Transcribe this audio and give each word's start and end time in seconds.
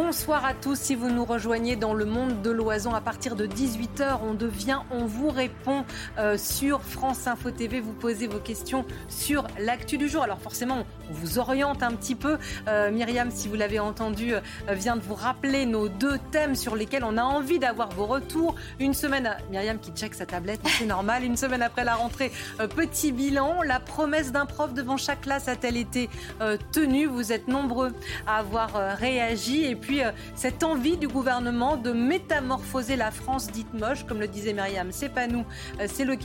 Bonsoir 0.00 0.44
à 0.44 0.54
tous. 0.54 0.78
Si 0.78 0.94
vous 0.94 1.10
nous 1.10 1.24
rejoignez 1.24 1.74
dans 1.74 1.92
le 1.92 2.04
monde 2.04 2.40
de 2.40 2.50
l'oison 2.52 2.94
à 2.94 3.00
partir 3.00 3.34
de 3.34 3.48
18h, 3.48 4.20
on 4.22 4.32
devient, 4.32 4.78
on 4.92 5.06
vous 5.06 5.28
répond 5.28 5.84
euh, 6.18 6.38
sur 6.38 6.82
France 6.82 7.26
Info 7.26 7.50
TV. 7.50 7.80
Vous 7.80 7.94
posez 7.94 8.28
vos 8.28 8.38
questions 8.38 8.84
sur 9.08 9.48
l'actu 9.58 9.98
du 9.98 10.08
jour. 10.08 10.22
Alors 10.22 10.38
forcément, 10.38 10.86
on 11.10 11.12
vous 11.14 11.40
oriente 11.40 11.82
un 11.82 11.90
petit 11.90 12.14
peu. 12.14 12.38
Euh, 12.68 12.92
Myriam, 12.92 13.32
si 13.32 13.48
vous 13.48 13.56
l'avez 13.56 13.80
entendu, 13.80 14.34
euh, 14.34 14.40
vient 14.68 14.94
de 14.94 15.00
vous 15.00 15.16
rappeler 15.16 15.66
nos 15.66 15.88
deux 15.88 16.18
thèmes 16.30 16.54
sur 16.54 16.76
lesquels 16.76 17.02
on 17.02 17.16
a 17.16 17.24
envie 17.24 17.58
d'avoir 17.58 17.88
vos 17.88 18.06
retours. 18.06 18.54
Une 18.78 18.94
semaine, 18.94 19.36
Myriam 19.50 19.80
qui 19.80 19.90
check 19.90 20.14
sa 20.14 20.26
tablette, 20.26 20.60
c'est 20.78 20.86
normal. 20.86 21.24
Une 21.24 21.36
semaine 21.36 21.62
après 21.62 21.82
la 21.82 21.96
rentrée, 21.96 22.30
petit 22.76 23.10
bilan. 23.10 23.62
La 23.62 23.80
promesse 23.80 24.30
d'un 24.30 24.46
prof 24.46 24.72
devant 24.74 24.96
chaque 24.96 25.22
classe 25.22 25.48
a-t-elle 25.48 25.76
été 25.76 26.08
tenue? 26.70 27.06
Vous 27.06 27.32
êtes 27.32 27.48
nombreux 27.48 27.92
à 28.28 28.38
avoir 28.38 28.96
réagi. 28.96 29.64
Et 29.64 29.74
euh, 29.90 30.10
cette 30.34 30.62
envie 30.62 30.96
du 30.96 31.08
gouvernement 31.08 31.76
de 31.76 31.92
métamorphoser 31.92 32.96
la 32.96 33.10
France 33.10 33.50
dite 33.50 33.72
moche, 33.74 34.04
comme 34.04 34.20
le 34.20 34.28
disait 34.28 34.52
Myriam, 34.52 34.88
c'est 34.92 35.08
pas 35.08 35.26
nous, 35.26 35.44
euh, 35.80 35.86
c'est 35.92 36.04
le, 36.04 36.16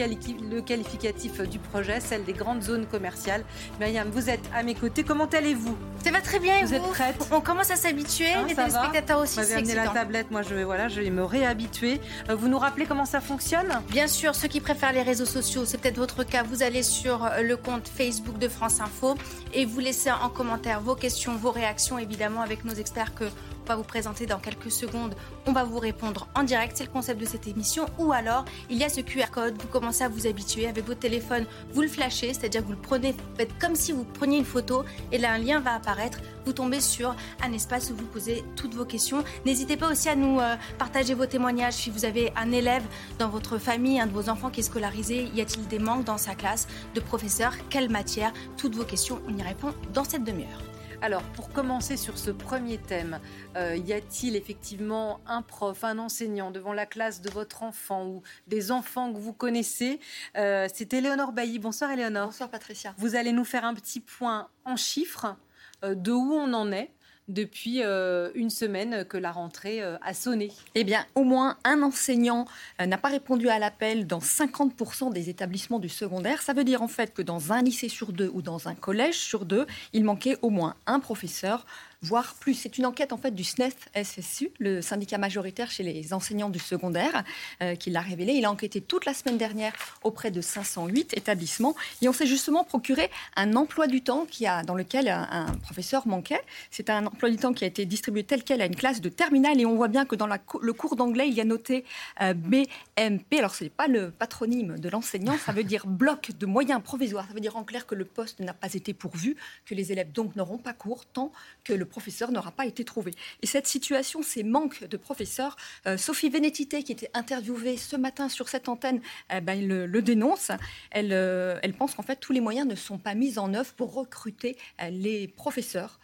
qualificatif 0.61 1.41
du 1.41 1.59
projet, 1.59 1.99
celle 1.99 2.23
des 2.23 2.33
grandes 2.33 2.61
zones 2.61 2.85
commerciales. 2.85 3.43
Myriam, 3.79 4.09
vous 4.09 4.29
êtes 4.29 4.43
à 4.53 4.63
mes 4.63 4.75
côtés. 4.75 5.03
Comment 5.03 5.25
allez-vous? 5.25 5.77
Ça 6.03 6.11
va 6.11 6.21
très 6.21 6.39
bien. 6.39 6.63
Vous, 6.65 6.73
êtes 6.73 6.81
prête? 6.83 7.27
On 7.31 7.41
commence 7.41 7.71
à 7.71 7.75
s'habituer. 7.75 8.31
Hein, 8.33 8.45
les 8.47 8.55
téléspectateurs 8.55 9.19
aussi. 9.19 9.39
Vous 9.39 9.53
amené 9.53 9.75
la 9.75 9.87
tablette. 9.87 10.31
Moi, 10.31 10.41
je 10.41 10.53
vais 10.53 10.63
voilà, 10.63 10.87
je 10.87 11.01
vais 11.01 11.09
me 11.09 11.23
réhabituer. 11.23 12.01
Euh, 12.29 12.35
vous 12.35 12.47
nous 12.47 12.59
rappelez 12.59 12.85
comment 12.85 13.05
ça 13.05 13.21
fonctionne? 13.21 13.81
Bien 13.89 14.07
sûr. 14.07 14.35
Ceux 14.35 14.47
qui 14.47 14.59
préfèrent 14.59 14.93
les 14.93 15.01
réseaux 15.01 15.25
sociaux, 15.25 15.65
c'est 15.65 15.79
peut-être 15.79 15.97
votre 15.97 16.23
cas. 16.23 16.43
Vous 16.43 16.63
allez 16.63 16.83
sur 16.83 17.29
le 17.41 17.55
compte 17.57 17.87
Facebook 17.87 18.37
de 18.37 18.47
France 18.47 18.81
Info 18.81 19.15
et 19.53 19.65
vous 19.65 19.79
laissez 19.79 20.11
en 20.11 20.29
commentaire 20.29 20.81
vos 20.81 20.95
questions, 20.95 21.35
vos 21.35 21.51
réactions, 21.51 21.97
évidemment, 21.97 22.41
avec 22.41 22.65
nos 22.65 22.73
experts 22.73 23.13
que 23.13 23.25
on 23.63 23.65
va 23.65 23.75
vous 23.75 23.83
présenter 23.83 24.25
dans 24.25 24.39
quelques 24.39 24.71
secondes. 24.71 25.15
On 25.45 25.53
va 25.53 25.63
vous 25.63 25.79
répondre 25.79 26.27
en 26.35 26.43
direct. 26.43 26.75
C'est 26.75 26.83
le 26.83 26.89
concept 26.89 27.19
de 27.19 27.25
cette 27.25 27.47
émission. 27.47 27.85
Ou 27.97 28.11
alors, 28.11 28.43
il 28.69 28.77
y 28.77 28.83
a 28.83 28.89
ce 28.89 29.01
QR 29.01 29.31
code. 29.31 29.61
Vous 29.61 29.67
commencez 29.67 30.03
à 30.03 30.09
vous 30.09 30.27
habituer 30.27 30.67
avec 30.67 30.85
votre 30.85 30.99
téléphone. 30.99 31.45
Vous 31.71 31.81
le 31.81 31.87
flashez, 31.87 32.33
c'est-à-dire 32.33 32.61
vous 32.63 32.71
le 32.71 32.77
prenez, 32.77 33.15
faites 33.37 33.57
comme 33.59 33.75
si 33.75 33.91
vous 33.91 34.03
preniez 34.03 34.37
une 34.37 34.45
photo. 34.45 34.83
Et 35.11 35.17
là, 35.17 35.31
un 35.31 35.37
lien 35.37 35.59
va 35.59 35.75
apparaître. 35.75 36.19
Vous 36.45 36.51
tombez 36.51 36.81
sur 36.81 37.15
un 37.41 37.53
espace 37.53 37.89
où 37.91 37.95
vous 37.95 38.05
posez 38.05 38.43
toutes 38.55 38.73
vos 38.73 38.85
questions. 38.85 39.23
N'hésitez 39.45 39.77
pas 39.77 39.89
aussi 39.89 40.09
à 40.09 40.15
nous 40.15 40.39
euh, 40.39 40.55
partager 40.77 41.13
vos 41.13 41.25
témoignages. 41.25 41.75
Si 41.75 41.89
vous 41.89 42.03
avez 42.03 42.33
un 42.35 42.51
élève 42.51 42.83
dans 43.17 43.29
votre 43.29 43.57
famille, 43.57 43.99
un 43.99 44.07
de 44.07 44.11
vos 44.11 44.29
enfants 44.29 44.49
qui 44.49 44.59
est 44.59 44.63
scolarisé, 44.63 45.29
y 45.33 45.41
a-t-il 45.41 45.67
des 45.67 45.79
manques 45.79 46.03
dans 46.03 46.17
sa 46.17 46.35
classe 46.35 46.67
de 46.95 46.99
professeurs 46.99 47.53
Quelle 47.69 47.89
matière? 47.89 48.33
Toutes 48.57 48.75
vos 48.75 48.83
questions, 48.83 49.21
on 49.27 49.37
y 49.37 49.41
répond 49.41 49.73
dans 49.93 50.03
cette 50.03 50.25
demi-heure. 50.25 50.61
Alors, 51.03 51.23
pour 51.35 51.51
commencer 51.51 51.97
sur 51.97 52.17
ce 52.17 52.31
premier 52.31 52.77
thème, 52.77 53.19
euh, 53.57 53.75
y 53.75 53.91
a-t-il 53.91 54.37
effectivement 54.37 55.19
un 55.27 55.41
prof, 55.41 55.83
un 55.83 55.99
enseignant 55.99 56.49
devant 56.49 56.71
la 56.71 56.85
classe 56.85 57.19
de 57.19 57.29
votre 57.29 57.61
enfant 57.63 58.07
ou 58.07 58.21
des 58.47 58.71
enfants 58.71 59.11
que 59.11 59.17
vous 59.17 59.33
connaissez? 59.33 59.99
Euh, 60.37 60.69
C'est 60.73 60.93
Éléonore 60.93 61.33
Bailly. 61.33 61.59
Bonsoir 61.59 61.91
Éléonore. 61.91 62.27
Bonsoir 62.27 62.49
Patricia. 62.49 62.95
Vous 62.97 63.17
allez 63.17 63.33
nous 63.33 63.43
faire 63.43 63.65
un 63.65 63.73
petit 63.73 63.99
point 63.99 64.47
en 64.63 64.77
chiffres 64.77 65.35
euh, 65.83 65.93
de 65.93 66.13
où 66.13 66.31
on 66.35 66.53
en 66.53 66.71
est 66.71 66.89
depuis 67.27 67.81
euh, 67.83 68.29
une 68.35 68.49
semaine 68.49 69.05
que 69.05 69.17
la 69.17 69.31
rentrée 69.31 69.81
euh, 69.81 69.97
a 70.01 70.13
sonné 70.13 70.51
Eh 70.75 70.83
bien, 70.83 71.05
au 71.15 71.23
moins 71.23 71.57
un 71.63 71.81
enseignant 71.81 72.45
euh, 72.81 72.85
n'a 72.85 72.97
pas 72.97 73.09
répondu 73.09 73.49
à 73.49 73.59
l'appel 73.59 74.07
dans 74.07 74.19
50% 74.19 75.13
des 75.13 75.29
établissements 75.29 75.79
du 75.79 75.89
secondaire. 75.89 76.41
Ça 76.41 76.53
veut 76.53 76.63
dire 76.63 76.81
en 76.81 76.87
fait 76.87 77.13
que 77.13 77.21
dans 77.21 77.53
un 77.53 77.61
lycée 77.61 77.89
sur 77.89 78.11
deux 78.11 78.29
ou 78.33 78.41
dans 78.41 78.67
un 78.67 78.75
collège 78.75 79.17
sur 79.17 79.45
deux, 79.45 79.65
il 79.93 80.03
manquait 80.03 80.37
au 80.41 80.49
moins 80.49 80.75
un 80.85 80.99
professeur 80.99 81.65
voire 82.03 82.35
plus. 82.35 82.53
C'est 82.53 82.77
une 82.77 82.85
enquête 82.85 83.13
en 83.13 83.17
fait 83.17 83.33
du 83.33 83.43
SNEF-SSU, 83.43 84.51
le 84.59 84.81
syndicat 84.81 85.17
majoritaire 85.17 85.71
chez 85.71 85.83
les 85.83 86.13
enseignants 86.13 86.49
du 86.49 86.59
secondaire, 86.59 87.23
euh, 87.61 87.75
qui 87.75 87.89
l'a 87.89 88.01
révélé. 88.01 88.33
Il 88.33 88.45
a 88.45 88.51
enquêté 88.51 88.81
toute 88.81 89.05
la 89.05 89.13
semaine 89.13 89.37
dernière 89.37 89.73
auprès 90.03 90.29
de 90.29 90.41
508 90.41 91.17
établissements 91.17 91.75
et 92.01 92.09
on 92.09 92.13
s'est 92.13 92.27
justement 92.27 92.63
procuré 92.63 93.09
un 93.35 93.55
emploi 93.55 93.87
du 93.87 94.01
temps 94.01 94.25
qui 94.29 94.45
a, 94.45 94.63
dans 94.63 94.75
lequel 94.75 95.07
un, 95.07 95.45
professeur 95.63 96.07
manquait. 96.07 96.41
C'est 96.71 96.89
un 96.89 97.05
emploi 97.05 97.29
du 97.29 97.37
temps 97.37 97.53
qui 97.53 97.63
a 97.63 97.67
été 97.67 97.85
distribué 97.85 98.23
tel 98.23 98.43
quel 98.43 98.61
à 98.61 98.65
une 98.65 98.75
classe 98.75 99.01
de 99.01 99.09
terminale 99.09 99.59
et 99.59 99.65
on 99.65 99.75
voit 99.75 99.87
bien 99.87 100.05
que 100.05 100.15
dans 100.15 100.27
le 100.27 100.73
cours 100.73 100.95
d'anglais, 100.95 101.27
il 101.27 101.33
y 101.33 101.41
a 101.41 101.45
noté 101.45 101.85
euh, 102.21 102.33
BMP. 102.33 103.37
Alors 103.37 103.55
ce 103.55 103.63
n'est 103.63 103.69
pas 103.69 103.87
le 103.87 104.11
patronyme 104.11 104.77
de 104.77 104.89
l'enseignant, 104.89 105.37
ça 105.37 105.53
veut 105.53 105.63
dire 105.63 105.87
bloc 105.87 106.31
de 106.37 106.45
moyens 106.45 106.81
provisoires. 106.83 107.25
Ça 107.27 107.33
veut 107.33 107.39
dire 107.39 107.55
en 107.55 107.63
clair 107.63 107.85
que 107.85 107.95
le 107.95 108.05
poste 108.05 108.41
n'a 108.41 108.53
pas 108.53 108.73
été 108.73 108.93
pourvu, 108.93 109.37
que 109.65 109.73
les 109.73 109.91
élèves 109.91 110.11
donc 110.11 110.35
n'auront 110.35 110.57
pas 110.57 110.73
cours 110.73 111.05
tant 111.05 111.31
que 111.63 111.73
le 111.73 111.85
professeur 111.93 112.31
n'aura 112.31 112.51
pas 112.51 112.65
été 112.65 112.83
trouvé. 112.83 113.13
Et 113.43 113.47
cette 113.47 113.67
situation, 113.67 114.23
ces 114.23 114.41
manques 114.41 114.83
de 114.83 114.97
professeurs, 114.97 115.55
euh, 115.85 115.95
Sophie 115.95 116.29
Vénétité, 116.29 116.81
qui 116.81 116.91
était 116.91 117.11
interviewée 117.13 117.77
ce 117.77 117.95
matin 117.95 118.29
sur 118.29 118.49
cette 118.49 118.67
antenne, 118.67 118.99
eh 119.31 119.41
ben, 119.41 119.67
le, 119.67 120.01
dénonce. 120.01 120.49
Elle, 120.89 121.13
euh, 121.13 121.59
elle 121.61 121.75
pense 121.75 121.93
qu'en 121.93 122.01
fait, 122.01 122.15
tous 122.15 122.33
les 122.33 122.41
moyens 122.41 122.67
ne 122.67 122.73
sont 122.73 122.97
pas 122.97 123.13
mis 123.13 123.37
en 123.37 123.53
œuvre 123.53 123.71
pour 123.73 123.93
recruter 123.93 124.57
euh, 124.81 124.89
les 124.89 125.27
professeurs 125.27 125.99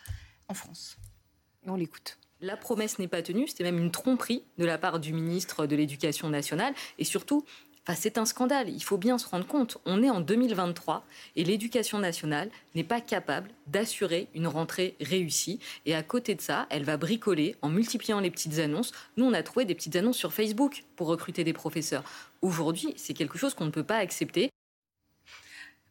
en 0.48 0.54
France. 0.54 0.98
Et 1.66 1.72
on 1.72 1.76
l'écoute. 1.76 2.20
La 2.40 2.56
promesse 2.56 3.00
n'est 3.00 3.08
pas 3.08 3.24
tenue, 3.24 3.48
c'était 3.48 3.64
même 3.64 3.80
une 3.80 3.92
tromperie 3.92 4.44
de 4.60 4.66
la 4.66 4.78
part 4.78 5.00
du 5.00 5.12
ministre 5.12 5.66
de 5.66 5.76
l'Éducation 5.76 6.30
nationale. 6.30 6.74
Et 7.00 7.04
surtout, 7.04 7.46
c'est 7.96 8.18
un 8.18 8.26
scandale. 8.26 8.70
Il 8.70 8.84
faut 8.84 8.98
bien 8.98 9.18
se 9.18 9.28
rendre 9.28 9.48
compte. 9.48 9.78
On 9.86 10.04
est 10.04 10.10
en 10.10 10.22
2023 10.22 11.06
et 11.36 11.44
l'éducation 11.44 12.00
nationale 12.00 12.50
n'est 12.76 12.84
pas 12.84 13.02
capable 13.02 13.50
d'assurer 13.68 14.28
une 14.36 14.48
rentrée 14.48 14.96
réussie. 15.02 15.60
Et 15.86 15.96
à 15.96 16.04
côté 16.04 16.36
de 16.36 16.42
ça, 16.42 16.68
elle 16.70 16.84
va 16.84 16.98
bricoler 16.98 17.56
en 17.62 17.70
multipliant 17.70 18.20
les 18.20 18.32
petites 18.32 18.60
annonces. 18.60 18.92
Nous, 19.18 19.26
on 19.26 19.34
a 19.34 19.44
trouvé 19.44 19.66
des 19.66 19.76
petites 19.76 19.96
annonces 19.96 20.18
sur 20.18 20.34
Facebook 20.34 20.84
pour 20.96 21.08
recruter 21.08 21.44
des 21.44 21.54
professeurs. 21.54 22.04
Aujourd'hui, 22.42 22.94
c'est 22.98 23.14
quelque 23.14 23.38
chose 23.38 23.54
qu'on 23.54 23.66
ne 23.66 23.72
peut 23.72 23.84
pas 23.84 23.98
accepter. 23.98 24.50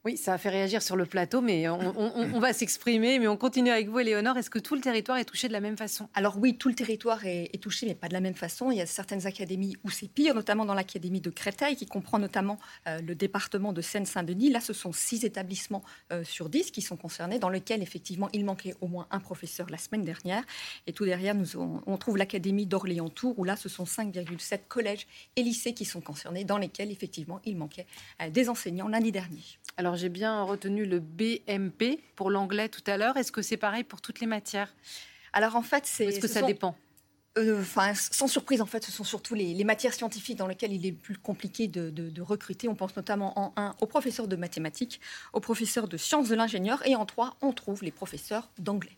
Oui, 0.04 0.16
ça 0.16 0.32
a 0.32 0.38
fait 0.38 0.48
réagir 0.48 0.80
sur 0.80 0.94
le 0.94 1.06
plateau, 1.06 1.40
mais 1.40 1.68
on, 1.68 2.38
va 2.38 2.52
s'exprimer. 2.52 3.18
Mais 3.18 3.26
on 3.26 3.36
continue 3.36 3.70
avec 3.70 3.88
vous, 3.88 3.98
Éléonore. 3.98 4.36
Est-ce 4.36 4.48
que 4.48 4.60
tout 4.60 4.76
le 4.76 4.80
territoire 4.80 5.18
est 5.18 5.24
touché 5.24 5.48
de 5.48 5.52
la 5.52 5.60
même 5.60 5.76
façon? 5.76 6.08
Alors 6.14 6.38
oui, 6.38 6.56
tout 6.56 6.68
le 6.68 6.76
territoire 6.76 7.26
est, 7.26 7.60
touché, 7.60 7.86
mais 7.86 7.96
pas 7.96 8.06
de 8.06 8.12
la 8.12 8.20
même 8.20 8.34
façon. 8.34 8.70
Il 8.70 8.78
y 8.78 8.80
a 8.80 8.86
certaines 8.86 9.26
académies 9.26 9.76
où 9.82 9.90
c'est 9.90 10.06
pire, 10.06 10.34
notamment 10.34 10.64
dans 10.64 10.74
l'académie 10.74 11.20
de 11.20 11.30
Créteil, 11.30 11.74
qui 11.74 11.86
comprend 11.86 12.20
notamment 12.20 12.58
euh, 12.86 13.00
le 13.00 13.16
département 13.16 13.72
de 13.72 13.80
Seine-Saint-Denis. 13.80 14.50
Là, 14.50 14.60
ce 14.60 14.72
sont 14.72 14.92
six 14.92 15.24
établissements 15.24 15.82
euh, 16.12 16.22
sur 16.22 16.48
dix 16.48 16.70
qui 16.70 16.80
sont 16.80 16.96
concernés, 16.96 17.40
dans 17.40 17.48
lesquels, 17.48 17.82
effectivement, 17.82 18.28
il 18.32 18.44
manquait 18.44 18.74
au 18.80 18.86
moins 18.86 19.08
un 19.10 19.18
professeur 19.18 19.68
la 19.68 19.78
semaine 19.78 20.04
dernière. 20.04 20.44
Et 20.86 20.92
tout 20.92 21.06
derrière, 21.06 21.34
on, 21.86 21.96
trouve 21.96 22.16
l'académie 22.16 22.66
d'Orléans-Tours, 22.66 23.36
où 23.36 23.42
là, 23.42 23.56
ce 23.56 23.68
sont 23.68 23.84
5,7 23.84 24.60
collèges 24.68 25.08
et 25.34 25.42
lycées 25.42 25.74
qui 25.74 25.84
sont 25.84 26.00
concernés, 26.00 26.44
dans 26.44 26.58
lesquels, 26.58 26.92
effectivement, 26.92 27.40
il 27.44 27.56
manquait 27.56 27.86
euh, 28.22 28.30
des 28.30 28.48
enseignants 28.48 28.86
lundi 28.86 29.10
dernier. 29.10 29.42
Alors 29.78 29.94
j'ai 29.94 30.08
bien 30.08 30.42
retenu 30.42 30.84
le 30.84 30.98
BMP 30.98 32.00
pour 32.16 32.30
l'anglais 32.30 32.68
tout 32.68 32.82
à 32.88 32.96
l'heure. 32.96 33.16
Est-ce 33.16 33.30
que 33.30 33.42
c'est 33.42 33.56
pareil 33.56 33.84
pour 33.84 34.00
toutes 34.00 34.18
les 34.18 34.26
matières? 34.26 34.74
Alors 35.32 35.54
en 35.54 35.62
fait, 35.62 35.86
c'est. 35.86 36.06
Est-ce 36.06 36.18
que 36.18 36.26
ça 36.26 36.42
dépend 36.42 36.74
euh, 37.38 37.60
Enfin, 37.60 37.94
sans 37.94 38.26
surprise, 38.26 38.60
en 38.60 38.66
fait, 38.66 38.84
ce 38.84 38.90
sont 38.90 39.04
surtout 39.04 39.36
les, 39.36 39.62
matières 39.62 39.94
scientifiques 39.94 40.36
dans 40.36 40.48
lesquelles 40.48 40.72
il 40.72 40.84
est 40.84 40.90
plus 40.90 41.16
compliqué 41.16 41.68
de, 41.68 42.20
recruter. 42.20 42.66
On 42.66 42.74
pense 42.74 42.96
notamment 42.96 43.38
en 43.38 43.52
1 43.56 43.76
aux 43.80 43.86
professeurs 43.86 44.26
de 44.26 44.34
mathématiques, 44.34 45.00
aux 45.32 45.40
professeurs 45.40 45.86
de 45.86 45.96
sciences 45.96 46.28
de 46.28 46.34
l'ingénieur, 46.34 46.84
et 46.84 46.96
en 46.96 47.06
3, 47.06 47.36
on 47.40 47.52
trouve 47.52 47.84
les 47.84 47.92
professeurs 47.92 48.50
d'anglais. 48.58 48.97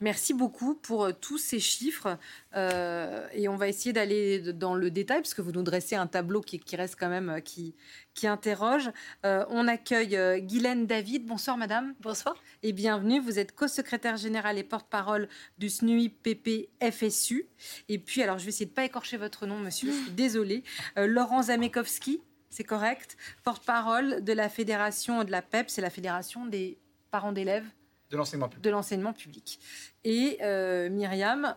Merci 0.00 0.34
beaucoup 0.34 0.74
pour 0.74 1.04
euh, 1.04 1.12
tous 1.12 1.38
ces 1.38 1.58
chiffres. 1.58 2.18
Euh, 2.54 3.26
et 3.32 3.48
on 3.48 3.56
va 3.56 3.68
essayer 3.68 3.92
d'aller 3.92 4.52
dans 4.52 4.74
le 4.74 4.90
détail, 4.90 5.22
parce 5.22 5.32
que 5.32 5.40
vous 5.40 5.52
nous 5.52 5.62
dressez 5.62 5.96
un 5.96 6.06
tableau 6.06 6.42
qui, 6.42 6.60
reste 6.76 6.96
quand 6.98 7.08
même, 7.08 7.30
euh, 7.30 7.40
qui, 7.40 7.74
qui 8.14 8.26
interroge. 8.26 8.90
on 9.24 9.68
accueille 9.68 10.42
Guylaine 10.42 10.86
David. 10.86 11.26
Bonsoir, 11.26 11.56
madame. 11.56 11.94
Bonsoir. 12.00 12.36
Et 12.62 12.72
bienvenue. 12.72 13.20
Vous 13.20 13.38
êtes 13.38 13.54
co-secrétaire 13.54 14.16
générale 14.16 14.58
et 14.58 14.64
porte-parole 14.64 15.28
du 15.58 15.68
SNUI 15.68 16.08
PP 16.10 16.68
FSU. 16.82 17.46
Et 17.88 17.98
puis, 17.98 18.22
alors, 18.22 18.38
je 18.38 18.44
vais 18.44 18.50
essayer 18.50 18.66
de 18.66 18.70
ne 18.70 18.76
pas 18.76 18.84
écorcher 18.84 19.16
votre 19.16 19.46
nom, 19.46 19.58
monsieur. 19.58 19.92
Désolée. 20.12 20.62
Laurent 20.96 21.42
Zamekowski, 21.42 22.20
c'est 22.48 22.64
correct. 22.64 23.16
Porte-parole 23.44 24.24
de 24.24 24.32
la 24.32 24.48
fédération 24.48 25.24
de 25.24 25.30
la 25.30 25.42
PEP, 25.42 25.68
c'est 25.68 25.82
la 25.82 25.90
fédération 25.90 26.46
des 26.46 26.78
parents 27.10 27.32
d'élèves 27.32 27.66
de 28.10 28.16
l'enseignement 28.16 28.48
public. 28.48 28.64
De 28.64 28.70
l'enseignement 28.70 29.12
public. 29.12 29.60
Et 30.04 30.38
euh, 30.42 30.88
Myriam 30.90 31.56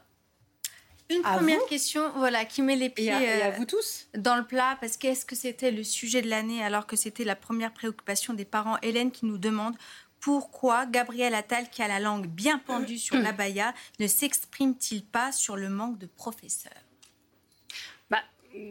une 1.09 1.23
première 1.23 1.65
question 1.65 2.11
voilà, 2.17 2.45
qui 2.45 2.61
met 2.61 2.75
les 2.75 2.89
pieds 2.89 3.11
à, 3.11 3.49
vous 3.49 3.65
tous. 3.65 4.07
dans 4.15 4.35
le 4.35 4.45
plat, 4.45 4.77
parce 4.79 4.95
qu'est-ce 4.95 5.25
que 5.25 5.35
c'était 5.35 5.71
le 5.71 5.83
sujet 5.83 6.21
de 6.21 6.29
l'année 6.29 6.63
alors 6.63 6.85
que 6.85 6.95
c'était 6.95 7.23
la 7.23 7.35
première 7.35 7.73
préoccupation 7.73 8.35
des 8.35 8.45
parents 8.45 8.77
Hélène 8.83 9.09
qui 9.11 9.25
nous 9.25 9.39
demande 9.39 9.75
pourquoi 10.19 10.85
Gabriel 10.85 11.33
Attal, 11.33 11.69
qui 11.69 11.81
a 11.81 11.87
la 11.87 11.99
langue 11.99 12.27
bien 12.27 12.59
pendue 12.59 12.99
sur 12.99 13.15
la 13.21 13.31
baya, 13.31 13.73
ne 13.99 14.05
s'exprime-t-il 14.05 15.03
pas 15.03 15.31
sur 15.31 15.55
le 15.55 15.69
manque 15.69 15.97
de 15.97 16.05
professeurs? 16.05 16.73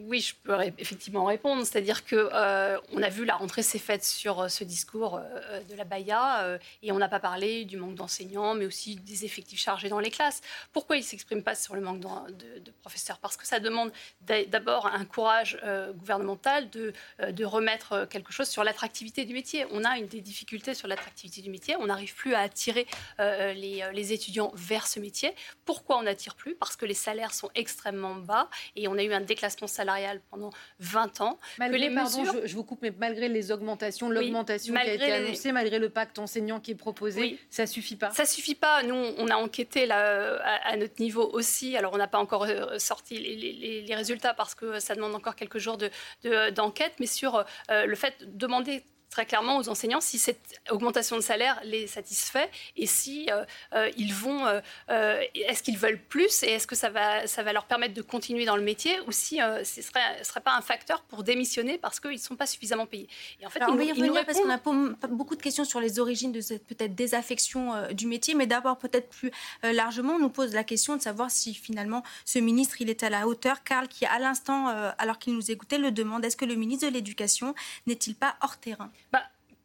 Oui, 0.05 0.21
je 0.21 0.35
peux 0.43 0.55
effectivement 0.77 1.25
répondre. 1.25 1.65
C'est-à-dire 1.65 2.05
que 2.05 2.29
euh, 2.33 2.77
on 2.93 3.01
a 3.01 3.09
vu 3.09 3.25
la 3.25 3.35
rentrée 3.35 3.63
s'est 3.63 3.79
faite 3.79 4.03
sur 4.03 4.41
euh, 4.41 4.47
ce 4.47 4.63
discours 4.63 5.17
euh, 5.17 5.61
de 5.63 5.75
la 5.75 5.83
Baïa 5.83 6.59
et 6.83 6.91
on 6.91 6.97
n'a 6.97 7.09
pas 7.09 7.19
parlé 7.19 7.65
du 7.65 7.77
manque 7.77 7.95
d'enseignants, 7.95 8.53
mais 8.53 8.65
aussi 8.65 8.95
des 8.95 9.25
effectifs 9.25 9.59
chargés 9.59 9.89
dans 9.89 9.99
les 9.99 10.11
classes. 10.11 10.41
Pourquoi 10.73 10.97
il 10.97 10.99
ne 10.99 11.05
s'exprime 11.05 11.43
pas 11.43 11.55
sur 11.55 11.75
le 11.75 11.81
manque 11.81 11.99
de, 11.99 12.71
professeurs? 12.81 13.17
Parce 13.19 13.37
que 13.37 13.45
ça 13.45 13.59
demande 13.59 13.91
d'abord 14.21 14.87
un 14.87 15.05
courage 15.05 15.59
gouvernemental 15.95 16.69
de, 16.69 16.93
remettre 17.43 18.07
quelque 18.09 18.31
chose 18.31 18.47
sur 18.47 18.63
l'attractivité 18.63 19.25
du 19.25 19.33
métier. 19.33 19.65
On 19.71 19.83
a 19.83 19.97
une 19.97 20.07
des 20.07 20.21
difficultés 20.21 20.73
sur 20.73 20.87
l'attractivité 20.87 21.41
du 21.41 21.49
métier. 21.49 21.75
On 21.77 21.87
n'arrive 21.87 22.13
plus 22.13 22.33
à 22.33 22.39
attirer 22.39 22.85
les, 23.17 23.83
les 23.93 24.13
étudiants 24.13 24.51
vers 24.55 24.87
ce 24.87 24.99
métier. 24.99 25.33
Pourquoi 25.65 25.97
on 25.97 26.03
n'attire 26.03 26.35
plus? 26.35 26.55
Parce 26.55 26.75
que 26.75 26.85
les 26.85 26.93
salaires 26.93 27.33
sont 27.33 27.49
extrêmement 27.55 28.15
bas 28.15 28.49
et 28.75 28.87
on 28.87 28.97
a 28.97 29.03
eu 29.03 29.13
un 29.13 29.21
déclassement 29.21 29.67
salariale 29.79 30.19
pendant 30.29 30.49
20 30.79 31.21
ans. 31.21 31.39
Malgré, 31.57 31.89
les 31.89 31.95
pardon, 31.95 32.25
je, 32.43 32.53
vous 32.53 32.63
coupe, 32.65 32.81
mais 32.81 32.93
malgré 32.97 33.29
les 33.29 33.51
augmentations, 33.51 34.09
l'augmentation 34.09 34.73
qui 34.73 34.79
a 34.79 34.93
été 34.93 35.11
annoncée, 35.11 35.51
malgré 35.53 35.79
le 35.79 35.89
pacte 35.89 36.19
enseignant 36.19 36.59
qui 36.59 36.71
est 36.71 36.75
proposé, 36.75 37.39
ça 37.49 37.65
suffit 37.65 37.95
pas 37.95 38.11
Ça 38.11 38.25
suffit 38.25 38.55
pas. 38.55 38.83
Nous, 38.83 38.95
on 38.95 39.27
a 39.29 39.35
enquêté 39.35 39.85
là, 39.85 40.37
à, 40.63 40.75
notre 40.75 41.01
niveau 41.01 41.29
aussi. 41.31 41.77
Alors, 41.77 41.93
on 41.93 41.97
n'a 41.97 42.07
pas 42.07 42.19
encore 42.19 42.43
euh, 42.43 42.77
sorti 42.77 43.17
les, 43.17 43.95
résultats 43.95 44.33
parce 44.33 44.53
que 44.53 44.79
ça 44.79 44.95
demande 44.95 45.15
encore 45.15 45.35
quelques 45.35 45.57
jours 45.57 45.77
d'enquête, 45.77 46.91
de, 46.91 46.99
mais 46.99 47.05
sur 47.05 47.45
euh, 47.71 47.85
le 47.85 47.95
fait 47.95 48.15
de 48.21 48.37
demander 48.37 48.83
très 49.09 49.25
clairement 49.25 49.57
aux 49.57 49.69
enseignants 49.69 50.01
si 50.01 50.17
cette 50.19 50.61
augmentation 50.69 51.15
de 51.15 51.21
salaire 51.21 51.59
les 51.63 51.87
satisfait 51.87 52.49
et 52.75 52.85
si 52.85 53.29
euh, 53.31 53.43
euh, 53.73 53.89
ils 53.97 54.13
vont, 54.13 54.45
euh, 54.45 55.21
est-ce 55.33 55.63
qu'ils 55.63 55.77
veulent 55.77 55.99
plus 55.99 56.43
et 56.43 56.51
est-ce 56.51 56.67
que 56.67 56.75
ça 56.75 56.89
va, 56.89 57.25
ça 57.27 57.43
va 57.43 57.53
leur 57.53 57.65
permettre 57.65 57.93
de 57.93 58.01
continuer 58.01 58.45
dans 58.45 58.55
le 58.55 58.61
métier 58.61 58.99
ou 59.07 59.11
si 59.11 59.37
ce 59.37 59.81
serait, 59.81 60.23
serait 60.23 60.41
pas 60.41 60.55
un 60.55 60.61
facteur 60.61 61.01
pour 61.03 61.23
démissionner 61.23 61.77
parce 61.77 61.99
qu'ils 61.99 62.11
ne 62.11 62.17
sont 62.17 62.35
pas 62.35 62.45
suffisamment 62.45 62.85
payés. 62.85 63.07
Et 63.41 63.45
en 63.45 63.49
fait, 63.49 63.61
on 63.67 63.75
va 63.75 63.83
y 63.83 63.91
revenir 63.91 64.25
parce 64.25 64.39
qu'on 64.39 64.49
a 64.49 65.07
beaucoup 65.07 65.35
de 65.35 65.41
questions 65.41 65.65
sur 65.65 65.79
les 65.79 65.99
origines 65.99 66.31
de 66.31 66.41
cette 66.41 66.65
peut-être 66.65 66.95
désaffection 66.95 67.91
du 67.91 68.07
métier, 68.07 68.35
mais 68.35 68.47
d'abord 68.47 68.77
peut-être 68.77 69.09
plus 69.09 69.31
largement, 69.63 70.13
on 70.13 70.19
nous 70.19 70.29
pose 70.29 70.53
la 70.53 70.63
question 70.63 70.95
de 70.95 71.01
savoir 71.01 71.31
si 71.31 71.53
finalement 71.53 72.03
ce 72.25 72.39
ministre 72.39 72.81
il 72.81 72.89
est 72.89 73.03
à 73.03 73.09
la 73.09 73.27
hauteur. 73.27 73.63
Karl, 73.63 73.87
qui 73.87 74.05
à 74.05 74.19
l'instant, 74.19 74.67
alors 74.97 75.19
qu'il 75.19 75.33
nous 75.33 75.51
écoutait, 75.51 75.77
le 75.77 75.91
demande 75.91 76.23
est-ce 76.25 76.37
que 76.37 76.45
le 76.45 76.55
ministre 76.55 76.87
de 76.87 76.93
l'Éducation 76.93 77.55
n'est-il 77.87 78.15
pas 78.15 78.35
hors 78.41 78.57
terrain? 78.57 78.91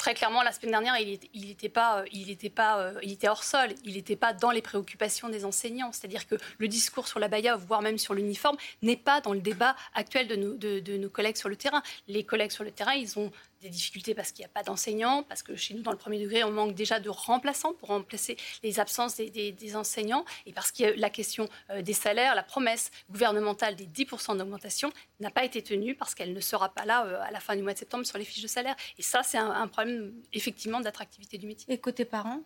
Très 0.05 0.13
clairement, 0.13 0.43
la 0.43 0.53
semaine 0.53 0.73
dernière, 0.73 0.99
il 0.99 1.47
n'était 1.47 1.71
pas, 1.71 2.01
euh, 2.01 2.05
il 2.13 2.31
était 2.31 2.51
pas, 2.51 2.79
euh, 2.79 2.93
il 3.03 3.13
était 3.13 3.27
hors 3.27 3.43
sol. 3.43 3.71
Il 3.87 3.95
n'était 3.95 4.17
pas 4.17 4.35
dans 4.35 4.51
les 4.51 4.61
préoccupations 4.61 5.31
des 5.31 5.47
enseignants. 5.47 5.93
C'est-à-dire 5.93 6.27
que 6.27 6.35
le 6.59 6.69
discours 6.69 7.09
sur 7.09 7.19
la 7.19 7.29
baya, 7.29 7.57
voire 7.57 7.81
même 7.81 7.97
sur 7.97 8.13
l'uniforme, 8.13 8.59
n'est 8.83 8.99
pas 8.99 9.23
dans 9.23 9.33
le 9.33 9.41
débat 9.41 9.75
actuel 9.95 10.29
de 10.29 10.37
nos, 10.37 10.53
de 10.57 10.97
nos 10.99 11.09
collègues 11.09 11.39
sur 11.39 11.49
le 11.49 11.57
terrain. 11.57 11.83
Les 12.07 12.23
collègues 12.23 12.51
sur 12.51 12.65
le 12.65 12.71
terrain, 12.71 12.93
ils 12.93 13.19
ont 13.19 13.33
des 13.65 13.71
difficultés 13.71 14.15
parce 14.15 14.31
qu'il 14.31 14.43
n'y 14.43 14.47
a 14.47 14.53
pas 14.53 14.63
d'enseignants, 14.63 15.23
parce 15.23 15.43
que 15.43 15.57
chez 15.57 15.75
nous, 15.75 15.83
dans 15.83 15.91
le 15.91 15.97
premier 15.97 16.21
degré, 16.21 16.45
on 16.45 16.51
manque 16.51 16.75
déjà 16.75 17.01
de 17.01 17.09
remplaçants 17.09 17.73
pour 17.73 17.89
remplacer 17.89 18.37
les 18.63 18.79
absences 18.79 19.17
des, 19.17 19.77
enseignants, 19.77 20.25
et 20.47 20.53
parce 20.53 20.71
qu'il 20.71 20.85
y 20.85 20.89
a 20.89 20.95
la 20.95 21.11
question 21.11 21.49
euh, 21.71 21.83
des 21.83 21.95
salaires, 21.95 22.35
la 22.35 22.43
promesse 22.43 22.91
gouvernementale 23.11 23.75
des 23.75 23.87
10% 23.87 24.37
d'augmentation 24.37 24.93
n'a 25.21 25.31
pas 25.31 25.45
été 25.45 25.63
tenue 25.63 25.95
parce 25.95 26.15
qu'elle 26.15 26.33
ne 26.33 26.41
sera 26.41 26.69
pas 26.69 26.85
là 26.85 27.07
euh, 27.07 27.21
à 27.23 27.31
la 27.31 27.41
fin 27.41 27.57
du 27.57 27.63
mois 27.63 27.73
de 27.73 27.79
septembre 27.79 28.05
sur 28.05 28.19
les 28.19 28.25
fiches 28.25 28.43
de 28.43 28.49
salaire. 28.49 28.77
Et 28.99 29.03
ça, 29.03 29.23
c'est 29.23 29.39
un, 29.39 29.67
problème 29.69 30.13
effectivement 30.33 30.81
d'attractivité 30.81 31.39
du 31.39 31.47
métier. 31.47 31.73
Et 31.73 31.79
côté 31.79 32.05
parents? 32.05 32.43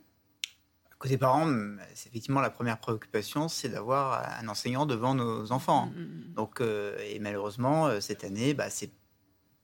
Côté 0.99 1.19
parents, 1.19 1.47
c'est 1.95 2.09
effectivement 2.09 2.41
la 2.41 2.51
première 2.51 2.79
préoccupation, 2.79 3.49
c'est 3.49 3.69
d'avoir 3.69 4.41
un 4.41 4.49
enseignant 4.49 4.87
devant 4.87 5.15
nos 5.15 5.53
enfants. 5.53 5.87
Mmh, 5.87 6.01
mmh, 6.01 6.05
mmh. 6.05 6.35
Donc, 6.35 6.61
euh, 6.61 6.97
et 7.09 7.19
malheureusement, 7.19 8.01
cette 8.01 8.25
année, 8.25 8.55
bah, 8.55 8.71
c'est 8.71 8.91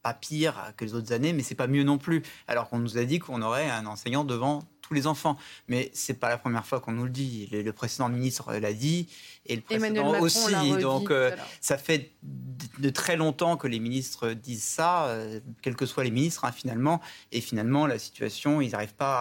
pas 0.04 0.14
pire 0.14 0.72
que 0.76 0.84
les 0.84 0.94
autres 0.94 1.12
années, 1.12 1.32
mais 1.32 1.42
c'est 1.42 1.54
pas 1.54 1.66
mieux 1.66 1.82
non 1.82 1.98
plus. 1.98 2.22
Alors 2.46 2.68
qu'on 2.68 2.78
nous 2.78 2.98
a 2.98 3.04
dit 3.04 3.18
qu'on 3.18 3.42
aurait 3.42 3.68
un 3.68 3.86
enseignant 3.86 4.22
devant 4.22 4.62
tous 4.86 4.94
les 4.94 5.06
enfants. 5.06 5.36
Mais 5.68 5.90
c'est 5.94 6.14
pas 6.14 6.28
la 6.28 6.38
première 6.38 6.66
fois 6.66 6.80
qu'on 6.80 6.92
nous 6.92 7.04
le 7.04 7.10
dit. 7.10 7.48
Le, 7.50 7.72
précédent 7.72 8.08
ministre 8.08 8.54
l'a 8.54 8.72
dit 8.72 9.08
et 9.46 9.56
le 9.56 9.62
précédent 9.62 10.20
aussi. 10.20 10.54
Donc 10.80 11.10
euh, 11.10 11.34
ça 11.60 11.78
fait 11.78 12.12
de, 12.22 12.90
très 12.90 13.16
longtemps 13.16 13.56
que 13.56 13.66
les 13.66 13.78
ministres 13.78 14.30
disent 14.30 14.62
ça, 14.62 15.06
euh, 15.06 15.40
quels 15.62 15.76
que 15.76 15.86
soient 15.86 16.04
les 16.04 16.10
ministres 16.10 16.44
hein, 16.44 16.52
finalement. 16.52 17.00
Et 17.32 17.40
finalement, 17.40 17.86
la 17.86 17.98
situation, 17.98 18.60
ils 18.60 18.72
n'arrivent 18.72 18.94
pas 18.94 19.14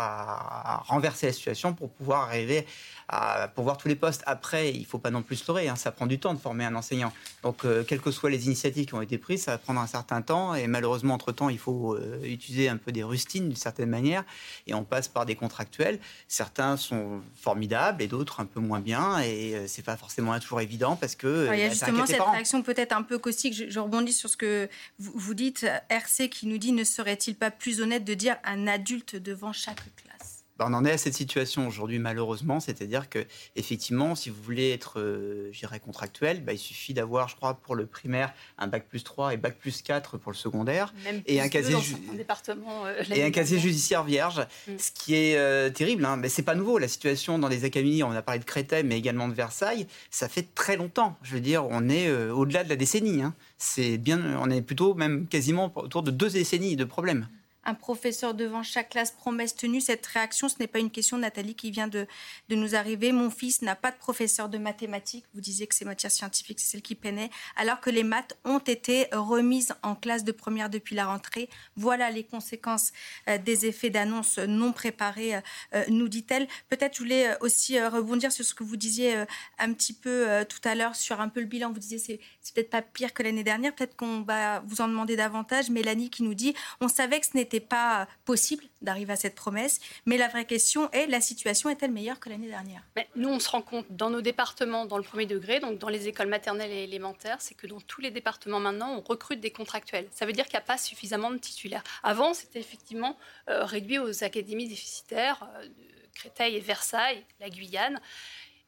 à, 0.65 0.83
renverser 0.85 1.27
la 1.27 1.33
situation 1.33 1.73
pour 1.73 1.89
pouvoir 1.89 2.23
arriver 2.23 2.65
à 3.09 3.47
pouvoir 3.47 3.77
tous 3.77 3.87
les 3.87 3.95
postes. 3.95 4.23
Après, 4.25 4.71
il 4.71 4.85
faut 4.85 4.97
pas 4.97 5.11
non 5.11 5.21
plus 5.21 5.37
se 5.37 5.47
leurrer. 5.47 5.67
Hein, 5.67 5.75
ça 5.75 5.91
prend 5.91 6.07
du 6.07 6.19
temps 6.19 6.33
de 6.33 6.39
former 6.39 6.65
un 6.65 6.75
enseignant. 6.75 7.11
Donc, 7.43 7.65
euh, 7.65 7.83
quelles 7.83 7.99
que 7.99 8.11
soient 8.11 8.29
les 8.29 8.45
initiatives 8.45 8.85
qui 8.85 8.93
ont 8.93 9.01
été 9.01 9.17
prises, 9.17 9.43
ça 9.43 9.51
va 9.51 9.57
prendre 9.57 9.81
un 9.81 9.87
certain 9.87 10.21
temps. 10.21 10.55
Et 10.55 10.67
malheureusement, 10.67 11.13
entre-temps, 11.13 11.49
il 11.49 11.59
faut 11.59 11.97
utiliser 12.23 12.69
un 12.69 12.77
peu 12.77 12.91
des 12.91 13.03
rustines 13.03 13.49
d'une 13.49 13.57
certaine 13.57 13.89
manière. 13.89 14.23
Et 14.67 14.73
on 14.73 14.83
passe 14.83 15.07
par 15.07 15.25
des 15.25 15.35
contrats 15.35 15.52
actuels. 15.61 15.99
Certains 16.27 16.77
sont 16.77 17.21
formidables 17.35 18.01
et 18.01 18.07
d'autres 18.07 18.39
un 18.39 18.45
peu 18.45 18.59
moins 18.59 18.79
bien. 18.79 19.19
Et 19.19 19.55
euh, 19.55 19.65
c'est 19.67 19.81
pas 19.81 19.97
forcément 19.97 20.37
toujours 20.39 20.61
évident 20.61 20.95
parce 20.95 21.15
que. 21.15 21.49
il 21.53 21.59
y 21.59 21.63
a 21.63 21.69
justement 21.69 22.05
cette 22.05 22.21
réaction 22.21 22.61
peut-être 22.61 22.93
un 22.93 23.03
peu 23.03 23.17
caustique. 23.17 23.53
Je, 23.69 23.79
rebondis 23.79 24.13
sur 24.13 24.29
ce 24.29 24.37
que 24.37 24.69
vous, 24.99 25.11
vous 25.15 25.33
dites. 25.33 25.65
RC 25.89 26.29
qui 26.29 26.47
nous 26.47 26.57
dit 26.57 26.71
ne 26.71 26.83
serait-il 26.83 27.35
pas 27.35 27.51
plus 27.51 27.81
honnête 27.81 28.03
de 28.03 28.13
dire 28.13 28.37
un 28.43 28.67
adulte 28.67 29.15
devant 29.15 29.53
chaque 29.53 29.95
classe? 29.95 30.12
Bah, 30.57 30.65
on 30.69 30.73
en 30.73 30.85
est 30.85 30.91
à 30.91 30.97
cette 30.97 31.13
situation 31.13 31.67
aujourd'hui 31.67 31.99
malheureusement, 31.99 32.59
c'est-à-dire 32.59 33.09
que 33.09 33.25
effectivement, 33.55 34.15
si 34.15 34.29
vous 34.29 34.41
voulez 34.41 34.71
être, 34.71 34.99
euh, 34.99 35.51
contractuel, 35.83 36.43
bah, 36.43 36.53
il 36.53 36.59
suffit 36.59 36.93
d'avoir, 36.93 37.27
je 37.27 37.35
crois, 37.35 37.55
pour 37.55 37.75
le 37.75 37.85
primaire, 37.85 38.33
un 38.57 38.67
bac 38.67 38.87
plus 38.87 39.03
3 39.03 39.33
et 39.33 39.37
bac 39.37 39.57
plus 39.57 39.81
4 39.81 40.17
pour 40.17 40.31
le 40.31 40.37
secondaire, 40.37 40.93
et 41.25 41.41
un 41.41 41.49
casier, 41.49 41.75
euh, 41.75 43.03
et 43.13 43.23
un 43.23 43.31
casier 43.31 43.59
judiciaire 43.59 44.03
vierge, 44.03 44.45
ce 44.77 44.91
qui 44.91 45.15
est 45.15 45.37
euh, 45.37 45.69
terrible. 45.69 46.05
Hein. 46.05 46.17
Mais 46.17 46.29
c'est 46.29 46.43
pas 46.43 46.55
nouveau 46.55 46.77
la 46.77 46.87
situation 46.87 47.39
dans 47.39 47.47
les 47.47 47.65
académies. 47.65 48.03
On 48.03 48.11
a 48.11 48.21
parlé 48.21 48.39
de 48.39 48.45
Créteil, 48.45 48.83
mais 48.83 48.97
également 48.97 49.27
de 49.27 49.33
Versailles. 49.33 49.87
Ça 50.09 50.29
fait 50.29 50.53
très 50.55 50.77
longtemps. 50.77 51.17
Je 51.23 51.33
veux 51.33 51.41
dire, 51.41 51.65
on 51.69 51.89
est 51.89 52.07
euh, 52.07 52.33
au-delà 52.33 52.63
de 52.63 52.69
la 52.69 52.75
décennie. 52.75 53.21
Hein. 53.21 53.33
C'est 53.57 53.97
bien, 53.97 54.37
on 54.39 54.49
est 54.49 54.61
plutôt 54.61 54.93
même 54.93 55.27
quasiment 55.27 55.71
autour 55.75 56.03
de 56.03 56.11
deux 56.11 56.29
décennies 56.29 56.75
de 56.75 56.85
problèmes 56.85 57.27
un 57.65 57.73
professeur 57.73 58.33
devant 58.33 58.63
chaque 58.63 58.89
classe, 58.89 59.11
promesse 59.11 59.55
tenue. 59.55 59.81
Cette 59.81 60.05
réaction, 60.05 60.49
ce 60.49 60.55
n'est 60.59 60.67
pas 60.67 60.79
une 60.79 60.91
question, 60.91 61.17
Nathalie, 61.17 61.55
qui 61.55 61.71
vient 61.71 61.87
de, 61.87 62.07
de 62.49 62.55
nous 62.55 62.75
arriver. 62.75 63.11
Mon 63.11 63.29
fils 63.29 63.61
n'a 63.61 63.75
pas 63.75 63.91
de 63.91 63.97
professeur 63.97 64.49
de 64.49 64.57
mathématiques. 64.57 65.25
Vous 65.33 65.41
disiez 65.41 65.67
que 65.67 65.75
ces 65.75 65.85
matières 65.85 66.11
scientifiques, 66.11 66.59
c'est 66.59 66.71
celle 66.71 66.81
qui 66.81 66.95
peinait, 66.95 67.29
alors 67.55 67.79
que 67.79 67.89
les 67.89 68.03
maths 68.03 68.37
ont 68.45 68.59
été 68.59 69.07
remises 69.11 69.73
en 69.81 69.95
classe 69.95 70.23
de 70.23 70.31
première 70.31 70.69
depuis 70.69 70.95
la 70.95 71.05
rentrée. 71.05 71.49
Voilà 71.75 72.11
les 72.11 72.23
conséquences 72.23 72.91
euh, 73.27 73.37
des 73.37 73.65
effets 73.65 73.89
d'annonce 73.89 74.37
non 74.37 74.71
préparés, 74.71 75.35
euh, 75.35 75.41
euh, 75.75 75.83
nous 75.89 76.07
dit-elle. 76.07 76.47
Peut-être 76.69 76.95
je 76.95 76.99
voulais 76.99 77.37
aussi 77.41 77.79
rebondir 77.79 78.31
sur 78.31 78.45
ce 78.45 78.53
que 78.53 78.63
vous 78.63 78.77
disiez 78.77 79.15
un 79.59 79.73
petit 79.73 79.93
peu 79.93 80.27
tout 80.47 80.61
à 80.63 80.75
l'heure 80.75 80.95
sur 80.95 81.21
un 81.21 81.29
peu 81.29 81.39
le 81.39 81.45
bilan. 81.45 81.71
Vous 81.71 81.79
disiez 81.79 81.97
c'est, 81.97 82.19
c'est 82.41 82.53
peut-être 82.53 82.69
pas 82.69 82.81
pire 82.81 83.13
que 83.13 83.23
l'année 83.23 83.43
dernière. 83.43 83.73
Peut-être 83.73 83.95
qu'on 83.95 84.21
va 84.21 84.59
vous 84.61 84.81
en 84.81 84.87
demander 84.87 85.15
davantage. 85.15 85.69
Mélanie 85.69 86.09
qui 86.09 86.23
nous 86.23 86.33
dit 86.33 86.53
on 86.81 86.87
savait 86.87 87.19
que 87.19 87.25
ce 87.25 87.35
n'était 87.35 87.52
pas 87.59 88.07
possible 88.25 88.63
d'arriver 88.81 89.13
à 89.13 89.15
cette 89.15 89.35
promesse. 89.35 89.79
Mais 90.05 90.17
la 90.17 90.27
vraie 90.27 90.45
question 90.45 90.89
est, 90.91 91.07
la 91.07 91.21
situation 91.21 91.69
est-elle 91.69 91.91
meilleure 91.91 92.19
que 92.19 92.29
l'année 92.29 92.47
dernière? 92.47 92.83
Mais 92.95 93.07
Nous, 93.15 93.29
on 93.29 93.39
se 93.39 93.49
rend 93.49 93.61
compte 93.61 93.85
dans 93.89 94.09
nos 94.09 94.21
départements, 94.21 94.85
dans 94.85 94.97
le 94.97 95.03
premier 95.03 95.25
degré, 95.25 95.59
donc 95.59 95.79
dans 95.79 95.89
les 95.89 96.07
écoles 96.07 96.27
maternelles 96.27 96.71
et 96.71 96.83
élémentaires, 96.83 97.37
c'est 97.39 97.55
que 97.55 97.67
dans 97.67 97.81
tous 97.81 98.01
les 98.01 98.11
départements 98.11 98.59
maintenant, 98.59 98.95
on 98.95 99.01
recrute 99.01 99.39
des 99.39 99.51
contractuels. 99.51 100.07
Ça 100.11 100.25
veut 100.25 100.33
dire 100.33 100.45
qu'il 100.45 100.53
n'y 100.53 100.63
a 100.63 100.65
pas 100.65 100.77
suffisamment 100.77 101.31
de 101.31 101.37
titulaires. 101.37 101.83
Avant, 102.03 102.33
c'était 102.33 102.59
effectivement 102.59 103.17
euh, 103.49 103.65
réduit 103.65 103.99
aux 103.99 104.23
académies 104.23 104.67
déficitaires, 104.67 105.47
euh, 105.57 105.67
Créteil 106.13 106.55
et 106.55 106.59
Versailles, 106.59 107.23
la 107.39 107.49
Guyane. 107.49 107.99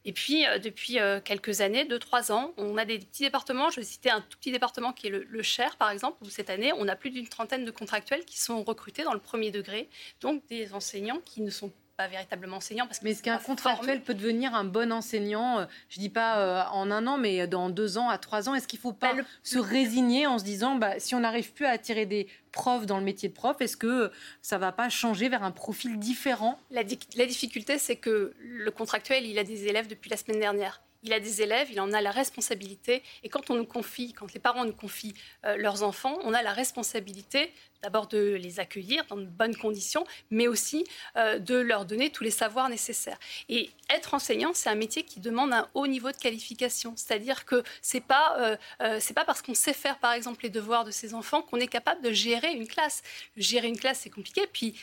Et 0.05 0.13
puis, 0.13 0.45
euh, 0.45 0.59
depuis 0.59 0.99
euh, 0.99 1.19
quelques 1.19 1.61
années, 1.61 1.83
deux, 1.83 1.97
trois 1.97 2.31
ans, 2.31 2.53
on 2.57 2.77
a 2.77 2.85
des 2.85 2.99
petits 2.99 3.23
départements. 3.23 3.71
Je 3.71 3.77
vais 3.77 3.85
citer 3.85 4.11
un 4.11 4.21
tout 4.21 4.37
petit 4.37 4.51
département 4.51 4.93
qui 4.93 5.07
est 5.07 5.09
le, 5.09 5.41
Cher, 5.41 5.77
par 5.77 5.89
exemple, 5.89 6.17
où 6.21 6.29
cette 6.29 6.49
année, 6.49 6.71
on 6.77 6.87
a 6.87 6.95
plus 6.95 7.09
d'une 7.09 7.27
trentaine 7.27 7.65
de 7.65 7.71
contractuels 7.71 8.23
qui 8.23 8.39
sont 8.39 8.63
recrutés 8.63 9.03
dans 9.03 9.13
le 9.13 9.19
premier 9.19 9.51
degré, 9.51 9.89
donc 10.21 10.45
des 10.47 10.73
enseignants 10.73 11.19
qui 11.25 11.41
ne 11.41 11.49
sont 11.49 11.71
pas 11.95 12.07
véritablement 12.07 12.57
enseignant. 12.57 12.87
Parce 12.87 13.01
mais 13.01 13.11
est-ce 13.11 13.23
qu'un 13.23 13.37
contractuel 13.37 14.01
peut 14.01 14.13
devenir 14.13 14.53
un 14.53 14.63
bon 14.63 14.91
enseignant 14.91 15.59
euh, 15.59 15.65
Je 15.89 15.99
dis 15.99 16.09
pas 16.09 16.39
euh, 16.39 16.63
en 16.71 16.91
un 16.91 17.07
an, 17.07 17.17
mais 17.17 17.47
dans 17.47 17.69
deux 17.69 17.97
ans, 17.97 18.09
à 18.09 18.17
trois 18.17 18.49
ans. 18.49 18.55
Est-ce 18.55 18.67
qu'il 18.67 18.79
ne 18.79 18.81
faut 18.81 18.93
pas 18.93 19.13
bah, 19.13 19.23
se 19.43 19.57
résigner 19.57 20.27
en 20.27 20.37
se 20.37 20.43
disant, 20.43 20.75
bah, 20.75 20.99
si 20.99 21.15
on 21.15 21.21
n'arrive 21.21 21.53
plus 21.53 21.65
à 21.65 21.71
attirer 21.71 22.05
des 22.05 22.27
profs 22.51 22.85
dans 22.85 22.97
le 22.97 23.03
métier 23.03 23.29
de 23.29 23.33
prof, 23.33 23.57
est-ce 23.59 23.77
que 23.77 24.11
ça 24.41 24.57
va 24.57 24.71
pas 24.71 24.89
changer 24.89 25.29
vers 25.29 25.43
un 25.43 25.51
profil 25.51 25.99
différent? 25.99 26.59
La, 26.71 26.83
la 27.15 27.25
difficulté, 27.25 27.77
c'est 27.77 27.97
que 27.97 28.33
le 28.39 28.71
contractuel, 28.71 29.25
il 29.25 29.37
a 29.39 29.43
des 29.43 29.67
élèves 29.67 29.87
depuis 29.87 30.09
la 30.09 30.17
semaine 30.17 30.39
dernière 30.39 30.81
il 31.03 31.13
a 31.13 31.19
des 31.19 31.41
élèves, 31.41 31.67
il 31.71 31.79
en 31.79 31.93
a 31.93 32.01
la 32.01 32.11
responsabilité. 32.11 33.03
Et 33.23 33.29
quand 33.29 33.49
on 33.49 33.55
nous 33.55 33.65
confie, 33.65 34.13
quand 34.13 34.33
les 34.33 34.39
parents 34.39 34.65
nous 34.65 34.73
confient 34.73 35.13
euh, 35.45 35.55
leurs 35.57 35.83
enfants, 35.83 36.17
on 36.23 36.33
a 36.33 36.41
la 36.41 36.51
responsabilité 36.51 37.51
d'abord 37.83 38.07
de 38.07 38.33
les 38.33 38.59
accueillir 38.59 39.05
dans 39.05 39.17
de 39.17 39.25
bonnes 39.25 39.55
conditions, 39.55 40.05
mais 40.31 40.47
aussi 40.47 40.85
euh, 41.17 41.37
de 41.37 41.55
leur 41.55 41.85
donner 41.85 42.09
tous 42.09 42.23
les 42.23 42.31
savoirs 42.31 42.69
nécessaires. 42.69 43.19
Et 43.47 43.69
être 43.89 44.15
enseignant, 44.15 44.51
c'est 44.55 44.69
un 44.69 44.75
métier 44.75 45.03
qui 45.03 45.19
demande 45.19 45.53
un 45.53 45.69
haut 45.75 45.85
niveau 45.85 46.11
de 46.11 46.17
qualification. 46.17 46.93
C'est-à-dire 46.95 47.45
que 47.45 47.63
c'est 47.81 48.01
pas 48.01 48.57
euh, 48.79 48.99
pas 49.13 49.25
parce 49.25 49.41
qu'on 49.41 49.53
sait 49.53 49.73
faire 49.73 49.99
par 49.99 50.13
exemple 50.13 50.43
les 50.43 50.49
devoirs 50.49 50.83
de 50.83 50.91
ses 50.91 51.13
enfants 51.13 51.41
qu'on 51.41 51.57
est 51.57 51.67
capable 51.67 52.01
de 52.01 52.11
gérer 52.11 52.51
une 52.51 52.67
classe. 52.67 53.03
Gérer 53.37 53.67
une 53.67 53.77
classe, 53.77 53.99
c'est 54.01 54.09
compliqué. 54.09 54.47
Puis 54.51 54.75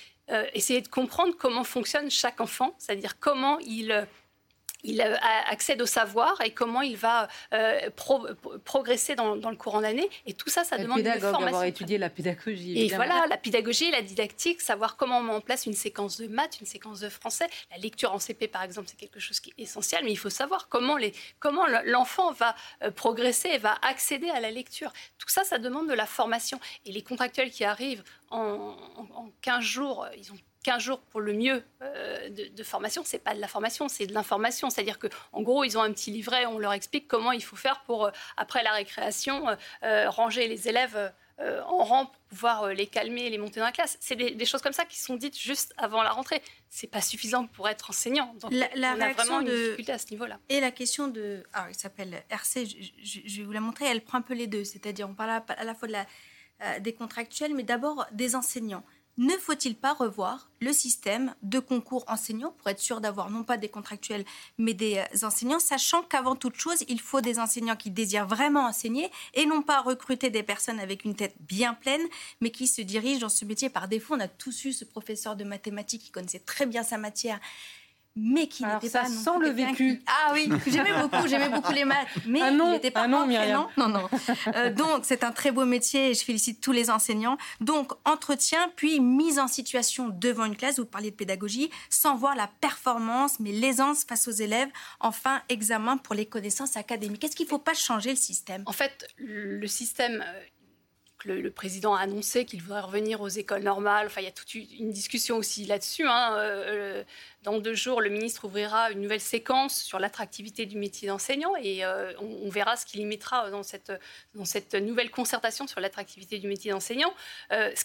essayer 0.54 0.81
de 0.81 0.88
comprendre 0.88 1.37
comment 1.37 1.64
fonctionne 1.64 2.11
chaque 2.11 2.40
enfant, 2.40 2.75
c'est-à-dire 2.78 3.19
comment 3.19 3.59
il 3.59 4.07
il 4.85 5.01
accède 5.01 5.81
au 5.81 5.87
savoir 5.87 6.41
et 6.41 6.51
comment 6.53 6.81
il 6.81 6.97
va 6.97 7.29
euh, 7.53 7.91
progresser 8.65 9.15
dans, 9.15 9.35
le 9.35 9.57
courant 9.57 9.81
d'année. 9.81 10.09
Et 10.27 10.35
tout 10.35 10.49
ça, 10.49 10.65
ça 10.65 10.79
demande 10.79 11.01
une 11.01 11.21
formation. 11.21 11.47
avoir 11.47 11.65
étudié 11.65 11.99
la 11.99 12.11
pédagogie. 12.11 12.79
Et 12.79 12.89
voilà, 12.89 13.27
la 13.29 13.37
pédagogie, 13.37 13.91
la 13.91 14.03
didactique, 14.03 14.61
savoir 14.61 14.97
comment 14.97 15.19
on 15.19 15.23
met 15.23 15.33
en 15.33 15.41
place 15.41 15.67
une 15.67 15.75
séquence 15.75 16.19
de 16.19 16.27
maths, 16.27 16.61
une 16.61 16.67
séquence 16.67 17.01
de 17.01 17.09
français. 17.09 17.47
La 17.71 17.79
lecture 17.79 18.12
en 18.12 18.19
CP, 18.19 18.49
par 18.49 18.62
exemple, 18.62 18.89
c'est 18.89 18.97
quelque 18.97 19.21
chose 19.21 19.41
qui 19.41 19.51
est 19.51 19.62
essentiel, 19.62 20.05
mais 20.05 20.12
il 20.12 20.19
faut 20.19 20.31
savoir 20.31 20.69
comment, 20.69 20.97
les, 20.97 21.12
comment 21.39 21.67
l'enfant 21.85 22.33
va 22.33 22.55
euh, 22.83 22.91
progresser 22.91 23.51
et 23.51 23.59
va 23.59 23.77
accéder 23.83 24.31
à 24.31 24.41
la 24.41 24.51
lecture. 24.51 24.93
Tout 25.19 25.29
ça, 25.29 25.45
ça 25.45 25.59
demande 25.59 25.89
de 25.89 25.95
la 25.95 26.07
formation. 26.07 26.59
Et 26.87 26.93
les 26.93 27.03
contractuels 27.03 27.51
qui 27.51 27.65
arrivent 27.65 28.03
en, 28.31 28.77
en 29.15 29.31
15 29.43 29.62
jours, 29.62 30.07
ils 30.17 30.33
ont 30.33 30.39
15 30.62 30.83
jours 30.83 31.00
pour 31.00 31.21
le 31.21 31.33
mieux 31.33 31.62
euh, 31.83 32.28
de, 32.28 32.49
de, 32.49 32.62
formation, 32.62 33.02
c'est 33.04 33.19
pas 33.19 33.35
de 33.35 33.40
la 33.40 33.49
formation, 33.49 33.88
c'est 33.88 34.07
de 34.07 34.14
l'information. 34.14 34.71
C'est-à-dire 34.71 34.99
qu'en 34.99 35.42
gros, 35.42 35.64
ils 35.64 35.76
ont 35.76 35.83
un 35.83 35.92
petit 35.92 36.11
livret, 36.11 36.47
on 36.47 36.59
leur 36.59 36.73
explique 36.73 37.09
comment 37.09 37.33
il 37.33 37.42
faut 37.42 37.57
faire 37.57 37.83
pour, 37.83 38.07
euh, 38.07 38.11
après 38.37 38.62
la 38.62 38.73
récréation, 38.73 39.47
euh, 39.83 40.09
ranger 40.09 40.49
les 40.49 40.69
élèves 40.69 41.12
en 41.66 41.83
rang 41.83 42.07
pour 42.07 42.21
pouvoir 42.28 42.69
les 42.69 42.87
calmer 42.87 43.23
et 43.23 43.31
les 43.31 43.38
monter 43.38 43.59
dans 43.59 43.66
la 43.66 43.73
classe. 43.73 43.97
C'est 44.00 44.14
des, 44.14 44.45
choses 44.45 44.62
comme 44.62 44.73
ça 44.73 44.85
qui 44.85 45.00
sont 45.00 45.16
dites 45.16 45.37
juste 45.37 45.75
avant 45.76 46.04
la 46.04 46.11
rentrée. 46.11 46.40
C'est 46.69 46.87
pas 46.87 47.00
suffisant 47.00 47.49
pour 47.49 47.69
être 47.69 47.90
enseignant. 47.90 48.33
Donc, 48.40 48.52
la, 48.52 48.69
on 48.95 49.00
a 49.00 49.12
vraiment 49.12 49.40
une 49.40 49.49
difficulté 49.49 49.90
à 49.90 49.99
ce 49.99 50.09
niveau-là. 50.12 50.38
Et 50.49 50.61
la 50.61 50.71
question 50.71 51.09
de... 51.09 51.42
Ah, 51.52 51.66
il 51.69 51.75
s'appelle 51.75 52.23
RC, 52.31 52.66
je, 53.02 53.38
vais 53.38 53.42
vous 53.42 53.50
la 53.50 53.61
montrer, 53.61 53.87
elle 53.87 54.02
prend 54.02 54.19
un 54.19 54.23
peu 54.23 54.35
les 54.35 54.47
deux. 54.47 54.62
C'est-à-dire, 54.62 55.09
on 55.09 55.14
parle 55.14 55.42
à, 55.49 55.64
la 55.64 55.75
fois 55.75 55.88
de 55.88 55.95
la, 55.95 56.78
des 56.78 56.92
contractuels, 56.92 57.54
mais 57.54 57.64
d'abord 57.64 58.07
des 58.12 58.37
enseignants 58.37 58.85
ne 59.19 59.37
faut-il 59.37 59.76
pas 59.76 59.92
revoir 59.92 60.50
le 60.61 60.73
système 60.73 61.35
de 61.42 61.59
concours 61.59 62.04
enseignants 62.09 62.54
pour 62.59 62.69
être 62.69 62.81
sûr 62.81 63.00
d'avoir 63.00 63.31
non 63.31 63.45
pas 63.45 63.59
des 63.59 63.69
contractuels 63.69 64.25
mais 64.57 64.73
des 64.73 64.99
euh, 64.99 65.26
enseignants, 65.26 65.59
sachant 65.59 66.02
qu'avant 66.02 66.35
toute 66.35 66.57
chose, 66.57 66.85
il 66.88 67.00
faut 67.00 67.21
des 67.21 67.38
enseignants 67.38 67.76
qui 67.76 67.90
désirent 67.90 68.26
vraiment 68.26 68.66
enseigner 68.66 69.11
et 69.35 69.45
non 69.45 69.61
pas 69.61 69.83
recruter 69.83 70.31
des 70.31 70.42
personnes 70.42 70.81
avec 70.81 71.04
une 71.04 71.14
tête 71.14 71.35
bien 71.40 71.75
pleine, 71.75 72.02
mais 72.40 72.50
qui 72.50 72.66
se 72.66 72.81
dirigent 72.81 73.21
dans 73.21 73.28
ce 73.28 73.45
métier 73.45 73.69
par 73.69 73.88
défaut. 73.88 74.14
On 74.14 74.21
a 74.21 74.28
tous 74.28 74.64
eu 74.64 74.73
ce 74.73 74.85
professeur 74.85 75.37
de 75.37 75.45
mathématiques 75.45 76.02
qui 76.02 76.11
connaissait 76.11 76.38
très 76.38 76.64
bien 76.64 76.83
sa 76.83 76.97
matière 76.97 77.40
mais 78.14 78.47
qui 78.47 78.64
n'était 78.64 78.90
pas 78.90 79.07
sans 79.07 79.38
le 79.38 79.49
vécu. 79.49 80.02
Ah 80.07 80.33
oui, 80.33 80.49
j'aimais 80.66 80.92
beaucoup, 81.02 81.26
j'aimais 81.26 81.49
beaucoup 81.49 81.73
les 81.73 81.85
maths, 81.85 82.09
mais 82.26 82.40
il 82.40 82.71
n'était 82.71 82.90
pas 82.90 83.09
non, 83.09 83.26
non, 83.26 83.88
non. 83.88 84.09
Euh, 84.54 84.73
donc 84.73 85.00
c'est 85.04 85.25
un 85.25 85.33
très 85.33 85.50
beau 85.50 85.64
métier 85.64 86.11
et 86.11 86.14
je 86.14 86.25
félicite 86.25 86.61
tous 86.61 86.73
les 86.73 86.90
enseignants. 86.90 87.37
Donc 87.61 87.92
entretien 88.04 88.71
puis 88.76 89.00
mise 89.00 89.38
en 89.38 89.49
situation 89.49 90.09
devant 90.09 90.45
une 90.45 90.57
classe. 90.57 90.78
Vous 90.78 90.87
parliez 90.87 91.11
de 91.11 91.16
pédagogie, 91.16 91.71
sans 91.90 92.16
voir 92.16 92.35
la 92.37 92.49
performance, 92.61 93.40
mais 93.40 93.52
l'aisance 93.52 94.04
face 94.04 94.28
aux 94.28 94.33
élèves. 94.33 94.69
Enfin 95.00 95.42
examen 95.49 95.97
pour 95.97 96.14
les 96.14 96.26
connaissances 96.26 96.76
académiques. 96.76 97.25
Est-ce 97.25 97.37
qu'il 97.37 97.47
ne 97.47 97.50
faut 97.50 97.59
pas 97.59 97.75
changer 97.75 98.11
le 98.11 98.16
système? 98.16 98.62
En 98.66 98.73
fait, 98.73 99.07
le 99.19 99.66
système 99.66 100.25
le, 101.25 101.50
président 101.50 101.95
a 101.95 102.00
annoncé 102.00 102.45
qu'il 102.45 102.62
voudrait 102.62 102.81
revenir 102.81 103.21
aux 103.21 103.29
écoles 103.29 103.62
normales. 103.62 104.07
Enfin, 104.07 104.21
il 104.21 104.25
y 104.25 104.29
a 104.29 104.33
toute 104.33 104.55
une 104.55 104.91
discussion 104.91 105.37
aussi 105.37 105.64
là-dessus. 105.67 106.07
Hein. 106.07 106.35
Euh, 106.37 106.64
euh, 106.67 107.05
dans 107.43 107.59
deux 107.59 107.75
jours, 107.75 108.00
le 108.00 108.11
ministre 108.11 108.45
ouvrira 108.45 108.91
une 108.91 109.00
nouvelle 109.00 109.21
séquence 109.21 109.83
sur 109.83 109.99
l'attractivité 109.99 110.67
du 110.67 110.76
métier 110.79 111.09
d'enseignant 111.09 111.55
et 111.61 111.85
euh, 111.85 112.12
on, 112.21 112.49
verra 112.49 112.76
ce 112.76 112.87
qu'il 112.87 113.00
y 113.00 113.05
mettra 113.05 113.50
dans 113.50 113.62
cette, 113.62 113.93
dans 114.35 114.45
cette 114.45 114.75
nouvelle 114.75 115.11
concertation 115.11 115.67
sur 115.67 115.81
l'attractivité 115.81 116.38
du 116.38 116.47
métier 116.47 116.71
d'enseignant. 116.71 117.12
ce, 117.50 117.85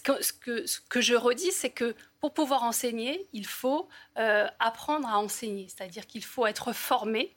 que, 0.90 1.02
je 1.02 1.16
redis, 1.16 1.52
c'est 1.52 1.70
que 1.70 1.96
pour 2.20 2.34
pouvoir 2.34 2.64
enseigner, 2.64 3.28
il 3.34 3.48
faut 3.48 3.88
apprendre 4.16 5.08
à 5.08 5.18
enseigner, 5.20 5.68
c'est-à-dire 5.70 6.06
qu'il 6.06 6.24
faut 6.24 6.46
être 6.46 6.74
formé 6.74 7.36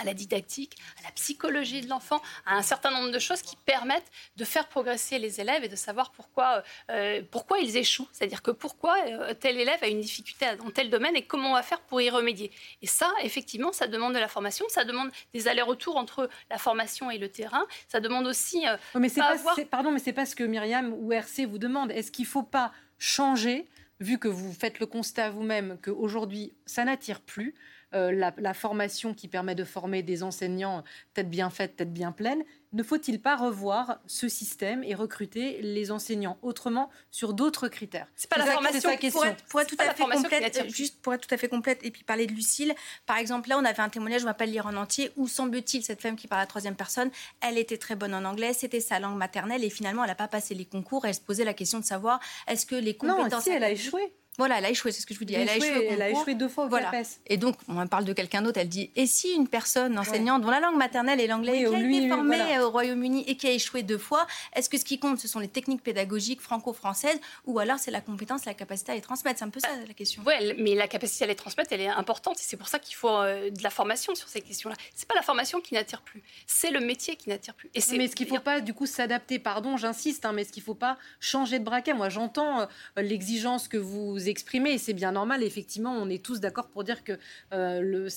à 0.00 0.04
la 0.04 0.14
didactique, 0.14 0.76
à 1.00 1.04
la 1.04 1.10
psychologie 1.12 1.80
de 1.80 1.88
l'enfant, 1.88 2.20
à 2.46 2.56
un 2.56 2.62
certain 2.62 2.90
nombre 2.90 3.10
de 3.10 3.18
choses 3.18 3.42
qui 3.42 3.56
permettent 3.56 4.10
de 4.36 4.44
faire 4.44 4.68
progresser 4.68 5.18
les 5.18 5.40
élèves 5.40 5.64
et 5.64 5.68
de 5.68 5.76
savoir 5.76 6.10
pourquoi, 6.12 6.62
euh, 6.90 7.22
pourquoi 7.30 7.58
ils 7.58 7.76
échouent. 7.76 8.08
C'est-à-dire 8.12 8.42
que 8.42 8.50
pourquoi 8.50 8.96
euh, 9.06 9.34
tel 9.34 9.60
élève 9.60 9.78
a 9.82 9.88
une 9.88 10.00
difficulté 10.00 10.46
dans 10.56 10.70
tel 10.70 10.90
domaine 10.90 11.16
et 11.16 11.22
comment 11.22 11.50
on 11.50 11.54
va 11.54 11.62
faire 11.62 11.80
pour 11.80 12.00
y 12.00 12.10
remédier. 12.10 12.50
Et 12.82 12.86
ça, 12.86 13.10
effectivement, 13.22 13.72
ça 13.72 13.86
demande 13.86 14.14
de 14.14 14.18
la 14.18 14.28
formation, 14.28 14.66
ça 14.68 14.84
demande 14.84 15.10
des 15.32 15.48
allers-retours 15.48 15.96
entre 15.96 16.28
la 16.50 16.58
formation 16.58 17.10
et 17.10 17.18
le 17.18 17.28
terrain. 17.28 17.66
Ça 17.88 18.00
demande 18.00 18.26
aussi... 18.26 18.66
Euh, 18.66 18.76
mais 18.94 19.08
c'est 19.08 19.20
pas, 19.20 19.36
pardon, 19.70 19.90
mais 19.90 19.98
c'est 19.98 20.12
pas 20.12 20.26
ce 20.26 20.34
que 20.34 20.44
Myriam 20.44 20.92
ou 20.92 21.12
RC 21.12 21.46
vous 21.46 21.58
demande. 21.58 21.90
Est-ce 21.90 22.10
qu'il 22.10 22.24
ne 22.24 22.30
faut 22.30 22.42
pas 22.42 22.72
changer, 22.98 23.66
vu 24.00 24.18
que 24.18 24.28
vous 24.28 24.52
faites 24.52 24.80
le 24.80 24.86
constat 24.86 25.30
vous-même 25.30 25.78
qu'aujourd'hui, 25.82 26.52
ça 26.66 26.84
n'attire 26.84 27.20
plus 27.20 27.54
euh, 27.94 28.12
la, 28.12 28.54
formation 28.54 29.14
qui 29.14 29.28
permet 29.28 29.54
de 29.54 29.64
former 29.64 30.02
des 30.02 30.22
enseignants 30.22 30.84
tête 31.12 31.28
bien 31.28 31.50
faite, 31.50 31.76
tête 31.76 31.92
bien 31.92 32.12
pleine, 32.12 32.44
ne 32.72 32.82
faut-il 32.82 33.20
pas 33.20 33.36
revoir 33.36 34.00
ce 34.06 34.28
système 34.28 34.82
et 34.82 34.94
recruter 34.94 35.62
les 35.62 35.92
enseignants 35.92 36.38
autrement 36.42 36.90
sur 37.10 37.32
d'autres 37.32 37.68
critères? 37.68 38.08
C'est 38.16 38.28
pas 38.28 38.38
la 38.38 38.46
formation. 38.46 38.90
Pour 39.12 39.24
être, 39.24 39.44
pour 39.44 39.60
être 39.60 39.68
tout 39.68 39.76
à 39.78 39.94
fait 39.94 40.02
complète, 40.02 40.74
juste 40.74 41.00
pour 41.00 41.14
être 41.14 41.26
tout 41.26 41.32
à 41.32 41.38
fait 41.38 41.48
complète 41.48 41.78
et 41.84 41.90
puis 41.90 42.02
parler 42.02 42.26
de 42.26 42.32
Lucille. 42.32 42.74
Par 43.06 43.16
exemple, 43.16 43.48
là, 43.48 43.58
on 43.58 43.64
avait 43.64 43.80
un 43.80 43.88
témoignage, 43.88 44.22
je 44.22 44.26
ne 44.26 44.30
vais 44.30 44.36
pas 44.36 44.46
le 44.46 44.52
lire 44.52 44.66
en 44.66 44.74
entier, 44.74 45.12
où 45.16 45.28
semble-t-il 45.28 45.84
cette 45.84 46.02
femme 46.02 46.16
qui 46.16 46.26
parle 46.26 46.40
à 46.40 46.44
la 46.44 46.48
troisième 46.48 46.74
personne, 46.74 47.10
elle 47.40 47.58
était 47.58 47.78
très 47.78 47.94
bonne 47.94 48.14
en 48.14 48.24
anglais, 48.24 48.52
c'était 48.52 48.80
sa 48.80 48.98
langue 48.98 49.16
maternelle 49.16 49.62
et 49.62 49.70
finalement, 49.70 50.02
elle 50.02 50.10
n'a 50.10 50.16
pas 50.16 50.28
passé 50.28 50.54
les 50.54 50.64
concours. 50.64 51.06
Elle 51.06 51.14
se 51.14 51.20
posait 51.20 51.44
la 51.44 51.54
question 51.54 51.78
de 51.78 51.84
savoir 51.84 52.18
est-ce 52.48 52.66
que 52.66 52.74
les 52.74 52.96
compétences. 52.96 53.32
Non, 53.32 53.40
si, 53.40 53.50
elle 53.50 53.64
a 53.64 53.70
échoué. 53.70 54.12
Voilà, 54.36 54.58
elle 54.58 54.64
a 54.64 54.70
échoué, 54.70 54.90
c'est 54.90 55.00
ce 55.00 55.06
que 55.06 55.14
je 55.14 55.18
vous 55.18 55.24
dis. 55.24 55.34
Elle, 55.34 55.48
a 55.48 55.56
échoué, 55.56 55.88
elle 55.90 56.02
a 56.02 56.10
échoué 56.10 56.34
deux 56.34 56.48
fois 56.48 56.64
au 56.64 56.68
voilà. 56.68 56.90
Et 57.26 57.36
donc, 57.36 57.56
on 57.68 57.86
parle 57.86 58.04
de 58.04 58.12
quelqu'un 58.12 58.42
d'autre, 58.42 58.58
elle 58.60 58.68
dit 58.68 58.90
Et 58.96 59.06
si 59.06 59.32
une 59.32 59.48
personne 59.48 59.98
enseignante 59.98 60.42
dont 60.42 60.50
la 60.50 60.60
langue 60.60 60.76
maternelle 60.76 61.20
est 61.20 61.26
l'anglais, 61.26 61.64
qui 61.64 61.74
a 61.74 61.78
été 61.78 62.08
formée 62.08 62.58
au 62.60 62.70
Royaume-Uni 62.70 63.24
et 63.26 63.36
qui 63.36 63.46
a 63.46 63.52
échoué 63.52 63.82
deux 63.82 63.98
fois, 63.98 64.26
est-ce 64.54 64.68
que 64.68 64.78
ce 64.78 64.84
qui 64.84 64.98
compte, 64.98 65.20
ce 65.20 65.28
sont 65.28 65.38
les 65.38 65.48
techniques 65.48 65.82
pédagogiques 65.82 66.40
franco-françaises 66.40 67.18
ou 67.46 67.58
alors 67.58 67.78
c'est 67.78 67.90
la 67.90 68.00
compétence, 68.00 68.44
la 68.44 68.54
capacité 68.54 68.92
à 68.92 68.94
les 68.94 69.00
transmettre? 69.00 69.38
C'est 69.38 69.44
un 69.44 69.50
peu 69.50 69.60
ça 69.60 69.68
la 69.86 69.94
question. 69.94 70.22
Oui, 70.26 70.54
mais 70.58 70.74
la 70.74 70.88
capacité 70.88 71.24
à 71.24 71.26
les 71.28 71.34
transmettre, 71.34 71.72
elle 71.72 71.82
est 71.82 71.88
importante 71.88 72.38
et 72.38 72.42
c'est 72.42 72.56
pour 72.56 72.68
ça 72.68 72.78
qu'il 72.78 72.96
faut 72.96 73.08
euh, 73.08 73.50
de 73.50 73.62
la 73.62 73.70
formation 73.70 74.14
sur 74.14 74.28
ces 74.28 74.40
questions-là. 74.40 74.76
C'est 74.94 75.08
pas 75.08 75.14
la 75.14 75.22
formation 75.22 75.60
qui 75.60 75.74
n'attire 75.74 76.02
plus, 76.02 76.22
c'est 76.46 76.70
le 76.70 76.80
métier 76.80 77.16
qui 77.16 77.28
n'attire 77.28 77.54
plus. 77.54 77.70
Et 77.74 77.80
mais 77.96 78.04
est-ce 78.06 78.16
qu'il 78.16 78.26
ne 78.26 78.36
faut 78.36 78.42
pas 78.42 78.60
du 78.60 78.74
coup 78.74 78.86
s'adapter 78.86 79.38
Pardon, 79.38 79.76
j'insiste, 79.76 80.24
hein, 80.24 80.32
mais 80.32 80.42
est-ce 80.42 80.52
qu'il 80.52 80.62
ne 80.62 80.66
faut 80.66 80.74
pas 80.74 80.98
changer 81.20 81.58
de 81.58 81.64
braquet 81.64 81.94
Moi, 81.94 82.08
j'entends 82.08 82.62
euh, 82.62 82.66
l'exigence 82.96 83.68
que 83.68 83.76
vous 83.76 84.23
exprimez 84.28 84.72
et 84.72 84.78
c'est 84.78 84.92
bien 84.92 85.12
normal. 85.12 85.42
Effectivement, 85.42 85.92
on 85.92 86.08
est 86.08 86.22
tous 86.22 86.40
d'accord 86.40 86.68
pour 86.68 86.84
dire 86.84 87.04
que 87.04 87.12
euh, 87.52 87.80
le, 87.80 88.08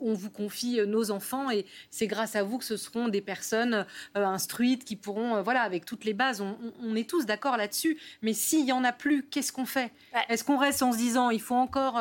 on, 0.00 0.14
vous 0.14 0.30
confie 0.30 0.80
euh, 0.80 0.86
nos 0.86 1.10
enfants 1.10 1.50
et 1.50 1.66
c'est 1.90 2.06
grâce 2.06 2.36
à 2.36 2.42
vous 2.42 2.58
que 2.58 2.64
ce 2.64 2.76
seront 2.76 3.08
des 3.08 3.20
personnes 3.20 3.86
euh, 4.16 4.24
instruites 4.24 4.84
qui 4.84 4.96
pourront, 4.96 5.42
voilà, 5.42 5.62
avec 5.62 5.84
toutes 5.84 6.04
les 6.04 6.14
bases. 6.14 6.40
On, 6.40 6.96
est 6.96 7.08
tous 7.08 7.26
d'accord 7.26 7.56
là-dessus. 7.56 7.98
Mais 8.22 8.32
s'il 8.32 8.66
y 8.66 8.72
en 8.72 8.84
a 8.84 8.92
plus, 8.92 9.24
qu'est-ce 9.24 9.52
qu'on 9.52 9.66
fait? 9.66 9.90
Est-ce 10.28 10.44
qu'on 10.44 10.58
reste 10.58 10.82
en 10.82 10.92
se 10.92 10.96
disant 10.96 11.30
il 11.30 11.40
faut 11.40 11.56
encore 11.56 11.98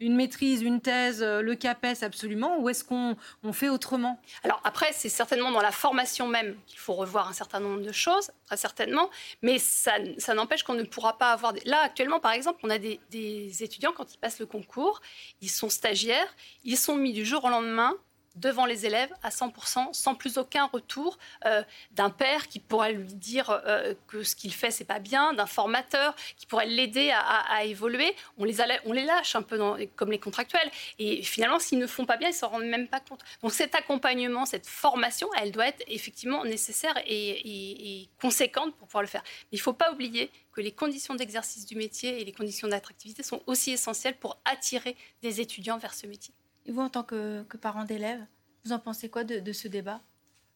une 0.00 0.16
maîtrise, 0.16 0.60
une 0.60 0.80
thèse, 0.80 1.22
le 1.22 1.54
CAPES 1.54 2.02
absolument, 2.02 2.60
ou 2.60 2.68
est-ce 2.68 2.84
qu'on 2.84 3.16
on 3.42 3.52
fait 3.52 3.70
autrement? 3.70 4.20
Alors 4.42 4.60
après, 4.64 4.90
c'est 4.92 5.08
certainement 5.08 5.50
dans 5.50 5.62
la 5.62 5.72
formation 5.72 6.28
même 6.28 6.56
qu'il 6.66 6.78
faut 6.78 6.94
revoir 6.94 7.28
un 7.28 7.32
certain 7.32 7.60
nombre 7.60 7.82
de 7.82 7.92
choses, 7.92 8.30
très 8.46 8.56
certainement. 8.56 9.08
Mais 9.42 9.58
ça, 9.58 9.92
ça 10.18 10.34
n'empêche 10.34 10.62
qu'on 10.62 10.74
ne 10.74 10.82
pourra 10.82 11.18
pas 11.18 11.32
avoir. 11.32 11.52
Des... 11.52 11.60
Là, 11.64 11.80
actuellement, 11.82 12.20
par 12.20 12.32
exemple, 12.32 12.63
on 12.64 12.70
a 12.70 12.78
des 12.78 13.62
étudiants, 13.62 13.92
quand 13.92 14.12
ils 14.14 14.18
passent 14.18 14.40
le 14.40 14.46
concours, 14.46 15.02
ils 15.42 15.50
sont 15.50 15.68
stagiaires, 15.68 16.34
ils 16.64 16.78
sont 16.78 16.96
mis 16.96 17.12
du 17.12 17.24
jour 17.24 17.44
au 17.44 17.50
lendemain 17.50 17.94
devant 18.34 18.66
les 18.66 18.86
élèves 18.86 19.12
à 19.22 19.30
100%, 19.30 19.92
sans 19.92 20.14
plus 20.14 20.38
aucun 20.38 20.66
retour 20.66 21.18
euh, 21.46 21.62
d'un 21.92 22.10
père 22.10 22.48
qui 22.48 22.58
pourrait 22.58 22.92
lui 22.92 23.14
dire 23.14 23.50
euh, 23.50 23.94
que 24.08 24.22
ce 24.22 24.34
qu'il 24.34 24.52
fait 24.52 24.70
c'est 24.70 24.84
pas 24.84 24.98
bien, 24.98 25.32
d'un 25.32 25.46
formateur 25.46 26.14
qui 26.36 26.46
pourrait 26.46 26.66
l'aider 26.66 27.12
à, 27.12 27.64
évoluer. 27.64 28.14
On 28.38 28.44
les, 28.44 29.04
lâche 29.04 29.36
un 29.36 29.42
peu 29.42 29.58
comme 29.94 30.10
les 30.10 30.18
contractuels. 30.18 30.70
Et 30.98 31.22
finalement, 31.22 31.58
s'ils 31.58 31.78
ne 31.78 31.86
font 31.86 32.06
pas 32.06 32.16
bien, 32.16 32.28
ils 32.28 32.34
s'en 32.34 32.48
rendent 32.48 32.64
même 32.64 32.88
pas 32.88 33.00
compte. 33.00 33.20
Donc 33.42 33.52
cet 33.52 33.74
accompagnement, 33.74 34.46
cette 34.46 34.66
formation, 34.66 35.28
elle 35.40 35.52
doit 35.52 35.68
être 35.68 35.82
effectivement 35.86 36.44
nécessaire 36.44 36.94
et, 37.06 38.00
et 38.02 38.08
conséquente 38.20 38.74
pour 38.76 38.88
pouvoir 38.88 39.02
le 39.02 39.08
faire. 39.08 39.22
Mais 39.24 39.58
il 39.58 39.58
ne 39.58 39.62
faut 39.62 39.72
pas 39.72 39.92
oublier 39.92 40.30
que 40.52 40.60
les 40.60 40.72
conditions 40.72 41.14
d'exercice 41.14 41.66
du 41.66 41.76
métier 41.76 42.20
et 42.20 42.24
les 42.24 42.32
conditions 42.32 42.68
d'attractivité 42.68 43.22
sont 43.22 43.42
aussi 43.46 43.72
essentielles 43.72 44.16
pour 44.16 44.38
attirer 44.44 44.96
des 45.22 45.40
étudiants 45.40 45.78
vers 45.78 45.94
ce 45.94 46.06
métier. 46.06 46.34
Et 46.66 46.72
vous, 46.72 46.80
en 46.80 46.88
tant 46.88 47.02
que, 47.02 47.42
parent 47.60 47.84
d'élève 47.84 48.24
Vous 48.64 48.72
en 48.72 48.78
pensez 48.78 49.08
quoi 49.08 49.24
de, 49.24 49.52
ce 49.52 49.68
débat? 49.68 50.00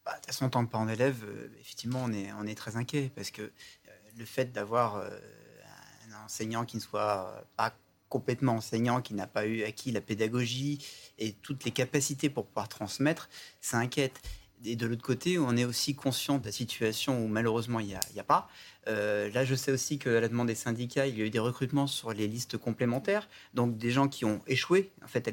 Bah, 0.05 0.11
De 0.11 0.17
toute 0.17 0.27
façon, 0.27 0.45
en 0.45 0.49
tant 0.49 0.65
que 0.65 0.71
parent 0.71 0.85
d'élève, 0.85 1.23
effectivement, 1.59 2.01
on 2.03 2.11
est, 2.11 2.31
on 2.33 2.45
est 2.45 2.55
très 2.55 2.75
inquiet 2.75 3.11
parce 3.15 3.31
que 3.31 3.51
le 4.17 4.25
fait 4.25 4.51
d'avoir 4.51 4.97
un 4.97 6.25
enseignant 6.25 6.65
qui 6.65 6.77
ne 6.77 6.81
soit 6.81 7.45
pas 7.55 7.73
complètement 8.09 8.53
enseignant, 8.53 9.01
qui 9.01 9.13
n'a 9.13 9.27
pas 9.27 9.45
eu 9.45 9.63
acquis 9.63 9.91
la 9.91 10.01
pédagogie 10.01 10.85
et 11.17 11.33
toutes 11.33 11.63
les 11.63 11.71
capacités 11.71 12.29
pour 12.29 12.45
pouvoir 12.47 12.67
transmettre, 12.67 13.29
ça 13.61 13.77
inquiète. 13.77 14.19
Et 14.65 14.75
de 14.75 14.85
l'autre 14.87 15.03
côté, 15.03 15.39
on 15.39 15.55
est 15.55 15.63
aussi 15.63 15.95
conscient 15.95 16.37
de 16.37 16.45
la 16.45 16.51
situation 16.51 17.23
où 17.23 17.27
malheureusement 17.27 17.79
il 17.79 17.87
n'y 17.87 18.19
a, 18.19 18.23
pas. 18.23 18.49
Euh, 18.89 19.29
là, 19.31 19.45
je 19.45 19.55
sais 19.55 19.71
aussi 19.71 19.99
qu'à 19.99 20.19
la 20.19 20.27
demande 20.27 20.47
des 20.47 20.55
syndicats, 20.55 21.07
il 21.07 21.17
y 21.17 21.21
a 21.21 21.25
eu 21.25 21.29
des 21.29 21.39
recrutements 21.39 21.87
sur 21.87 22.11
les 22.11 22.27
listes 22.27 22.57
complémentaires, 22.57 23.29
donc 23.53 23.77
des 23.77 23.91
gens 23.91 24.07
qui 24.07 24.25
ont 24.25 24.41
échoué 24.47 24.91
en 25.03 25.07
fait 25.07 25.27
à 25.27 25.31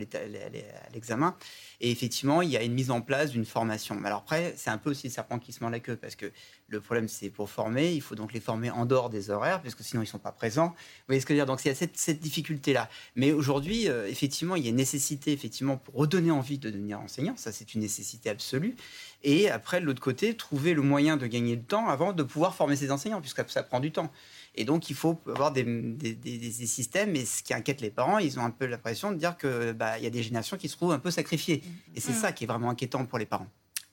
l'examen. 0.93 1.37
Et 1.81 1.91
effectivement, 1.91 2.43
il 2.43 2.51
y 2.51 2.57
a 2.57 2.63
une 2.63 2.73
mise 2.73 2.91
en 2.91 3.01
place 3.01 3.31
d'une 3.31 3.45
formation. 3.45 3.95
Mais 3.95 4.07
alors 4.07 4.21
après, 4.21 4.55
c'est 4.57 4.71
un 4.71 4.79
peu 4.79 4.91
aussi 4.91 5.09
le 5.09 5.13
serpent 5.13 5.39
qui 5.39 5.53
se 5.53 5.61
mord 5.61 5.71
la 5.71 5.81
queue, 5.81 5.97
parce 5.97 6.17
que 6.17 6.33
le 6.69 6.81
problème, 6.81 7.09
c'est 7.09 7.31
pour 7.31 7.51
former, 7.51 7.93
il 7.93 8.01
faut 8.01 8.15
donc 8.15 8.33
les 8.33 8.41
former 8.41 8.71
en 8.71 8.87
dehors 8.87 9.11
des 9.11 9.31
horaires, 9.31 9.63
parce 9.63 9.75
que 9.75 9.83
sinon, 9.83 10.03
ils 10.03 10.07
sont 10.07 10.19
pas 10.19 10.33
présents. 10.33 10.69
Vous 10.69 10.75
voyez 11.09 11.21
ce 11.21 11.27
que 11.27 11.35
je 11.35 11.39
veux 11.39 11.45
dire? 11.45 11.47
Donc, 11.47 11.65
il 11.65 11.69
y 11.69 11.71
a 11.71 11.75
cette, 11.75 12.21
difficulté-là. 12.21 12.89
Mais 13.15 13.33
aujourd'hui, 13.33 13.89
euh, 13.89 14.09
effectivement, 14.09 14.57
il 14.57 14.65
y 14.65 14.67
a 14.67 14.71
une 14.71 14.77
nécessité, 14.77 15.33
effectivement, 15.33 15.77
pour 15.77 15.95
redonner 15.95 16.31
envie 16.31 16.59
de 16.59 16.71
devenir 16.71 17.01
enseignant. 17.01 17.35
Ça, 17.37 17.53
c'est 17.53 17.75
une 17.75 17.83
nécessité 17.83 18.31
absolue. 18.31 18.75
Et 19.23 19.51
après, 19.51 19.81
de 19.81 19.87
l'autre 19.87 20.01
côté, 20.01 20.35
trouver 20.37 20.75
le 20.75 20.83
moyen 20.83 21.17
de 21.17 21.27
gagner 21.27 21.57
du 21.57 21.63
temps 21.63 21.89
avant 21.89 22.13
de 22.13 22.23
pouvoir 22.23 22.55
former 22.55 22.77
ces 22.77 22.91
enseignants, 22.91 23.21
puisque 23.21 23.39
ça 23.50 23.62
prend 23.62 23.81
du 23.81 23.93
temps. 23.93 24.11
Et 24.55 24.65
donc, 24.65 24.88
il 24.91 24.97
faut 24.97 25.21
avoir 25.26 25.53
des, 25.53 25.65
des, 25.65 26.67
systèmes. 26.67 27.15
Et 27.15 27.25
ce 27.25 27.43
qui 27.43 27.53
inquiète 27.53 27.81
les 27.81 27.91
parents, 27.91 28.19
ils 28.19 28.38
ont 28.38 28.45
un 28.45 28.50
peu 28.50 28.67
l'impression 28.67 29.12
de 29.12 29.17
dire 29.17 29.37
qu'il 29.37 29.75
bah, 29.76 29.99
y 29.99 30.07
a 30.07 30.11
des 30.11 30.23
générations 30.23 30.57
qui 30.57 30.69
se 30.69 30.76
trouvent 30.76 30.93
un 30.93 30.99
peu 30.99 31.11
sacrifiées. 31.11 31.62
Et 31.95 32.00
c'est 32.00 32.12
mmh. 32.12 32.21
ça 32.23 32.33
qui 32.33 32.45
est 32.45 32.47
vraiment 32.47 32.71
inquiétant 32.71 33.05
pour 33.05 33.19
les 33.19 33.26
parents. 33.26 33.49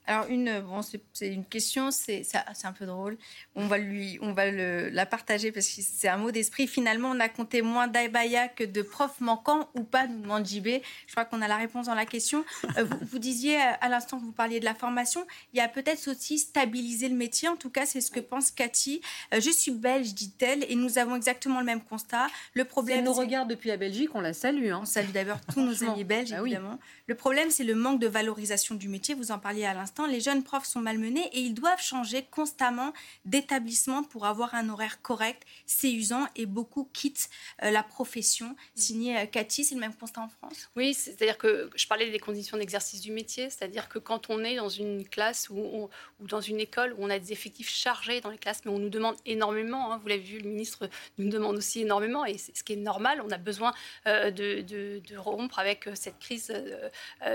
Alors, 0.06 0.26
une, 0.28 0.60
bon, 0.60 0.82
c'est 1.14 1.28
une 1.30 1.46
question, 1.46 1.90
c'est 1.92 2.26
un 2.64 2.74
peu 2.74 2.86
drôle. 2.86 3.18
On 3.56 3.68
va, 3.68 3.78
lui, 3.78 4.20
on 4.22 4.34
va 4.34 4.52
le, 4.52 4.90
la 4.90 5.06
partager 5.06 5.52
parce 5.52 5.68
que 5.68 5.82
c'est 5.82 6.10
un 6.10 6.18
mot 6.18 6.32
d'esprit. 6.32 6.68
Finalement, 6.68 7.12
on 7.12 7.20
a 7.22 7.30
compté 7.30 7.62
moins 7.62 7.88
d'Aibaya 7.88 8.50
que 8.50 8.66
de 8.66 8.82
profs 8.82 9.22
manquants 9.22 9.70
ou 9.76 9.84
pas, 9.84 10.08
nous 10.08 10.22
demande 10.22 10.46
JB. 10.46 10.82
Je 11.08 11.12
crois 11.12 11.24
qu'on 11.24 11.42
a 11.42 11.48
la 11.48 11.56
réponse 11.56 11.86
dans 11.86 11.96
la 11.96 12.06
question. 12.06 12.44
Euh, 12.78 12.86
vous, 13.02 13.20
disiez 13.20 13.58
à 13.58 13.88
l'instant 13.88 14.20
que 14.20 14.26
vous 14.26 14.34
parliez 14.34 14.60
de 14.60 14.66
la 14.66 14.76
formation, 14.76 15.26
il 15.54 15.58
y 15.58 15.62
a 15.62 15.70
peut-être 15.70 16.10
aussi 16.10 16.38
stabiliser 16.38 17.08
le 17.08 17.16
métier. 17.16 17.48
En 17.48 17.56
tout 17.56 17.70
cas, 17.70 17.86
c'est 17.86 18.02
ce 18.02 18.12
que 18.12 18.20
pense 18.20 18.52
Cathy. 18.52 19.00
Euh, 19.34 19.40
je 19.40 19.52
suis 19.52 19.72
belge, 19.72 20.14
dit-elle, 20.14 20.66
et 20.70 20.76
nous 20.76 20.98
avons 20.98 21.16
exactement 21.16 21.60
le 21.60 21.66
même 21.66 21.82
constat. 21.82 22.28
Le 22.56 22.66
problème. 22.66 23.00
Elle 23.00 23.06
nous 23.06 23.14
regarde 23.14 23.50
depuis 23.50 23.70
la 23.70 23.78
Belgique, 23.78 24.10
on 24.16 24.22
la 24.22 24.34
salue. 24.34 24.72
Hein. 24.72 24.80
On 24.82 24.86
salue 24.86 25.12
d'abord 25.12 25.40
tous 25.54 25.62
nos 25.62 25.84
amis 25.90 26.04
belges, 26.04 26.32
bah 26.32 26.42
évidemment. 26.42 26.78
Le 27.08 27.16
problème, 27.16 27.50
c'est 27.52 27.64
le 27.64 27.76
manque 27.76 28.02
de 28.02 28.08
valorisation 28.08 28.76
du 28.76 28.90
métier. 28.90 29.16
Vous 29.16 29.32
en 29.32 29.40
parliez 29.40 29.66
à 29.66 29.74
l'instant 29.74 29.93
les 30.02 30.20
jeunes 30.20 30.44
profs 30.44 30.66
sont 30.66 30.80
malmenés 30.80 31.30
et 31.34 31.40
ils 31.40 31.54
doivent 31.54 31.82
changer 31.82 32.24
constamment 32.30 32.94
d'établissement 33.26 34.04
pour 34.04 34.26
avoir 34.26 34.56
un 34.56 34.70
horaire 34.70 35.02
correct. 35.02 35.44
C'est 35.66 35.92
usant 35.92 36.28
et 36.36 36.46
beaucoup 36.46 36.90
quittent 36.94 37.30
euh, 37.64 37.72
la 37.72 37.84
profession. 37.84 38.56
Signé 38.76 39.18
euh, 39.18 39.26
Cathy, 39.26 39.64
c'est 39.64 39.76
le 39.76 39.82
même 39.82 39.94
constat 39.94 40.22
en 40.22 40.30
France? 40.30 40.70
Oui, 40.76 40.94
c'est-à-dire 40.94 41.38
que 41.38 41.70
je 41.76 41.88
parlais 41.88 42.10
des 42.10 42.20
conditions 42.20 42.58
d'exercice 42.58 43.02
du 43.02 43.12
métier, 43.12 43.50
c'est-à-dire 43.50 43.90
que 43.90 44.00
quand 44.00 44.30
on 44.30 44.44
est 44.44 44.56
dans 44.56 44.70
une 44.70 45.08
classe 45.08 45.50
ou, 45.50 45.90
dans 46.20 46.42
une 46.42 46.60
école 46.60 46.94
où 46.94 47.04
on 47.04 47.10
a 47.10 47.20
des 47.20 47.32
effectifs 47.32 47.70
chargés 47.70 48.22
dans 48.22 48.30
les 48.30 48.38
classes, 48.38 48.62
mais 48.66 48.72
on 48.72 48.80
nous 48.80 48.90
demande 48.90 49.16
énormément, 49.26 49.92
hein, 49.92 50.00
vous 50.02 50.08
l'avez 50.08 50.22
vu, 50.22 50.40
le 50.40 50.50
ministre 50.50 50.90
nous 51.18 51.30
demande 51.30 51.58
aussi 51.58 51.82
énormément, 51.82 52.26
et 52.26 52.38
c'est 52.38 52.56
ce 52.58 52.64
qui 52.64 52.74
est 52.74 52.78
normal, 52.78 53.22
on 53.26 53.30
a 53.30 53.38
besoin 53.38 53.74
euh, 54.08 54.32
de, 54.32 54.62
de, 54.62 55.18
rompre 55.18 55.60
avec 55.60 55.88
cette 55.94 56.18
crise 56.20 56.52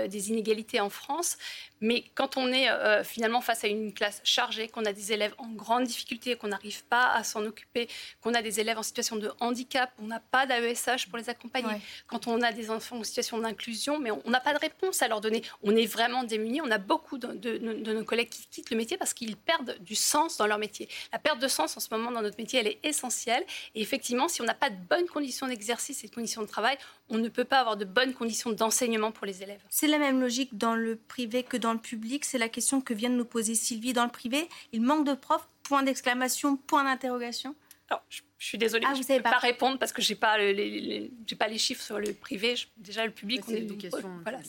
des 0.07 0.29
inégalités 0.29 0.79
en 0.79 0.89
France. 0.89 1.37
Mais 1.81 2.03
quand 2.13 2.37
on 2.37 2.48
est 2.51 2.69
euh, 2.69 3.03
finalement 3.03 3.41
face 3.41 3.63
à 3.63 3.67
une 3.67 3.93
classe 3.93 4.21
chargée, 4.23 4.67
qu'on 4.67 4.85
a 4.85 4.93
des 4.93 5.11
élèves 5.13 5.33
en 5.37 5.47
grande 5.49 5.83
difficulté, 5.83 6.35
qu'on 6.35 6.47
n'arrive 6.47 6.83
pas 6.85 7.11
à 7.11 7.23
s'en 7.23 7.45
occuper, 7.45 7.87
qu'on 8.21 8.33
a 8.33 8.41
des 8.41 8.59
élèves 8.59 8.77
en 8.77 8.83
situation 8.83 9.15
de 9.15 9.31
handicap, 9.39 9.91
on 9.99 10.07
n'a 10.07 10.19
pas 10.19 10.45
d'AESH 10.45 11.07
pour 11.07 11.17
les 11.17 11.29
accompagner, 11.29 11.81
quand 12.07 12.27
on 12.27 12.41
a 12.41 12.51
des 12.51 12.69
enfants 12.69 12.97
en 12.97 13.03
situation 13.03 13.37
d'inclusion, 13.39 13.99
mais 13.99 14.11
on 14.11 14.29
n'a 14.29 14.39
pas 14.39 14.53
de 14.53 14.59
réponse 14.59 15.01
à 15.01 15.07
leur 15.07 15.21
donner, 15.21 15.43
on 15.63 15.75
est 15.75 15.85
vraiment 15.85 16.23
démunis. 16.23 16.61
On 16.61 16.71
a 16.71 16.77
beaucoup 16.77 17.17
de, 17.17 17.57
nos 17.93 18.03
collègues 18.03 18.29
qui 18.29 18.47
quittent 18.47 18.71
le 18.71 18.77
métier 18.77 18.97
parce 18.97 19.13
qu'ils 19.13 19.35
perdent 19.35 19.77
du 19.79 19.95
sens 19.95 20.37
dans 20.37 20.47
leur 20.47 20.57
métier. 20.57 20.87
La 21.11 21.19
perte 21.19 21.39
de 21.39 21.47
sens 21.47 21.77
en 21.77 21.79
ce 21.79 21.87
moment 21.91 22.11
dans 22.11 22.21
notre 22.21 22.37
métier, 22.37 22.59
elle 22.59 22.67
est 22.67 22.79
essentielle. 22.83 23.43
Et 23.75 23.81
effectivement, 23.81 24.27
si 24.27 24.41
on 24.41 24.45
n'a 24.45 24.53
pas 24.53 24.69
de 24.69 24.77
bonnes 24.89 25.07
conditions 25.07 25.47
d'exercice 25.47 26.03
et 26.03 26.07
de 26.07 26.13
conditions 26.13 26.41
de 26.41 26.47
travail, 26.47 26.77
on 27.09 27.17
ne 27.17 27.29
peut 27.29 27.43
pas 27.43 27.59
avoir 27.59 27.77
de 27.77 27.85
bonnes 27.85 28.13
conditions 28.13 28.51
d'enseignement 28.51 29.11
pour 29.11 29.25
les 29.25 29.43
élèves. 29.43 29.61
C'est 29.69 29.87
la 29.87 29.97
même 29.97 30.21
logique 30.21 30.57
dans 30.57 30.75
le 30.75 30.95
privé 30.95 31.43
que 31.43 31.57
dans 31.57 31.73
le 31.73 31.79
public. 31.79 32.25
C'est 32.25 32.37
la 32.37 32.49
question 32.49 32.81
que 32.81 32.93
vient 32.93 33.09
de 33.09 33.15
nous 33.15 33.25
poser 33.25 33.55
Sylvie. 33.55 33.93
Dans 33.93 34.05
le 34.05 34.11
privé, 34.11 34.47
il 34.71 34.81
manque 34.81 35.05
de 35.05 35.13
profs 35.13 35.47
Point 35.69 35.83
d'exclamation, 35.83 36.57
point 36.57 36.83
d'interrogation 36.83 37.55
alors, 37.91 38.03
je, 38.09 38.21
suis 38.39 38.57
désolée, 38.57 38.85
ah, 38.87 38.93
je 38.93 38.99
ne 38.99 39.17
peux 39.17 39.23
pas. 39.23 39.37
répondre 39.37 39.79
parce 39.79 39.91
que 39.91 40.01
je 40.01 40.13
n'ai 40.13 40.19
pas, 40.19 40.37
les, 40.37 41.11
pas 41.39 41.47
les 41.47 41.57
chiffres 41.57 41.83
sur 41.83 41.99
le 41.99 42.13
privé. 42.13 42.53
déjà, 42.77 43.03
le 43.03 43.11
public, 43.11 43.41
c'est 43.45 43.53
l'éducation. 43.53 44.19
Voilà, 44.21 44.39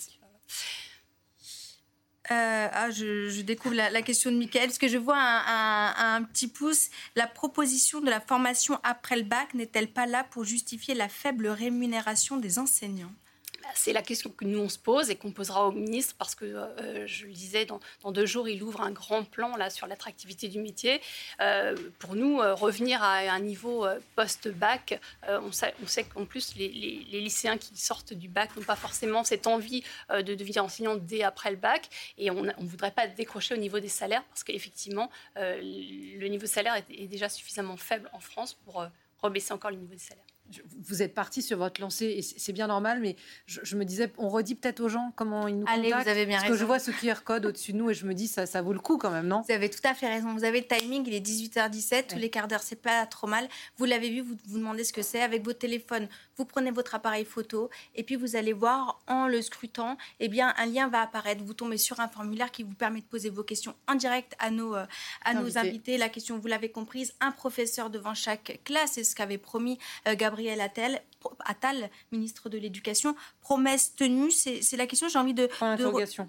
euh, 2.32 2.68
ah, 2.72 2.90
je, 2.90 3.40
découvre 3.42 3.74
la, 3.74 4.02
question 4.02 4.30
de 4.30 4.36
Michael, 4.36 4.66
parce 4.66 4.78
que 4.78 4.86
je 4.86 4.98
vois 4.98 5.18
un, 5.18 6.16
un, 6.16 6.22
petit 6.22 6.46
pouce. 6.46 6.88
La 7.16 7.26
proposition 7.26 8.00
de 8.00 8.08
la 8.08 8.20
formation 8.20 8.78
après 8.84 9.16
le 9.16 9.24
bac 9.24 9.52
n'est-elle 9.54 9.88
pas 9.88 10.06
là 10.06 10.24
pour 10.30 10.44
justifier 10.44 10.94
la 10.94 11.08
faible 11.08 11.48
rémunération 11.48 12.36
des 12.36 12.58
enseignants? 12.60 13.12
C'est 13.74 13.92
la 13.92 14.02
question 14.02 14.30
que 14.30 14.44
nous 14.44 14.58
on 14.58 14.68
se 14.68 14.78
pose 14.78 15.10
et 15.10 15.16
qu'on 15.16 15.32
posera 15.32 15.66
au 15.66 15.72
ministre 15.72 16.14
parce 16.18 16.34
que 16.34 16.44
euh, 16.44 17.06
je 17.06 17.26
le 17.26 17.32
disais, 17.32 17.66
dans, 17.66 17.80
deux 18.12 18.26
jours, 18.26 18.48
il 18.48 18.62
ouvre 18.62 18.80
un 18.80 18.90
grand 18.90 19.24
plan 19.24 19.54
sur 19.70 19.86
l'attractivité 19.86 20.48
du 20.48 20.60
métier. 20.60 21.00
Euh, 21.40 21.76
pour 21.98 22.14
nous, 22.14 22.40
euh, 22.40 22.54
revenir 22.54 23.02
à 23.02 23.18
un 23.18 23.40
niveau 23.40 23.86
post-bac, 24.16 25.00
on 25.28 25.52
sait, 25.52 25.74
on 25.82 25.86
sait 25.86 26.04
qu'en 26.04 26.24
plus 26.24 26.54
les, 26.56 26.68
lycéens 26.68 27.58
qui 27.58 27.76
sortent 27.76 28.12
du 28.12 28.28
bac 28.28 28.56
n'ont 28.56 28.62
pas 28.62 28.76
forcément 28.76 29.24
cette 29.24 29.46
envie 29.46 29.82
de 30.10 30.34
devenir 30.34 30.64
enseignant 30.64 30.96
dès 30.96 31.22
après 31.22 31.50
le 31.50 31.56
bac 31.56 31.88
et 32.18 32.30
on 32.30 32.42
ne 32.42 32.52
voudrait 32.60 32.90
pas 32.90 33.06
décrocher 33.06 33.54
au 33.54 33.58
niveau 33.58 33.80
des 33.80 33.88
salaires 33.88 34.24
parce 34.24 34.44
qu'effectivement, 34.44 35.10
le 35.36 36.26
niveau 36.28 36.42
de 36.42 36.48
salaire 36.48 36.74
est, 36.74 36.86
est, 36.90 37.06
déjà 37.06 37.28
suffisamment 37.28 37.76
faible 37.76 38.08
en 38.12 38.20
France 38.20 38.54
pour 38.54 38.86
rebaisser 39.18 39.52
encore 39.52 39.70
le 39.70 39.76
niveau 39.76 39.92
des 39.92 39.98
salaires 39.98 40.29
vous 40.80 41.02
êtes 41.02 41.14
parti 41.14 41.42
sur 41.42 41.58
votre 41.58 41.80
lancée 41.80 42.06
et 42.06 42.22
c'est 42.22 42.52
bien 42.52 42.66
normal, 42.66 43.00
mais 43.00 43.16
je, 43.46 43.76
me 43.76 43.84
disais, 43.84 44.12
on 44.18 44.28
redit 44.28 44.54
peut-être 44.54 44.80
aux 44.80 44.88
gens 44.88 45.12
comment 45.16 45.48
ils 45.48 45.58
nous 45.58 45.66
Allez, 45.68 45.92
vous 45.92 46.08
avez 46.08 46.26
bien 46.26 46.38
parce 46.38 46.50
que 46.50 46.56
je 46.56 46.64
vois 46.64 46.78
ce 46.78 46.90
QR 46.90 47.22
code 47.24 47.46
au-dessus 47.46 47.72
de 47.72 47.78
nous 47.78 47.90
et 47.90 47.94
je 47.94 48.06
me 48.06 48.14
dis, 48.14 48.28
ça, 48.28 48.46
ça 48.46 48.62
vaut 48.62 48.72
le 48.72 48.80
coup 48.80 48.98
quand 48.98 49.10
même, 49.10 49.26
non? 49.26 49.42
Vous 49.42 49.52
avez 49.52 49.70
tout 49.70 49.80
à 49.84 49.94
fait 49.94 50.08
raison. 50.08 50.32
Vous 50.34 50.44
avez 50.44 50.60
le 50.60 50.66
timing, 50.66 51.04
il 51.06 51.14
est 51.14 51.24
18h17, 51.24 52.06
tous 52.08 52.16
les 52.16 52.30
quarts 52.30 52.48
d'heure, 52.48 52.62
c'est 52.62 52.80
pas 52.80 53.06
trop 53.06 53.26
mal. 53.26 53.48
Vous 53.76 53.84
l'avez 53.84 54.10
vu, 54.10 54.20
vous 54.20 54.36
vous 54.46 54.58
demandez 54.58 54.84
ce 54.84 54.92
que 54.92 55.02
c'est. 55.02 55.22
Avec 55.22 55.44
votre 55.44 55.58
téléphone, 55.58 56.08
vous 56.36 56.44
prenez 56.44 56.70
votre 56.70 56.94
appareil 56.94 57.24
photo 57.24 57.70
et 57.94 58.02
puis 58.02 58.16
vous 58.16 58.36
allez 58.36 58.52
voir 58.52 59.00
en 59.06 59.28
le 59.28 59.42
scrutant, 59.42 59.96
eh 60.18 60.28
bien, 60.28 60.54
un 60.56 60.66
lien 60.66 60.88
va 60.88 61.02
apparaître. 61.02 61.42
Vous 61.44 61.54
tombez 61.54 61.78
sur 61.78 62.00
un 62.00 62.08
formulaire 62.08 62.50
qui 62.50 62.62
vous 62.62 62.74
permet 62.74 63.00
de 63.00 63.06
poser 63.06 63.30
vos 63.30 63.44
questions 63.44 63.74
en 63.86 63.94
direct 63.94 64.34
à 64.38 64.50
nos, 64.50 64.74
euh, 64.74 64.86
à 65.24 65.34
nos 65.34 65.58
invités. 65.58 65.98
La 65.98 66.08
question, 66.08 66.38
vous 66.38 66.48
l'avez 66.48 66.70
comprise, 66.70 67.14
un 67.20 67.30
professeur 67.30 67.90
devant 67.90 68.14
chaque 68.14 68.60
classe, 68.64 68.92
c'est 68.92 69.04
ce 69.04 69.14
qu'avait 69.14 69.38
promis 69.38 69.78
euh, 70.08 70.14
Gabriel 70.14 70.39
Attel. 70.48 71.02
Attal, 71.40 71.90
ministre 72.12 72.48
de 72.48 72.56
l'Éducation. 72.56 73.14
Promesse 73.40 73.94
tenue, 73.94 74.30
c'est 74.30 74.76
la 74.76 74.86
question. 74.86 75.08
J'ai 75.08 75.18
envie 75.18 75.34
de. 75.34 75.48
Point 75.58 75.76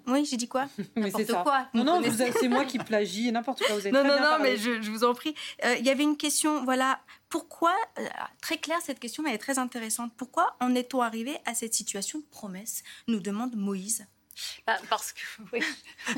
Oui, 0.08 0.26
j'ai 0.26 0.38
dit 0.38 0.48
quoi? 0.48 0.68
N'importe 0.96 1.44
quoi. 1.44 1.68
Non, 1.74 1.84
non, 1.84 2.02
c'est 2.12 2.50
moi 2.50 2.66
qui 2.66 2.78
plagie, 2.80 3.32
n'importe 3.32 3.64
quoi. 3.64 3.76
Vous 3.76 3.88
êtes 3.88 3.94
non, 3.94 4.04
non, 4.04 4.20
non, 4.20 4.38
mais 4.42 4.58
je, 4.58 4.92
vous 4.92 5.04
en 5.04 5.14
prie. 5.14 5.34
Euh, 5.64 5.76
il 5.80 5.86
y 5.86 5.90
avait 5.90 6.04
une 6.04 6.18
question, 6.18 6.64
voilà. 6.64 7.00
Pourquoi, 7.30 7.74
euh, 7.98 8.08
très 8.42 8.58
clair, 8.58 8.80
cette 8.84 9.00
question, 9.00 9.24
elle 9.26 9.36
est 9.36 9.38
très 9.38 9.58
intéressante. 9.58 10.12
Pourquoi 10.18 10.58
en 10.60 10.76
est-on 10.76 11.02
arrivé 11.02 11.38
à 11.46 11.54
cette 11.54 11.74
situation 11.74 12.20
de 12.20 12.26
promesse? 12.26 12.84
Nous 13.08 13.22
demande 13.22 13.56
Moïse. 13.56 14.06
Bah, 14.66 14.78
parce 14.90 15.14
que 15.14 15.22
oui. 15.54 15.62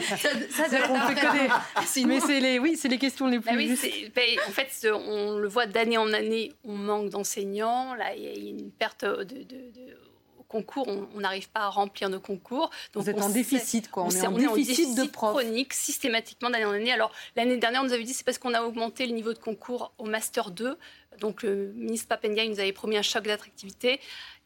ça, 0.00 0.28
ça, 0.50 2.06
Mais 2.06 2.20
c'est 2.20 2.40
les, 2.40 2.58
oui, 2.58 2.76
c'est 2.76 2.88
les 2.88 2.98
questions 2.98 3.26
les 3.26 3.40
plus. 3.40 3.50
Bah 3.50 3.56
oui, 3.56 4.10
bah, 4.14 4.22
en 4.48 4.50
fait, 4.50 4.88
on 4.92 5.38
le 5.38 5.48
voit 5.48 5.66
d'année 5.66 5.98
en 5.98 6.12
année, 6.12 6.52
on 6.64 6.74
manque 6.74 7.10
d'enseignants. 7.10 7.94
Là, 7.94 8.14
il 8.14 8.22
y 8.22 8.28
a 8.28 8.50
une 8.50 8.70
perte 8.70 9.04
de, 9.04 9.44
concours, 10.50 10.88
on 10.88 11.20
n'arrive 11.20 11.48
pas 11.48 11.60
à 11.60 11.68
remplir 11.68 12.08
nos 12.08 12.18
concours. 12.20 12.70
Donc 12.92 13.04
Vous 13.04 13.10
êtes 13.10 13.22
en 13.22 13.28
déficit, 13.28 13.90
quoi. 13.90 14.04
On, 14.04 14.10
est, 14.10 14.26
en, 14.26 14.32
déficit, 14.32 14.96
de 14.96 15.04
profs. 15.04 15.30
chronique 15.30 15.72
systématiquement 15.72 16.50
d'année 16.50 16.64
en 16.64 16.72
année. 16.72 16.92
Alors 16.92 17.12
l'année 17.36 17.56
dernière, 17.56 17.82
on 17.82 17.84
nous 17.84 17.92
avait 17.92 18.02
dit 18.02 18.12
c'est 18.12 18.24
parce 18.24 18.38
qu'on 18.38 18.52
a 18.54 18.62
augmenté 18.62 19.06
le 19.06 19.12
niveau 19.12 19.32
de 19.32 19.38
concours 19.38 19.92
au 19.98 20.04
master 20.04 20.50
2 20.50 20.76
Donc 21.20 21.44
le 21.44 21.72
ministre 21.76 22.08
Papendia 22.08 22.46
nous 22.46 22.58
avait 22.58 22.72
promis 22.72 22.96
un 22.96 23.02
choc 23.02 23.24
d'attractivité. 23.24 24.00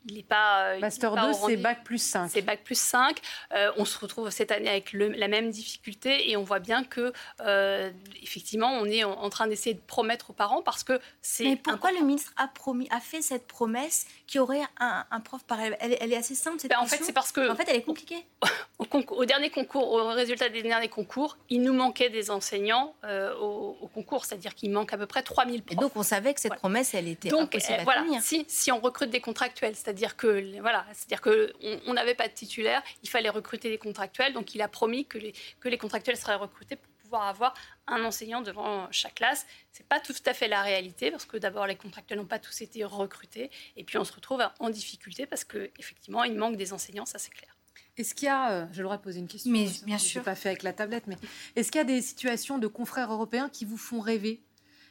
Il 0.07 0.17
n'est 0.17 0.23
pas. 0.23 0.75
Euh, 0.75 0.81
Master 0.81 1.15
2, 1.15 1.33
c'est 1.33 1.57
bac 1.57 1.83
plus 1.83 2.03
5. 2.03 2.29
C'est 2.31 2.43
bac 2.43 2.63
plus 2.63 2.79
5. 2.79 3.19
Euh, 3.55 3.73
on 3.77 3.85
se 3.85 3.99
retrouve 3.99 4.31
cette 4.31 4.51
année 4.51 4.69
avec 4.69 4.93
la 4.93 5.29
même 5.29 5.51
difficulté 5.51 6.31
et 6.31 6.37
on 6.37 6.43
voit 6.43 6.59
bien 6.59 6.85
que, 6.85 7.13
euh, 7.41 7.91
effectivement, 8.23 8.71
on 8.73 8.85
est 8.85 9.05
en, 9.05 9.31
train 9.31 9.47
d'essayer 9.47 9.75
de 9.75 9.81
promettre 9.81 10.31
aux 10.31 10.35
parents 10.35 10.63
parce 10.63 10.85
que 10.85 11.01
c'est. 11.23 11.45
Mais 11.45 11.57
pourquoi 11.57 11.93
le 11.93 12.01
ministre 12.01 12.33
a, 12.37 12.49
promis, 12.49 12.89
a 12.91 13.01
fait 13.01 13.23
cette 13.23 13.47
promesse 13.47 14.07
qui 14.27 14.39
aurait 14.39 14.63
un, 14.79 15.21
prof 15.21 15.45
par 15.45 15.61
elle, 15.61 15.77
elle, 15.81 16.13
est 16.13 16.17
assez 16.17 16.35
simple, 16.35 16.61
cette 16.61 16.71
ben, 16.71 16.79
En 16.79 16.87
fait, 16.87 17.03
c'est 17.03 17.13
parce 17.13 17.33
que. 17.33 17.51
En 17.51 17.57
fait, 17.57 17.69
elle 17.69 17.77
est 17.77 17.83
compliquée. 17.83 18.27
Au, 18.79 18.87
au, 19.09 19.25
dernier 19.25 19.51
concours, 19.51 19.93
au 19.93 20.09
résultat 20.09 20.49
des 20.49 20.63
derniers 20.63 20.89
concours, 20.89 21.39
il 21.49 21.63
nous 21.63 21.73
manquait 21.73 22.11
des 22.11 22.31
enseignants 22.31 22.95
au, 23.41 23.89
concours, 23.95 24.25
c'est-à-dire 24.25 24.55
qu'il 24.55 24.71
manque 24.73 24.93
à 24.93 24.99
peu 24.99 25.07
près 25.07 25.23
3000 25.23 25.63
profs. 25.63 25.79
Et 25.79 25.81
donc, 25.81 25.93
on 25.95 26.03
savait 26.03 26.35
que 26.35 26.41
cette 26.41 26.57
promesse, 26.57 26.93
elle 26.93 27.09
était 27.09 27.29
donc, 27.29 27.55
impossible 27.55 27.81
à 27.81 27.85
voilà, 27.85 28.05
Si, 28.21 28.45
si 28.49 28.73
on 28.73 28.81
recrute 28.81 29.11
des 29.11 29.21
contractuels, 29.21 29.77
c'est-à-dire 29.77 29.95
c'est-à-dire 29.95 30.17
que 30.17 30.61
voilà, 30.61 30.85
c'est-à-dire 30.93 31.21
que 31.21 31.53
on 31.87 31.95
n'avait 31.95 32.15
pas 32.15 32.29
de 32.29 32.33
titulaire, 32.35 32.83
il 33.03 33.09
fallait 33.09 33.29
recruter 33.29 33.71
des 33.71 33.79
contractuels, 33.79 34.33
donc 34.33 34.55
il 34.55 34.63
a 34.63 34.69
promis 34.69 35.07
que 35.07 35.19
les, 35.19 35.33
que 35.61 35.69
les 35.69 35.79
contractuels 35.79 36.17
seraient 36.17 36.35
recrutés 36.35 36.77
pour 36.77 36.94
pouvoir 37.15 37.29
avoir 37.29 37.55
un 37.87 38.05
enseignant 38.05 38.43
devant 38.43 38.89
chaque 38.91 39.15
classe. 39.15 39.47
C'est 39.71 39.87
pas 39.87 40.01
tout 40.01 40.15
à 40.27 40.35
fait 40.35 40.49
la 40.49 40.63
réalité 40.63 41.11
parce 41.11 41.27
que 41.27 41.37
d'abord 41.37 41.67
les 41.67 41.77
contractuels 41.77 42.19
n'ont 42.19 42.27
pas 42.27 42.41
tous 42.41 42.61
été 42.61 42.85
recrutés 42.85 43.51
et 43.77 43.85
puis 43.85 43.99
on 43.99 44.05
se 44.05 44.13
retrouve 44.13 44.43
en 44.59 44.71
difficulté 44.71 45.27
parce 45.27 45.45
que 45.45 45.71
effectivement 45.79 46.25
il 46.25 46.37
manque 46.37 46.57
des 46.57 46.73
enseignants, 46.73 47.07
ça 47.07 47.19
c'est 47.19 47.33
clair. 47.33 47.57
Est-ce 47.97 48.17
qu'il 48.17 48.27
y 48.27 48.29
a, 48.29 48.51
euh, 48.51 48.67
je 48.73 48.83
le 48.83 48.99
poser 48.99 49.21
une 49.21 49.29
question, 49.29 49.53
mais 49.53 49.69
bien 49.85 49.99
sûr, 49.99 50.25
pas 50.25 50.35
fait 50.35 50.49
avec 50.49 50.65
la 50.65 50.73
tablette, 50.73 51.07
mais 51.07 51.17
est-ce 51.55 51.71
qu'il 51.71 51.79
y 51.79 51.83
a 51.83 51.85
des 51.85 52.03
situations 52.03 52.59
de 52.59 52.67
confrères 52.67 53.13
européens 53.13 53.49
qui 53.49 53.65
vous 53.65 53.77
font 53.77 54.01
rêver? 54.01 54.43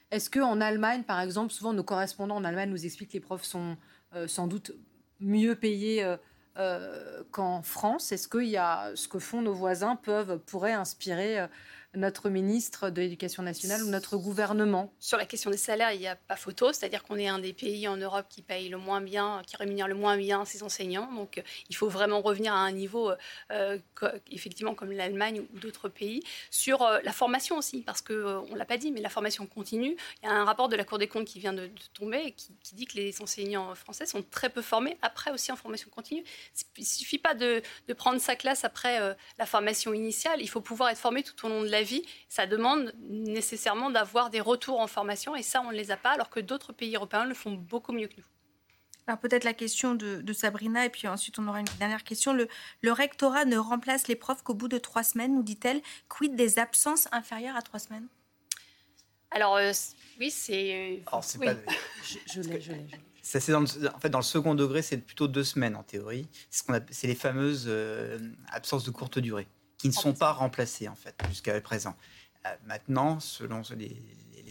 Est-ce 0.09 0.29
qu'en 0.29 0.61
Allemagne, 0.61 1.03
par 1.03 1.19
exemple, 1.19 1.51
souvent 1.51 1.73
nos 1.73 1.83
correspondants 1.83 2.37
en 2.37 2.45
Allemagne 2.45 2.69
nous 2.69 2.85
expliquent 2.85 3.09
que 3.09 3.17
les 3.17 3.19
profs 3.19 3.43
sont 3.43 3.75
euh, 4.15 4.29
sans 4.29 4.47
doute 4.47 4.71
mieux 5.19 5.55
payés 5.55 6.01
euh, 6.01 6.15
euh, 6.57 7.23
qu'en 7.31 7.61
France? 7.61 8.11
Est-ce 8.13 8.29
qu'il 8.29 8.47
y 8.47 8.57
a 8.57 8.95
ce 8.95 9.09
que 9.09 9.19
font 9.19 9.41
nos 9.41 9.53
voisins 9.53 9.95
peuvent 9.97 10.37
pourrait 10.45 10.73
inspirer 10.73 11.39
euh, 11.39 11.47
notre 11.95 12.29
ministre 12.29 12.89
de 12.89 13.01
l'Éducation 13.01 13.43
nationale 13.43 13.83
ou 13.83 13.89
notre 13.89 14.17
gouvernement 14.17 14.91
Sur 14.99 15.17
la 15.17 15.25
question 15.25 15.51
des 15.51 15.57
salaires, 15.57 15.91
il 15.91 15.99
n'y 15.99 16.07
a 16.07 16.15
pas 16.15 16.35
photo, 16.35 16.73
c'est-à-dire 16.73 17.03
qu'on 17.03 17.17
est 17.17 17.27
un 17.27 17.39
des 17.39 17.53
pays 17.53 17.87
en 17.87 17.97
Europe 17.97 18.25
qui 18.29 18.41
paye 18.41 18.69
le 18.69 18.77
moins 18.77 19.01
bien, 19.01 19.41
qui 19.45 19.55
rémunère 19.57 19.87
le 19.87 19.95
moins 19.95 20.17
bien 20.17 20.45
ses 20.45 20.63
enseignants. 20.63 21.11
Donc 21.13 21.37
euh, 21.37 21.41
il 21.69 21.75
faut 21.75 21.89
vraiment 21.89 22.21
revenir 22.21 22.53
à 22.53 22.59
un 22.59 22.71
niveau, 22.71 23.11
euh, 23.51 23.77
effectivement, 24.31 24.73
comme 24.73 24.91
l'Allemagne 24.91 25.41
ou 25.41 25.59
d'autres 25.59 25.89
pays. 25.89 26.23
Sur 26.49 26.81
euh, 26.81 26.99
la 27.03 27.11
formation 27.11 27.57
aussi, 27.57 27.81
parce 27.81 28.01
qu'on 28.01 28.13
ne 28.13 28.57
l'a 28.57 28.65
pas 28.65 28.77
dit, 28.77 28.91
mais 28.91 29.01
la 29.01 29.09
formation 29.09 29.45
continue. 29.45 29.95
Il 30.21 30.25
y 30.25 30.29
a 30.29 30.33
un 30.33 30.45
rapport 30.45 30.69
de 30.69 30.75
la 30.75 30.83
Cour 30.83 30.97
des 30.97 31.07
comptes 31.07 31.25
qui 31.25 31.39
vient 31.39 31.53
de, 31.53 31.69
tomber 31.93 32.31
qui, 32.31 32.53
qui, 32.63 32.75
dit 32.75 32.85
que 32.85 32.95
les 32.95 33.21
enseignants 33.21 33.75
français 33.75 34.05
sont 34.05 34.23
très 34.23 34.49
peu 34.49 34.61
formés, 34.61 34.97
après 35.01 35.31
aussi 35.31 35.51
en 35.51 35.55
formation 35.55 35.89
continue. 35.89 36.23
Il 36.77 36.81
ne 36.81 36.85
suffit 36.85 37.19
pas 37.19 37.35
de, 37.35 37.61
de, 37.87 37.93
prendre 37.93 38.19
sa 38.19 38.35
classe 38.35 38.63
après 38.63 39.15
la 39.37 39.45
formation 39.45 39.93
initiale, 39.93 40.41
il 40.41 40.49
faut 40.49 40.61
pouvoir 40.61 40.89
être 40.89 40.97
formé 40.97 41.23
tout 41.23 41.45
au 41.45 41.49
long 41.49 41.61
de 41.61 41.69
la 41.69 41.82
vie, 41.83 42.03
ça 42.29 42.47
demande 42.47 42.93
nécessairement 42.99 43.89
d'avoir 43.89 44.29
des 44.29 44.41
retours 44.41 44.79
en 44.79 44.87
formation 44.87 45.35
et 45.35 45.43
ça, 45.43 45.61
on 45.61 45.71
ne 45.71 45.77
les 45.77 45.91
a 45.91 45.97
pas, 45.97 46.11
alors 46.11 46.29
que 46.29 46.39
d'autres 46.39 46.73
pays 46.73 46.95
européens 46.95 47.25
le 47.25 47.33
font 47.33 47.51
beaucoup 47.51 47.93
mieux 47.93 48.07
que 48.07 48.17
nous. 48.17 48.25
Alors 49.05 49.19
peut-être 49.19 49.43
la 49.43 49.53
question 49.53 49.95
de, 49.95 50.33
Sabrina, 50.33 50.85
et 50.85 50.89
puis 50.89 51.07
ensuite 51.07 51.37
on 51.37 51.47
aura 51.47 51.59
une 51.59 51.67
dernière 51.77 52.03
question. 52.03 52.33
Le, 52.33 52.47
le 52.81 52.91
rectorat 52.91 53.45
ne 53.45 53.57
remplace 53.57 54.07
les 54.07 54.15
profs 54.15 54.43
qu'au 54.43 54.53
bout 54.53 54.69
de 54.69 54.77
trois 54.77 55.03
semaines, 55.03 55.35
nous 55.35 55.43
dit-elle. 55.43 55.81
Quid 56.07 56.35
des 56.35 56.57
absences 56.57 57.07
inférieures 57.11 57.57
à 57.57 57.61
trois 57.61 57.79
semaines? 57.79 58.07
Alors 59.31 59.57
euh, 59.57 59.71
oui, 60.19 60.31
c'est... 60.31 61.01
Euh, 61.03 61.17
oui. 61.39 61.47
je, 62.33 62.41
l'ai, 62.41 62.61
je 62.61 62.71
l'ai. 62.71 62.87
Ça, 63.21 63.39
c'est 63.39 63.53
en 63.53 63.65
fait, 63.65 64.09
dans 64.09 64.19
le 64.19 64.23
second 64.23 64.53
degré, 64.53 64.81
c'est 64.81 64.97
plutôt 64.97 65.27
deux 65.27 65.43
semaines 65.45 65.75
en 65.75 65.83
théorie. 65.83 66.27
C'est, 66.49 67.07
les 67.07 67.15
fameuses 67.15 67.65
euh, 67.67 68.19
absences 68.51 68.83
de 68.83 68.91
courte 68.91 69.17
durée 69.19 69.47
qui 69.83 69.89
ne 69.89 69.93
sont 69.93 70.13
pas 70.13 70.31
remplacés 70.31 70.87
en 70.87 70.95
fait 70.95 71.13
jusqu'à 71.27 71.59
présent. 71.59 71.93
Euh, 72.45 72.49
maintenant, 72.67 73.19
selon 73.19 73.61
les, 73.77 74.01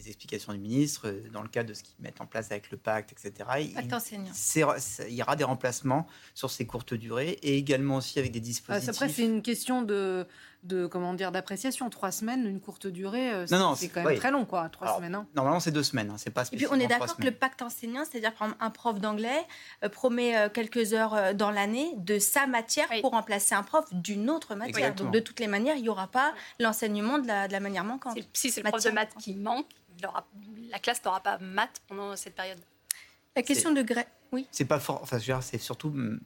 explications 0.04 0.52
du 0.52 0.58
ministre, 0.58 1.08
euh, 1.08 1.22
dans 1.32 1.42
le 1.42 1.48
cadre 1.48 1.68
de 1.70 1.74
ce 1.74 1.82
qu'ils 1.84 1.94
mettent 2.00 2.20
en 2.20 2.26
place 2.26 2.50
avec 2.50 2.70
le 2.70 2.76
pacte, 2.76 3.12
etc., 3.12 3.48
il, 3.60 5.14
y 5.14 5.22
aura 5.22 5.36
des 5.36 5.44
remplacements 5.44 6.06
sur 6.34 6.50
ces 6.50 6.66
courtes 6.66 6.92
durées 6.92 7.38
et 7.42 7.56
également 7.56 7.96
aussi 7.96 8.18
avec 8.18 8.32
des 8.32 8.40
ah, 8.40 8.42
dispositifs. 8.42 8.88
Après, 8.90 9.08
c'est 9.08 9.24
une 9.24 9.40
question 9.42 9.80
de, 9.80 10.26
de 10.62 10.86
comment 10.86 11.14
dire 11.14 11.32
d'appréciation. 11.32 11.90
Trois 11.90 12.12
semaines, 12.12 12.46
une 12.46 12.60
courte 12.60 12.86
durée, 12.86 13.32
euh, 13.32 13.46
c'est 13.76 13.88
quand 13.88 14.02
même 14.04 14.16
très 14.16 14.30
long, 14.30 14.44
quoi. 14.44 14.68
Trois 14.68 14.96
semaines. 14.96 15.14
Hein. 15.14 15.26
Normalement, 15.34 15.60
c'est 15.60 15.70
deux 15.70 15.82
semaines. 15.82 16.10
Hein, 16.10 16.16
c'est 16.18 16.30
pas. 16.30 16.44
Et 16.52 16.56
puis, 16.56 16.66
on 16.70 16.78
est 16.78 16.86
d'accord 16.86 17.16
que 17.16 17.24
le 17.24 17.32
pacte 17.32 17.62
enseignant, 17.62 18.04
c'est-à-dire 18.08 18.34
par 18.34 18.54
un 18.58 18.70
prof 18.70 19.00
d'anglais 19.00 19.46
euh, 19.84 19.88
promet 19.88 20.36
euh, 20.36 20.48
quelques 20.48 20.92
heures 20.92 21.34
dans 21.34 21.50
l'année 21.50 21.92
de 21.96 22.18
sa 22.18 22.46
matière 22.46 22.88
pour 23.00 23.12
remplacer 23.12 23.54
un 23.54 23.62
prof 23.62 23.84
d'une 23.92 24.30
autre 24.30 24.54
matière. 24.54 24.94
Donc, 24.94 25.12
de 25.12 25.20
toutes 25.20 25.40
les 25.40 25.48
manières, 25.48 25.76
il 25.76 25.82
n'y 25.82 25.88
aura 25.88 26.06
pas 26.06 26.32
l'enseignement 26.58 27.18
de 27.18 27.26
la, 27.26 27.48
de 27.48 27.52
la 27.52 27.60
manière 27.60 27.84
manquante. 27.84 28.18
Si 28.32 28.50
c'est 28.50 28.62
le 28.62 28.70
prof 28.70 28.84
de 28.84 28.90
maths 28.90 29.14
qui 29.18 29.34
manque, 29.34 29.66
la 30.70 30.78
classe 30.78 31.04
n'aura 31.04 31.20
pas 31.20 31.38
maths 31.38 31.80
pendant 31.86 32.16
cette 32.16 32.34
période. 32.34 32.58
La 33.36 33.42
question 33.42 33.72
de 33.72 33.82
Greg. 33.82 34.06
Oui. 34.32 34.46
C'est 34.50 34.64
pas 34.64 34.80
fort. 34.80 35.00
Enfin, 35.02 35.18
c'est 35.40 35.58
surtout 35.58 35.88
hum, 35.88 36.20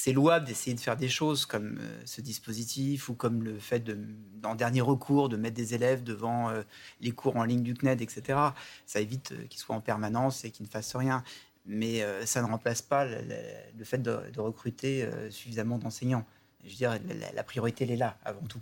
c'est 0.00 0.12
louable 0.12 0.46
d'essayer 0.46 0.76
de 0.76 0.80
faire 0.80 0.96
des 0.96 1.08
choses 1.08 1.44
comme 1.44 1.76
euh, 1.80 2.02
ce 2.04 2.20
dispositif 2.20 3.08
ou 3.08 3.14
comme 3.14 3.42
le 3.42 3.58
fait, 3.58 3.82
en 4.44 4.54
dernier 4.54 4.80
recours, 4.80 5.28
de 5.28 5.36
mettre 5.36 5.56
des 5.56 5.74
élèves 5.74 6.04
devant 6.04 6.50
euh, 6.50 6.62
les 7.00 7.10
cours 7.10 7.36
en 7.36 7.42
ligne 7.42 7.64
du 7.64 7.74
CNED, 7.74 8.00
etc. 8.00 8.38
Ça 8.86 9.00
évite 9.00 9.32
euh, 9.32 9.44
qu'ils 9.48 9.58
soient 9.58 9.74
en 9.74 9.80
permanence 9.80 10.44
et 10.44 10.52
qu'ils 10.52 10.66
ne 10.66 10.70
fassent 10.70 10.94
rien. 10.94 11.24
Mais 11.66 12.02
ça 12.24 12.40
ne 12.40 12.46
remplace 12.46 12.80
pas 12.80 13.04
le, 13.04 13.84
fait 13.84 13.98
de, 13.98 14.40
recruter 14.40 15.06
suffisamment 15.28 15.76
d'enseignants. 15.76 16.24
Je 16.64 16.70
veux 16.70 16.76
dire, 16.76 16.98
la 17.34 17.42
priorité, 17.42 17.84
elle 17.84 17.90
est 17.90 17.96
là, 17.96 18.16
avant 18.24 18.46
tout. 18.46 18.60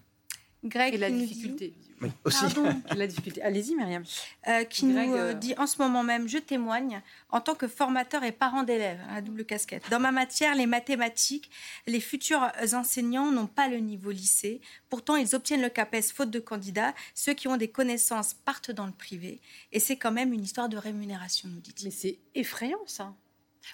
Greg, 0.66 0.94
et 0.94 0.98
la 0.98 1.10
difficulté. 1.10 1.72
Oui, 2.00 2.10
aussi. 2.24 2.44
la 2.96 3.06
difficulté. 3.06 3.42
Allez-y, 3.42 3.74
Myriam. 3.74 4.04
Euh, 4.48 4.64
qui 4.64 4.84
nous 4.84 4.98
euh, 4.98 5.30
euh, 5.30 5.32
dit 5.32 5.54
en 5.56 5.66
ce 5.66 5.80
moment 5.80 6.02
même, 6.02 6.28
je 6.28 6.38
témoigne 6.38 7.00
en 7.30 7.40
tant 7.40 7.54
que 7.54 7.68
formateur 7.68 8.22
et 8.22 8.32
parent 8.32 8.62
d'élèves, 8.62 9.00
à 9.10 9.20
double 9.20 9.44
casquette. 9.44 9.84
Dans 9.90 10.00
ma 10.00 10.12
matière, 10.12 10.54
les 10.54 10.66
mathématiques, 10.66 11.50
les 11.86 12.00
futurs 12.00 12.50
enseignants 12.74 13.30
n'ont 13.32 13.46
pas 13.46 13.68
le 13.68 13.78
niveau 13.78 14.10
lycée. 14.10 14.60
Pourtant, 14.90 15.16
ils 15.16 15.34
obtiennent 15.34 15.62
le 15.62 15.70
CAPES 15.70 16.12
faute 16.14 16.30
de 16.30 16.40
candidats. 16.40 16.94
Ceux 17.14 17.32
qui 17.32 17.48
ont 17.48 17.56
des 17.56 17.68
connaissances 17.68 18.34
partent 18.34 18.70
dans 18.70 18.86
le 18.86 18.92
privé. 18.92 19.40
Et 19.72 19.80
c'est 19.80 19.96
quand 19.96 20.12
même 20.12 20.32
une 20.32 20.44
histoire 20.44 20.68
de 20.68 20.76
rémunération, 20.76 21.48
nous 21.48 21.60
dit-il. 21.60 21.86
Mais 21.86 21.90
c'est 21.90 22.18
effrayant, 22.34 22.80
ça. 22.86 23.14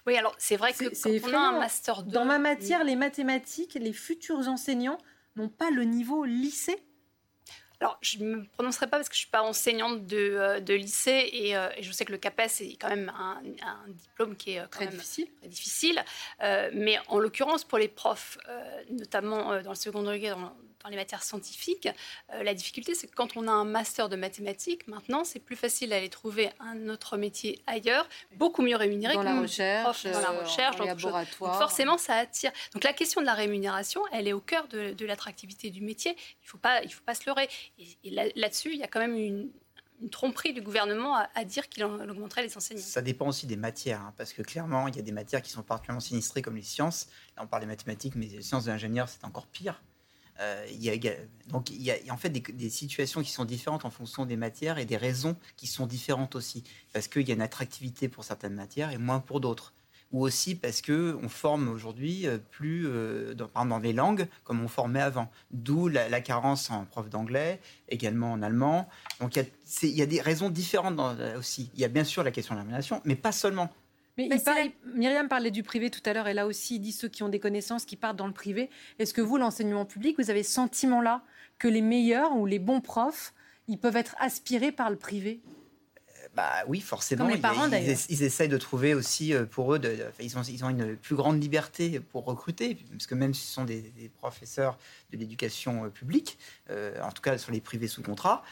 Oui, 0.07 0.17
alors 0.17 0.35
c'est 0.39 0.57
vrai 0.57 0.73
que 0.73 0.95
c'est 0.95 1.21
quand 1.21 1.31
on 1.31 1.35
a 1.35 1.39
un 1.39 1.59
master 1.59 2.03
2, 2.03 2.13
Dans 2.13 2.25
ma 2.25 2.39
matière, 2.39 2.85
les 2.85 2.97
mathématiques, 2.97 3.75
les 3.75 3.93
futurs 3.93 4.49
enseignants 4.49 4.99
n'ont 5.37 5.49
pas 5.49 5.71
le 5.71 5.85
niveau 5.85 6.25
lycée? 6.25 6.83
Alors, 7.83 7.99
je 8.01 8.19
ne 8.19 8.37
me 8.37 8.45
prononcerai 8.45 8.87
pas 8.87 8.99
parce 8.99 9.09
que 9.09 9.15
je 9.17 9.19
ne 9.19 9.23
suis 9.23 9.31
pas 9.31 9.43
enseignante 9.43 10.07
de, 10.07 10.17
euh, 10.17 10.61
de 10.61 10.73
lycée 10.73 11.53
euh, 11.57 11.69
et, 11.77 11.83
je 11.83 11.91
sais 11.91 12.05
que 12.05 12.13
le 12.13 12.19
CAPES 12.19 12.61
est 12.61 12.81
quand 12.81 12.89
même 12.89 13.13
un, 13.19 13.43
diplôme 13.89 14.37
qui 14.37 14.53
est 14.53 14.61
euh, 14.61 14.69
très 14.69 14.87
difficile. 14.87 15.27
Très 15.41 15.49
difficile. 15.49 16.05
mais 16.41 16.99
en 17.09 17.19
l'occurrence, 17.19 17.65
pour 17.65 17.79
les 17.79 17.89
profs, 17.89 18.39
notamment 18.89 19.61
dans 19.63 19.71
le 19.71 19.77
second 19.77 20.03
degré, 20.03 20.31
dans, 20.31 20.55
dans 20.83 20.91
les 20.91 20.97
matières 20.97 21.23
scientifiques. 21.23 21.89
Euh, 22.33 22.43
la 22.43 22.55
difficulté, 22.55 22.95
c'est 22.95 23.07
que 23.07 23.15
quand 23.15 23.37
on 23.37 23.47
a 23.49 23.51
un 23.51 23.65
master 23.65 24.09
de 24.09 24.17
mathématiques, 24.17 24.87
maintenant, 24.89 25.25
c'est 25.25 25.39
plus 25.39 25.57
facile 25.57 25.91
d'aller 25.91 26.09
trouver 26.09 26.51
un 26.61 26.89
autre 26.89 27.17
métier 27.17 27.63
ailleurs, 27.67 28.09
beaucoup 28.37 28.63
mieux 28.63 28.77
rémunéré. 28.77 29.15
Dans 29.15 29.23
la 29.23 29.41
recherche, 29.41 30.05
dans 30.05 30.21
la 30.21 30.31
recherche, 30.31 30.77
dans 30.77 30.85
laboratoire. 30.85 31.59
forcément, 31.59 31.99
ça 31.99 32.15
attire. 32.17 32.53
Donc 32.73 32.85
la 32.85 32.93
question 32.93 33.21
de 33.21 33.27
la 33.27 33.35
rémunération, 33.35 34.03
elle 34.13 34.29
est 34.29 34.33
au 34.33 34.41
cœur 34.41 34.69
de, 34.69 35.05
l'attractivité 35.05 35.71
du 35.71 35.81
métier. 35.81 36.13
Il 36.13 36.45
ne 36.45 36.49
faut, 36.49 36.59
pas, 36.59 36.83
il 36.83 36.93
faut 36.93 37.05
pas 37.05 37.15
se 37.15 37.27
leurrer. 37.27 37.49
Et, 37.79 38.11
là-dessus, 38.37 38.73
il 38.73 38.79
y 38.79 38.85
a 38.85 38.89
quand 38.89 39.01
même 39.01 39.17
une, 39.17 39.51
tromperie 40.11 40.53
du 40.53 40.63
gouvernement 40.63 41.15
à, 41.15 41.45
dire 41.45 41.69
qu'il 41.69 41.85
augmenterait 41.85 42.43
les 42.43 42.57
enseignants. 42.57 42.83
Ça 42.83 43.03
dépend 43.03 43.29
aussi 43.29 43.47
des 43.47 43.57
matières, 43.57 44.01
hein, 44.01 44.15
parce 44.17 44.33
que 44.33 44.43
clairement, 44.43 44.89
il 44.89 44.97
y 44.97 44.99
a 44.99 45.03
des 45.03 45.13
matières 45.13 45.43
qui 45.43 45.53
sont 45.53 45.63
particulièrement 45.63 46.01
sinistrées, 46.01 46.43
comme 46.43 46.57
les 46.57 46.63
sciences. 46.63 47.07
Là, 47.37 47.45
on 47.45 47.47
parle 47.47 47.63
des 47.63 47.69
mathématiques, 47.69 48.17
mais 48.17 48.27
les 48.27 48.43
sciences 48.43 48.65
de 48.65 48.73
l'ingénieur, 48.73 49.09
c'est 49.09 49.25
encore 49.25 49.47
pire. 49.47 49.81
Euh, 50.43 50.67
il 50.71 50.83
y 50.83 50.91
a, 51.09 51.13
donc 51.49 51.71
il 51.71 51.83
y 51.83 51.91
a 51.91 51.97
en 52.11 52.17
fait 52.17 52.31
des, 52.31 52.71
situations 52.71 53.23
qui 53.23 53.31
sont 53.31 53.45
différentes 53.45 53.85
en 53.85 53.91
fonction 53.91 54.27
des 54.27 54.37
matières 54.37 54.79
et 54.79 54.85
des 54.85 54.97
raisons 54.97 55.37
qui 55.57 55.67
sont 55.67 55.87
différentes 55.87 56.35
aussi. 56.35 56.65
Parce 56.93 57.09
qu'il 57.09 57.27
y 57.29 57.31
a 57.31 57.35
une 57.35 57.43
attractivité 57.43 58.09
pour 58.09 58.25
certaines 58.25 58.55
matières 58.55 58.91
et 58.91 58.99
moins 58.99 59.21
pour 59.21 59.41
d'autres. 59.41 59.73
Ou 60.11 60.23
aussi 60.25 60.55
parce 60.55 60.83
que 60.83 61.19
on 61.23 61.29
forme 61.31 61.69
aujourd'hui 61.69 62.27
euh, 62.27 62.37
plus 62.51 62.87
euh, 62.87 63.35
dans, 63.35 63.65
dans, 63.65 63.79
les 63.79 63.95
langues 63.95 64.29
comme 64.45 64.63
on 64.63 64.69
formait 64.69 65.01
avant. 65.01 65.31
D'où 65.53 65.89
la, 65.89 66.21
carence 66.21 66.71
en 66.71 66.85
prof 66.85 67.09
d'anglais, 67.09 67.61
également 67.89 68.33
en 68.33 68.43
allemand. 68.43 68.89
Donc 69.21 69.37
il 69.37 69.89
y, 69.89 70.03
a, 70.03 70.07
des 70.07 70.21
raisons 70.21 70.51
différentes 70.51 70.97
dans, 70.97 71.17
aussi. 71.39 71.71
Il 71.75 71.81
y 71.81 71.85
a 71.85 71.89
bien 71.89 72.05
sûr 72.05 72.25
la 72.25 72.31
question 72.31 72.55
de 72.55 72.61
l'animation, 72.61 73.01
mais 73.05 73.17
pas 73.17 73.33
seulement. 73.33 73.71
Mais 74.19 74.29
Myriam 74.95 75.29
parlait 75.29 75.51
du 75.51 75.63
privé 75.63 75.91
tout 75.91 76.03
à 76.05 76.13
l'heure, 76.13 76.29
et 76.29 76.35
là 76.35 76.47
aussi, 76.47 76.77
il 76.77 76.81
dit 76.81 76.93
ceux 76.93 77.09
qui 77.09 77.23
ont 77.23 77.29
des 77.29 77.41
connaissances 77.41 77.85
qui 77.85 77.97
partent 77.97 78.17
dans 78.17 78.27
le 78.27 78.33
privé. 78.33 78.69
Est-ce 78.99 79.15
que 79.15 79.23
vous, 79.23 79.39
l'enseignement 79.39 79.87
public, 79.87 80.17
vous 80.19 80.31
avez 80.31 80.43
ce 80.43 80.53
sentiment-là 80.53 81.23
que 81.59 81.69
les 81.69 81.81
meilleurs 81.81 82.37
ou 82.37 82.45
les 82.45 82.59
bons 82.59 82.81
profs, 82.81 83.33
ils 83.69 83.79
peuvent 83.79 83.97
être 83.97 84.15
aspirés 84.19 84.73
par 84.73 84.91
le 84.91 84.97
privé? 84.97 85.41
Bah 86.35 86.65
oui, 86.67 86.81
forcément. 86.81 87.25
Comme 87.25 87.35
les 87.35 87.41
parents, 87.41 87.69
ils, 87.69 87.91
ils, 87.91 87.99
ils, 88.09 88.23
essayent 88.23 88.49
de 88.49 88.57
trouver 88.57 88.95
aussi 88.95 89.35
euh, 89.35 89.45
pour 89.45 89.75
eux, 89.75 89.79
de, 89.79 89.97
ils, 90.19 90.39
ont, 90.39 90.43
ils 90.43 90.65
ont 90.65 90.71
une 90.71 90.97
plus 90.97 91.15
grande 91.15 91.43
liberté 91.43 92.01
pour 92.01 92.25
recruter, 92.25 92.79
parce 92.91 93.07
que 93.07 93.15
même 93.15 93.35
si 93.35 93.47
ce 93.47 93.53
sont 93.53 93.65
des, 93.65 93.83
des 93.83 94.09
professeurs 94.09 94.79
de 95.11 95.19
l'éducation 95.19 95.85
euh, 95.85 95.89
publique, 95.89 96.39
euh, 96.71 96.99
en 97.03 97.11
tout 97.13 97.23
cas 97.23 97.37
sur 97.37 97.53
les 97.53 97.61
privés 97.61 97.89
sous 97.89 98.03
contrat, 98.03 98.43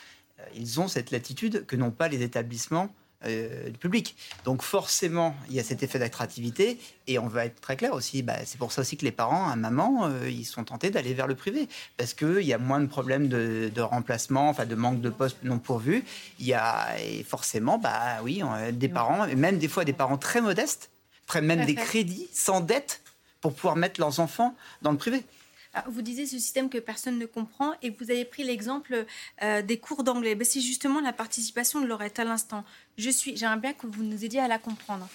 euh, 0.40 0.44
ils 0.54 0.80
ont 0.80 0.88
cette 0.88 1.10
latitude 1.10 1.64
que 1.64 1.76
n'ont 1.76 1.90
pas 1.90 2.08
les 2.08 2.22
établissements 2.22 2.94
euh, 3.26 3.68
du 3.68 3.78
public. 3.78 4.16
Donc 4.44 4.62
forcément, 4.62 5.36
il 5.48 5.54
y 5.54 5.60
a 5.60 5.62
cet 5.62 5.82
effet 5.82 5.98
d'attractivité 5.98 6.78
et 7.06 7.18
on 7.18 7.28
va 7.28 7.44
être 7.44 7.60
très 7.60 7.76
clair 7.76 7.92
aussi. 7.92 8.22
Bah, 8.22 8.36
c'est 8.46 8.56
pour 8.56 8.72
ça 8.72 8.80
aussi 8.80 8.96
que 8.96 9.04
les 9.04 9.12
parents, 9.12 9.50
à 9.50 9.56
maman, 9.56 10.06
euh, 10.06 10.30
ils 10.30 10.46
sont 10.46 10.64
tentés 10.64 10.88
d'aller 10.88 11.12
vers 11.12 11.26
le 11.26 11.34
privé 11.34 11.68
parce 11.98 12.14
qu'il 12.14 12.42
y 12.42 12.54
a 12.54 12.58
moins 12.58 12.80
de 12.80 12.86
problèmes 12.86 13.28
de, 13.28 13.70
de, 13.74 13.80
remplacement, 13.82 14.48
enfin 14.48 14.64
de 14.64 14.74
manque 14.74 15.02
de 15.02 15.10
postes 15.10 15.36
non 15.42 15.58
pourvus. 15.58 16.02
Il 16.38 16.46
y 16.46 16.54
a 16.54 16.98
et 16.98 17.22
forcément, 17.22 17.76
bah 17.76 18.22
oui, 18.22 18.42
on, 18.42 18.72
des 18.72 18.88
parents, 18.88 19.26
et 19.26 19.34
même 19.34 19.58
des 19.58 19.68
fois 19.68 19.84
des 19.84 19.92
parents 19.92 20.18
très 20.18 20.40
modestes, 20.40 20.90
prennent 21.26 21.46
même 21.46 21.66
des 21.66 21.74
crédits 21.74 22.28
sans 22.32 22.60
dette 22.60 23.02
pour 23.40 23.54
pouvoir 23.54 23.76
mettre 23.76 24.00
leurs 24.00 24.20
enfants 24.20 24.54
dans 24.82 24.92
le 24.92 24.98
privé. 24.98 25.24
Ah, 25.72 25.84
vous 25.88 26.02
disiez 26.02 26.26
ce 26.26 26.36
système 26.36 26.68
que 26.68 26.78
personne 26.78 27.16
ne 27.18 27.26
comprend 27.26 27.74
et 27.80 27.90
vous 27.90 28.10
avez 28.10 28.24
pris 28.24 28.42
l'exemple 28.42 29.06
euh, 29.42 29.62
des 29.62 29.78
cours 29.78 30.02
d'anglais. 30.02 30.34
Ben, 30.34 30.44
c'est 30.44 30.60
justement 30.60 31.00
la 31.00 31.12
participation 31.12 31.80
de 31.80 31.86
Laurette 31.86 32.18
à 32.18 32.24
l'instant. 32.24 32.64
Je 32.98 33.08
suis, 33.08 33.36
j'aimerais 33.36 33.58
bien 33.58 33.72
que 33.72 33.86
vous 33.86 34.02
nous 34.02 34.24
aidiez 34.24 34.40
à 34.40 34.48
la 34.48 34.58
comprendre. 34.58 35.08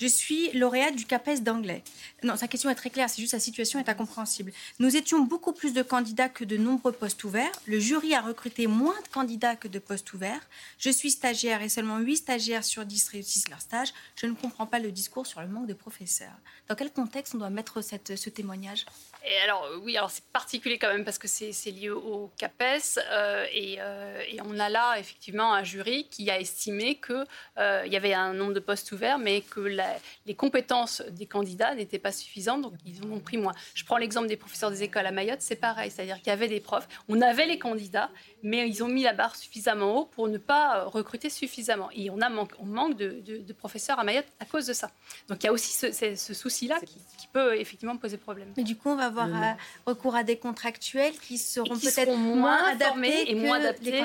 Je 0.00 0.06
suis 0.06 0.50
lauréate 0.52 0.96
du 0.96 1.06
CAPES 1.06 1.42
d'anglais. 1.42 1.82
Non, 2.24 2.36
sa 2.36 2.48
question 2.48 2.68
est 2.68 2.74
très 2.74 2.90
claire, 2.90 3.08
c'est 3.08 3.22
juste 3.22 3.30
sa 3.30 3.40
situation 3.40 3.78
est 3.78 3.88
incompréhensible. 3.88 4.52
Nous 4.80 4.96
étions 4.96 5.20
beaucoup 5.20 5.52
plus 5.52 5.72
de 5.72 5.82
candidats 5.82 6.28
que 6.28 6.44
de 6.44 6.56
nombreux 6.56 6.92
postes 6.92 7.22
ouverts. 7.24 7.52
Le 7.66 7.78
jury 7.78 8.12
a 8.12 8.20
recruté 8.20 8.66
moins 8.66 9.00
de 9.00 9.08
candidats 9.08 9.56
que 9.56 9.68
de 9.68 9.78
postes 9.78 10.12
ouverts. 10.12 10.46
Je 10.78 10.90
suis 10.90 11.12
stagiaire 11.12 11.62
et 11.62 11.68
seulement 11.68 11.98
8 11.98 12.16
stagiaires 12.16 12.64
sur 12.64 12.84
10 12.84 13.08
réussissent 13.08 13.48
leur 13.48 13.60
stage. 13.60 13.94
Je 14.16 14.26
ne 14.26 14.34
comprends 14.34 14.66
pas 14.66 14.80
le 14.80 14.92
discours 14.92 15.26
sur 15.26 15.40
le 15.40 15.48
manque 15.48 15.68
de 15.68 15.74
professeurs. 15.74 16.36
Dans 16.68 16.74
quel 16.74 16.92
contexte 16.92 17.34
on 17.34 17.38
doit 17.38 17.50
mettre 17.50 17.80
ce 17.80 18.28
témoignage? 18.28 18.84
Et 19.24 19.36
alors, 19.44 19.68
oui, 19.82 19.96
alors 19.96 20.10
c'est 20.10 20.24
particulier 20.24 20.78
quand 20.78 20.88
même 20.88 21.04
parce 21.04 21.18
que 21.18 21.28
c'est 21.28 21.52
lié 21.70 21.90
au 21.90 22.30
CAPES 22.38 22.98
euh, 23.10 23.46
et, 23.52 23.76
euh, 23.78 24.20
et, 24.28 24.40
on 24.44 24.58
a 24.58 24.68
là 24.68 24.96
effectivement 24.98 25.54
un 25.54 25.62
jury 25.62 26.08
qui 26.10 26.28
a 26.28 26.40
estimé 26.40 26.96
qu'il 26.96 27.24
euh, 27.58 27.86
y 27.86 27.96
avait 27.96 28.14
un 28.14 28.34
nombre 28.34 28.52
de 28.52 28.60
postes 28.60 28.90
ouverts, 28.90 29.18
mais 29.18 29.42
que 29.42 29.60
les 29.60 30.34
compétences 30.34 31.02
des 31.10 31.26
candidats 31.26 31.74
n'étaient 31.74 32.00
pas 32.00 32.10
suffisantes, 32.10 32.62
donc 32.62 32.74
ils 32.84 33.00
en 33.04 33.10
ont 33.12 33.20
pris 33.20 33.36
moins. 33.36 33.54
Je 33.74 33.84
prends 33.84 33.96
l'exemple 33.96 34.26
des 34.26 34.36
professeurs 34.36 34.70
des 34.70 34.82
écoles 34.82 35.06
à 35.06 35.12
Mayotte, 35.12 35.40
c'est 35.40 35.56
pareil, 35.56 35.90
c'est-à-dire 35.90 36.18
qu'il 36.18 36.28
y 36.28 36.30
avait 36.30 36.48
des 36.48 36.60
profs, 36.60 36.88
on 37.08 37.20
avait 37.20 37.46
les 37.46 37.58
candidats, 37.58 38.10
mais 38.42 38.68
ils 38.68 38.82
ont 38.82 38.88
mis 38.88 39.02
la 39.02 39.12
barre 39.12 39.36
suffisamment 39.36 39.98
haut 39.98 40.04
pour 40.06 40.28
ne 40.28 40.38
pas 40.38 40.84
recruter 40.84 41.30
suffisamment. 41.30 41.88
Et 41.92 42.10
on, 42.10 42.20
a 42.20 42.28
manque, 42.28 42.52
on 42.58 42.66
manque 42.66 42.96
de, 42.96 43.20
de, 43.24 43.38
de, 43.38 43.52
professeurs 43.52 43.98
à 43.98 44.04
Mayotte 44.04 44.26
à 44.40 44.44
cause 44.44 44.66
de 44.66 44.72
ça. 44.72 44.90
Donc 45.28 45.42
il 45.42 45.46
y 45.46 45.48
a 45.48 45.52
aussi 45.52 45.72
ce, 45.72 45.92
ce, 45.92 46.14
ce 46.14 46.34
souci-là 46.34 46.80
qui, 46.80 46.98
qui, 47.18 47.26
peut 47.32 47.58
effectivement 47.58 47.96
poser 47.96 48.18
problème. 48.18 48.52
Mais 48.56 48.64
du 48.64 48.76
coup, 48.76 48.90
on 48.90 48.96
va 48.96 49.06
avoir 49.06 49.28
mmh. 49.28 49.42
à, 49.42 49.56
recours 49.86 50.14
à 50.14 50.22
des 50.22 50.36
contractuels 50.36 51.18
qui 51.18 51.38
seront 51.38 51.78
peut-être 51.78 52.16
moins, 52.16 52.36
moins 52.36 52.72
adaptés 52.72 53.30
et 53.30 53.34
moins 53.34 53.58
adaptés. 53.58 54.02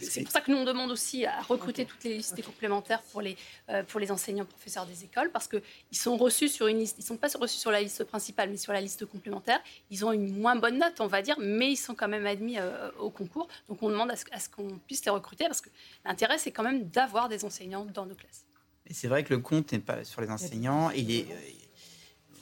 Euh, 0.00 0.06
c'est 0.08 0.22
pour 0.22 0.32
ça 0.32 0.40
que 0.40 0.50
nous, 0.50 0.56
on 0.56 0.64
demande 0.64 0.90
aussi 0.90 1.26
à 1.26 1.40
recruter 1.42 1.82
okay. 1.82 1.90
toutes 1.90 2.04
les 2.04 2.16
listes 2.16 2.32
okay. 2.32 2.42
complémentaires 2.42 3.02
pour 3.02 3.20
les, 3.20 3.36
euh, 3.68 3.82
pour 3.82 4.00
les 4.00 4.10
enseignants 4.10 4.44
professeurs 4.44 4.86
des 4.86 5.04
écoles, 5.04 5.30
parce 5.30 5.48
qu'ils 5.48 5.62
sont 5.92 6.16
reçus 6.16 6.48
sur 6.48 6.66
une 6.66 6.78
liste, 6.78 6.96
ils 6.98 7.02
ne 7.02 7.06
sont 7.06 7.16
pas 7.16 7.28
reçus 7.38 7.58
sur 7.58 7.70
la 7.70 7.80
liste 7.80 8.04
principale, 8.04 8.50
mais 8.50 8.56
sur 8.56 8.72
la 8.72 8.80
liste 8.80 9.06
complémentaire. 9.06 9.60
Ils 9.90 10.04
ont 10.04 10.12
une 10.12 10.36
moins 10.38 10.56
bonne 10.56 10.78
note, 10.78 11.00
on 11.00 11.06
va 11.06 11.22
dire, 11.22 11.36
mais 11.38 11.72
ils 11.72 11.76
sont 11.76 11.94
quand 11.94 12.08
même 12.08 12.26
admis 12.26 12.58
euh, 12.58 12.90
au 12.98 13.10
concours. 13.10 13.48
Donc 13.68 13.82
on 13.82 13.90
demande 13.90 14.10
à 14.10 14.16
ce, 14.16 14.24
ce 14.24 14.48
qu'on 14.48 14.78
puisse 14.86 15.04
les 15.04 15.10
recruter, 15.10 15.44
parce 15.46 15.60
que 15.60 15.70
l'intérêt, 16.04 16.38
c'est 16.38 16.52
quand 16.52 16.62
même 16.62 16.88
d'avoir 16.88 17.28
des 17.28 17.44
enseignants 17.44 17.84
dans 17.84 18.06
nos 18.06 18.14
classes. 18.14 18.44
Et 18.86 18.94
c'est 18.94 19.08
vrai 19.08 19.22
que 19.22 19.32
le 19.32 19.40
compte 19.40 19.72
n'est 19.72 19.78
pas 19.78 20.04
sur 20.04 20.20
les 20.20 20.30
enseignants. 20.30 20.90
Il 20.90 21.10
est, 21.12 21.26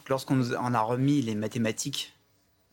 lorsqu'on 0.09 0.55
en 0.55 0.75
a 0.75 0.81
remis 0.81 1.21
les 1.21 1.35
mathématiques 1.35 2.15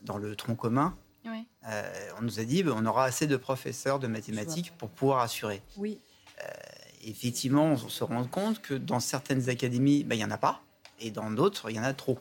dans 0.01 0.17
le 0.17 0.35
tronc 0.35 0.55
commun, 0.55 0.97
oui. 1.31 1.45
euh, 1.67 2.09
on 2.19 2.23
nous 2.23 2.39
a 2.39 2.43
dit 2.43 2.63
ben, 2.63 2.73
on 2.75 2.85
aura 2.85 3.05
assez 3.05 3.27
de 3.27 3.37
professeurs 3.37 3.99
de 3.99 4.07
mathématiques 4.07 4.73
pour 4.77 4.89
pouvoir 4.89 5.21
assurer. 5.21 5.61
Oui. 5.77 5.99
Euh, 6.43 6.47
effectivement, 7.03 7.65
on 7.65 7.77
se 7.77 8.03
rend 8.03 8.25
compte 8.25 8.61
que 8.61 8.73
dans 8.73 8.99
certaines 8.99 9.49
académies, 9.49 10.03
ben, 10.03 10.15
il 10.15 10.19
n'y 10.19 10.25
en 10.25 10.31
a 10.31 10.37
pas, 10.37 10.61
et 10.99 11.11
dans 11.11 11.31
d'autres, 11.31 11.69
il 11.69 11.75
y 11.75 11.79
en 11.79 11.83
a 11.83 11.93
trop. 11.93 12.19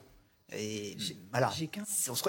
Et, 0.52 0.96
voilà. 1.30 1.52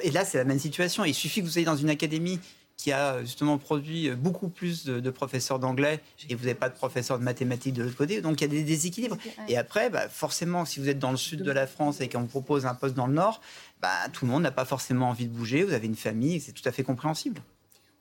et 0.02 0.12
là, 0.12 0.26
c'est 0.26 0.38
la 0.38 0.46
même 0.46 0.60
situation. 0.60 1.06
Il 1.06 1.14
suffit 1.14 1.42
que 1.42 1.46
vous 1.46 1.52
soyez 1.52 1.66
dans 1.66 1.76
une 1.76 1.90
académie 1.90 2.40
qui 2.78 2.92
a 2.92 3.22
justement 3.22 3.58
produit 3.58 4.12
beaucoup 4.12 4.50
plus 4.50 4.86
de, 4.86 5.00
de 5.00 5.10
professeurs 5.10 5.60
d'anglais 5.60 6.02
et 6.30 6.36
vous 6.36 6.44
n'avez 6.44 6.56
pas 6.56 6.70
de 6.70 6.76
professeurs 6.76 7.20
de 7.20 7.24
mathématiques 7.24 7.74
de 7.74 7.84
l'autre 7.84 7.96
côté. 7.96 8.22
Donc 8.22 8.42
il 8.42 8.44
y 8.44 8.46
a 8.46 8.50
des 8.50 8.64
déséquilibres. 8.64 9.18
Et 9.48 9.58
après, 9.58 9.90
bah, 9.90 10.10
forcément, 10.10 10.66
si 10.66 10.80
vous 10.80 10.90
êtes 10.90 11.00
dans 11.00 11.12
le 11.12 11.18
sud 11.18 11.42
de 11.42 11.52
la 11.52 11.68
France 11.68 12.02
et 12.02 12.10
qu'on 12.10 12.22
vous 12.22 12.28
propose 12.28 12.66
un 12.66 12.76
poste 12.76 12.96
dans 12.96 13.08
le 13.08 13.14
nord, 13.14 13.42
bah, 13.82 14.10
tout 14.12 14.26
le 14.26 14.32
monde 14.32 14.44
n'a 14.44 14.52
pas 14.52 14.66
forcément 14.66 15.10
envie 15.10 15.28
de 15.28 15.34
bouger. 15.34 15.64
Vous 15.64 15.74
avez 15.74 15.88
une 15.88 15.96
famille, 15.96 16.40
c'est 16.40 16.52
tout 16.52 16.68
à 16.68 16.72
fait 16.72 16.84
compréhensible. 16.84 17.42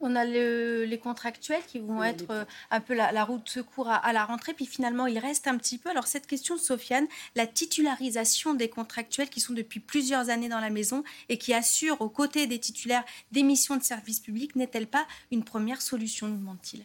On 0.05 0.17
a 0.17 0.25
le, 0.27 0.85
les 0.85 0.99
contractuels 0.99 1.65
qui 1.67 1.79
vont 1.79 2.01
oui, 2.01 2.09
être 2.09 2.31
euh, 2.31 2.45
un 2.71 2.81
peu 2.81 2.93
la, 2.95 3.11
la, 3.11 3.25
roue 3.25 3.39
de 3.39 3.49
secours 3.49 3.89
à, 3.89 3.97
à, 3.97 4.13
la 4.13 4.25
rentrée, 4.25 4.53
puis 4.53 4.67
finalement 4.67 5.07
il 5.07 5.19
reste 5.19 5.47
un 5.47 5.57
petit 5.57 5.79
peu. 5.79 5.89
Alors 5.89 6.07
cette 6.07 6.27
question, 6.27 6.59
Sofiane, 6.59 7.07
la 7.35 7.47
titularisation 7.47 8.53
des 8.53 8.69
contractuels 8.69 9.31
qui 9.31 9.41
sont 9.41 9.55
depuis 9.55 9.81
plusieurs 9.81 10.29
années 10.29 10.51
dans 10.51 10.61
la 10.61 10.71
maison 10.71 11.05
et 11.29 11.39
qui 11.39 11.55
assurent 11.55 12.01
aux 12.01 12.11
côtés 12.11 12.47
des 12.47 12.59
titulaires 12.59 13.05
des 13.33 13.43
missions 13.43 13.77
de 13.77 13.83
service 13.83 14.21
public, 14.21 14.57
n'est-elle 14.57 14.87
pas 14.87 15.07
une 15.31 15.43
première 15.43 15.81
solution, 15.81 16.29
nous 16.29 16.37
demande-t-il? 16.37 16.85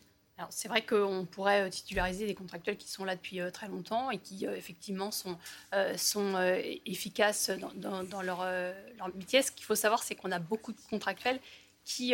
C'est 0.50 0.68
vrai 0.68 0.86
qu'on 0.86 1.28
pourrait 1.30 1.68
euh, 1.68 1.70
titulariser 1.70 2.26
des 2.26 2.36
contractuels 2.36 2.78
qui 2.78 2.90
sont 2.90 3.04
là 3.04 3.16
depuis 3.16 3.42
euh, 3.42 3.52
très 3.52 3.68
longtemps 3.68 4.10
et 4.10 4.18
qui, 4.18 4.46
effectivement, 4.46 5.12
sont, 5.12 5.38
euh, 5.74 5.98
sont 5.98 6.36
efficaces 6.86 7.50
dans, 7.50 7.72
dans, 7.76 8.04
dans 8.04 8.22
leur, 8.22 8.46
leur, 8.98 9.16
métier. 9.16 9.42
Ce 9.42 9.52
qu'il 9.52 9.66
faut 9.66 9.76
savoir, 9.76 10.04
c'est 10.04 10.16
qu'on 10.16 10.32
a 10.32 10.40
beaucoup 10.40 10.72
de 10.72 10.80
contractuels 10.90 11.40
qui, 11.90 12.14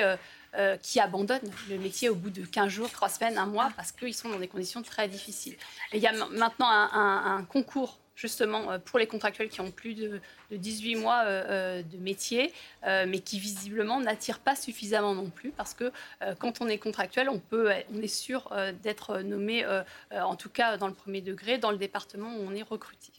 qui 0.82 1.00
abandonnent 1.00 1.52
le 1.70 1.78
métier 1.78 2.08
au 2.10 2.16
bout 2.16 2.30
de 2.30 2.46
15 2.46 2.70
jours, 2.70 2.90
3 2.90 3.10
semaines, 3.10 3.38
un 3.38 3.46
mois, 3.46 3.72
parce 3.76 3.92
qu'ils 3.92 4.14
sont 4.14 4.30
dans 4.30 4.40
des 4.40 4.48
conditions 4.48 4.82
très 4.82 5.08
difficiles. 5.08 5.58
Il 5.94 6.00
y 6.00 6.08
a 6.08 6.14
maintenant 6.30 6.70
un, 6.70 7.44
concours 7.44 8.00
justement 8.16 8.72
euh, 8.72 8.80
pour 8.80 9.00
les 9.00 9.08
contractuels 9.08 9.50
qui 9.50 9.62
ont 9.62 9.72
plus 9.72 9.94
de, 9.94 10.22
de 10.52 10.58
18 10.58 10.96
mois 10.96 11.24
euh, 11.26 11.84
de 11.84 11.98
métier, 11.98 12.54
euh, 12.88 13.06
mais 13.08 13.20
qui 13.20 13.40
visiblement 13.40 14.00
n'attirent 14.00 14.40
pas 14.40 14.56
suffisamment 14.56 15.14
non 15.14 15.30
plus, 15.30 15.52
parce 15.52 15.74
que 15.74 15.92
euh, 16.22 16.34
quand 16.40 16.62
on 16.62 16.68
est 16.68 16.78
contractuel, 16.78 17.30
on, 17.30 17.40
peut, 17.40 17.72
on 17.94 18.02
est 18.02 18.08
sûr 18.08 18.50
euh, 18.52 18.72
d'être 18.72 19.20
nommé, 19.20 19.64
euh, 19.66 19.84
en 20.12 20.36
tout 20.36 20.50
cas 20.50 20.78
dans 20.78 20.88
le 20.88 20.94
premier 20.94 21.22
degré, 21.22 21.58
dans 21.58 21.72
le 21.72 21.78
département 21.78 22.36
où 22.36 22.48
on 22.48 22.54
est 22.54 22.64
recruté. 22.64 23.12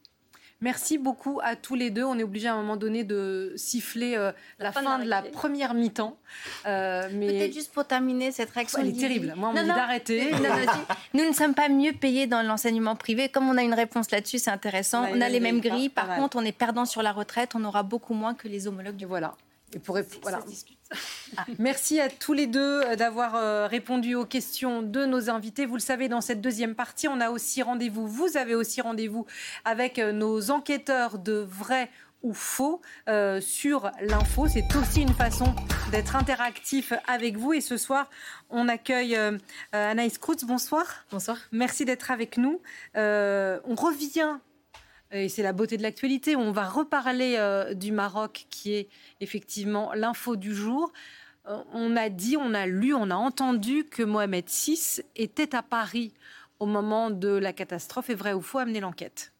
Merci 0.62 0.96
beaucoup 0.96 1.38
à 1.42 1.54
tous 1.54 1.74
les 1.74 1.90
deux. 1.90 2.04
On 2.04 2.18
est 2.18 2.22
obligé 2.22 2.48
à 2.48 2.54
un 2.54 2.56
moment 2.56 2.76
donné 2.78 3.04
de 3.04 3.52
siffler 3.56 4.16
euh, 4.16 4.32
la, 4.58 4.66
la, 4.66 4.72
fin, 4.72 4.98
de, 4.98 5.04
de 5.04 5.08
la 5.08 5.20
première 5.22 5.74
mi-temps. 5.74 6.16
Euh, 6.66 7.08
mais... 7.12 7.26
Peut-être 7.26 7.52
juste 7.52 7.72
pour 7.72 7.84
terminer 7.84 8.32
cette 8.32 8.50
réaction. 8.50 8.80
Elle 8.80 8.88
est 8.88 8.98
terrible. 8.98 9.34
Moi, 9.36 9.50
on 9.50 9.52
me 9.52 9.60
dit 9.60 9.66
d'arrêter. 9.66 10.30
Nous 11.12 11.24
ne 11.24 11.32
sommes 11.32 11.54
pas 11.54 11.68
mieux 11.68 11.92
payés 11.92 12.26
dans 12.26 12.42
l'enseignement 12.42 12.96
privé. 12.96 13.28
Comme 13.28 13.48
on 13.50 13.58
a 13.58 13.62
une 13.62 13.74
réponse 13.74 14.10
là-dessus, 14.10 14.38
c'est 14.38 14.50
intéressant. 14.50 15.02
On 15.02 15.14
a, 15.14 15.16
on 15.16 15.20
a 15.20 15.28
les 15.28 15.40
mêmes 15.40 15.60
grilles. 15.60 15.90
Par 15.90 16.16
contre, 16.16 16.38
on 16.38 16.44
est 16.44 16.56
perdant 16.56 16.86
sur 16.86 17.02
la 17.02 17.12
retraite. 17.12 17.52
On 17.54 17.64
aura 17.64 17.82
beaucoup 17.82 18.14
moins 18.14 18.32
que 18.34 18.48
les 18.48 18.66
homologues 18.66 18.96
du 18.96 19.04
voilà. 19.04 19.34
Et 19.76 19.78
pour 19.78 19.98
voilà. 20.22 20.40
Ah, 21.36 21.44
merci 21.58 22.00
à 22.00 22.08
tous 22.08 22.32
les 22.32 22.46
deux 22.46 22.80
euh, 22.80 22.96
d'avoir 22.96 23.34
euh, 23.34 23.66
répondu 23.66 24.14
aux 24.14 24.24
questions 24.24 24.80
de 24.80 25.04
nos 25.04 25.28
invités. 25.28 25.66
Vous 25.66 25.74
le 25.74 25.80
savez, 25.80 26.08
dans 26.08 26.22
cette 26.22 26.40
deuxième 26.40 26.74
partie, 26.74 27.08
on 27.08 27.20
a 27.20 27.28
aussi 27.28 27.62
rendez-vous, 27.62 28.08
vous 28.08 28.38
avez 28.38 28.54
aussi 28.54 28.80
rendez-vous 28.80 29.26
avec 29.66 29.98
euh, 29.98 30.12
nos 30.12 30.50
enquêteurs 30.50 31.18
de 31.18 31.46
vrai 31.46 31.90
ou 32.22 32.32
faux 32.32 32.80
euh, 33.10 33.42
sur 33.42 33.90
l'info. 34.00 34.48
C'est 34.48 34.74
aussi 34.76 35.02
une 35.02 35.14
façon 35.14 35.54
d'être 35.90 36.16
interactif 36.16 36.94
avec 37.06 37.36
vous. 37.36 37.52
Et 37.52 37.60
ce 37.60 37.76
soir, 37.76 38.08
on 38.48 38.66
accueille 38.68 39.14
euh, 39.14 39.36
Anaïs 39.72 40.16
Kroutz. 40.16 40.44
Bonsoir. 40.44 41.04
Bonsoir. 41.10 41.36
Merci 41.52 41.84
d'être 41.84 42.10
avec 42.10 42.38
nous. 42.38 42.62
Euh, 42.96 43.60
on 43.64 43.74
revient 43.74 44.38
et 45.12 45.28
c'est 45.28 45.42
la 45.42 45.52
beauté 45.52 45.76
de 45.76 45.82
l'actualité. 45.82 46.36
On 46.36 46.52
va 46.52 46.68
reparler 46.68 47.36
euh, 47.38 47.74
du 47.74 47.92
Maroc, 47.92 48.46
qui 48.50 48.74
est 48.74 48.88
effectivement 49.20 49.92
l'info 49.94 50.36
du 50.36 50.54
jour. 50.54 50.92
Euh, 51.48 51.58
on 51.72 51.96
a 51.96 52.08
dit, 52.08 52.36
on 52.36 52.54
a 52.54 52.66
lu, 52.66 52.94
on 52.94 53.10
a 53.10 53.14
entendu 53.14 53.84
que 53.84 54.02
Mohamed 54.02 54.46
VI 54.48 55.02
était 55.14 55.54
à 55.54 55.62
Paris 55.62 56.12
au 56.58 56.66
moment 56.66 57.10
de 57.10 57.28
la 57.28 57.52
catastrophe. 57.52 58.10
Est 58.10 58.14
vrai 58.14 58.32
ou 58.32 58.40
faux 58.40 58.58
amener 58.58 58.80
l'enquête 58.80 59.32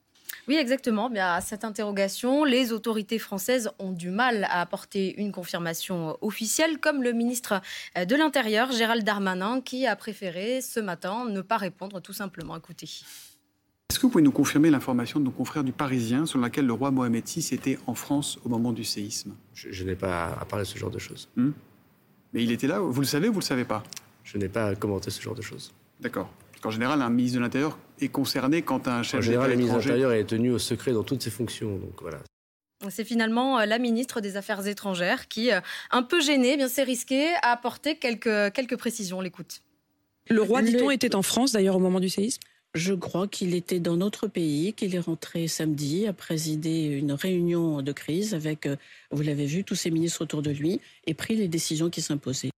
oui, 0.49 0.57
exactement. 0.57 1.11
Bien, 1.11 1.35
à 1.35 1.41
cette 1.41 1.65
interrogation, 1.65 2.45
les 2.45 2.73
autorités 2.73 3.19
françaises 3.19 3.71
ont 3.81 3.91
du 3.91 4.11
mal 4.11 4.45
à 4.45 4.61
apporter 4.61 5.21
une 5.21 5.33
confirmation 5.33 6.17
officielle, 6.21 6.79
comme 6.79 7.03
le 7.03 7.13
ministre 7.13 7.61
de 7.97 8.15
l'Intérieur, 8.15 8.71
Gérald 8.71 9.03
Darmanin, 9.03 9.61
qui 9.61 9.87
a 9.89 9.97
préféré 9.97 10.61
ce 10.61 10.79
matin 10.79 11.25
ne 11.29 11.41
pas 11.41 11.57
répondre 11.57 12.01
tout 12.01 12.13
simplement. 12.13 12.57
Écoutez. 12.57 12.89
Est-ce 13.91 14.01
que 14.01 14.07
vous 14.07 14.11
pouvez 14.11 14.25
nous 14.25 14.33
confirmer 14.33 14.69
l'information 14.71 15.21
de 15.21 15.25
nos 15.25 15.31
confrères 15.31 15.65
du 15.65 15.73
Parisien 15.73 16.27
selon 16.27 16.43
laquelle 16.43 16.67
le 16.67 16.73
roi 16.73 16.91
Mohamed 16.91 17.25
VI 17.27 17.55
était 17.55 17.79
en 17.87 17.95
France 17.95 18.39
au 18.45 18.49
moment 18.49 18.73
du 18.73 18.85
séisme? 18.85 19.35
Je, 19.55 19.71
je 19.71 19.85
n'ai 19.85 19.95
pas 19.95 20.37
à 20.41 20.45
parler 20.45 20.65
de 20.65 20.69
ce 20.69 20.77
genre 20.77 20.91
de 20.91 20.99
choses. 20.99 21.29
Hum 21.39 21.55
Mais 22.33 22.43
il 22.43 22.51
était 22.51 22.67
là? 22.67 22.81
Vous 22.81 23.01
le 23.01 23.07
savez 23.07 23.29
ou 23.29 23.33
vous 23.33 23.39
ne 23.39 23.43
le 23.43 23.47
savez 23.47 23.65
pas? 23.65 23.85
Je 24.25 24.39
n'ai 24.39 24.49
pas 24.49 24.67
à 24.67 24.75
commenter 24.75 25.11
ce 25.11 25.23
genre 25.23 25.37
de 25.37 25.43
choses. 25.43 25.73
D'accord. 26.01 26.29
qu'en 26.61 26.71
général, 26.71 27.01
un 27.01 27.09
ministre 27.11 27.39
de 27.39 27.43
l'Intérieur 27.45 27.79
est 28.01 28.09
concerné 28.09 28.63
quand 28.63 28.89
un 28.89 29.03
chef 29.05 29.21
En 29.21 29.23
général, 29.23 29.51
le 29.51 29.57
ministre 29.57 29.79
de 29.79 29.83
l'Intérieur 29.83 30.13
est 30.13 30.25
tenu 30.25 30.51
au 30.51 30.59
secret 30.59 30.93
dans 30.93 31.05
toutes 31.05 31.23
ses 31.23 31.31
fonctions. 31.31 31.79
Donc 31.79 32.03
voilà. 32.03 32.19
C'est 32.91 33.05
finalement 33.05 33.65
la 33.65 33.79
ministre 33.79 34.21
des 34.21 34.37
Affaires 34.37 34.67
étrangères 34.67 35.29
qui, 35.29 35.51
un 35.91 36.03
peu 36.03 36.21
gênée, 36.21 36.55
eh 36.55 36.57
bien 36.57 36.69
c'est 36.69 36.83
risqué, 36.83 37.29
a 37.41 37.53
apporté 37.53 37.97
quelques, 37.97 38.53
quelques 38.53 38.77
précisions. 38.77 39.21
L'écoute. 39.21 39.63
Le 40.29 40.43
roi, 40.43 40.61
dit-on, 40.61 40.91
était 40.91 41.15
en 41.15 41.23
France 41.23 41.53
d'ailleurs 41.53 41.77
au 41.77 41.81
moment 41.81 42.01
du 42.01 42.09
séisme? 42.09 42.41
Je 42.77 42.93
crois 42.93 43.27
qu'il 43.27 43.55
était 43.55 43.81
dans 43.81 43.97
notre 43.97 44.29
pays, 44.29 44.75
qu'il 44.75 44.95
est 44.95 45.01
rentré 45.01 45.49
samedi, 45.49 46.07
a 46.07 46.13
présidé 46.13 46.85
une 46.85 47.13
réunion 47.13 47.83
de 47.83 47.93
crise 47.93 48.35
avec, 48.35 48.69
vous 49.11 49.23
l'avez 49.23 49.47
vu, 49.47 49.65
tous 49.65 49.75
ses 49.75 49.91
ministres 49.91 50.23
autour 50.23 50.43
de 50.43 50.51
lui 50.51 50.81
et 51.07 51.15
pris 51.15 51.37
les 51.37 51.49
décisions 51.49 51.91
qui 51.91 52.03
s'imposaient. 52.03 52.51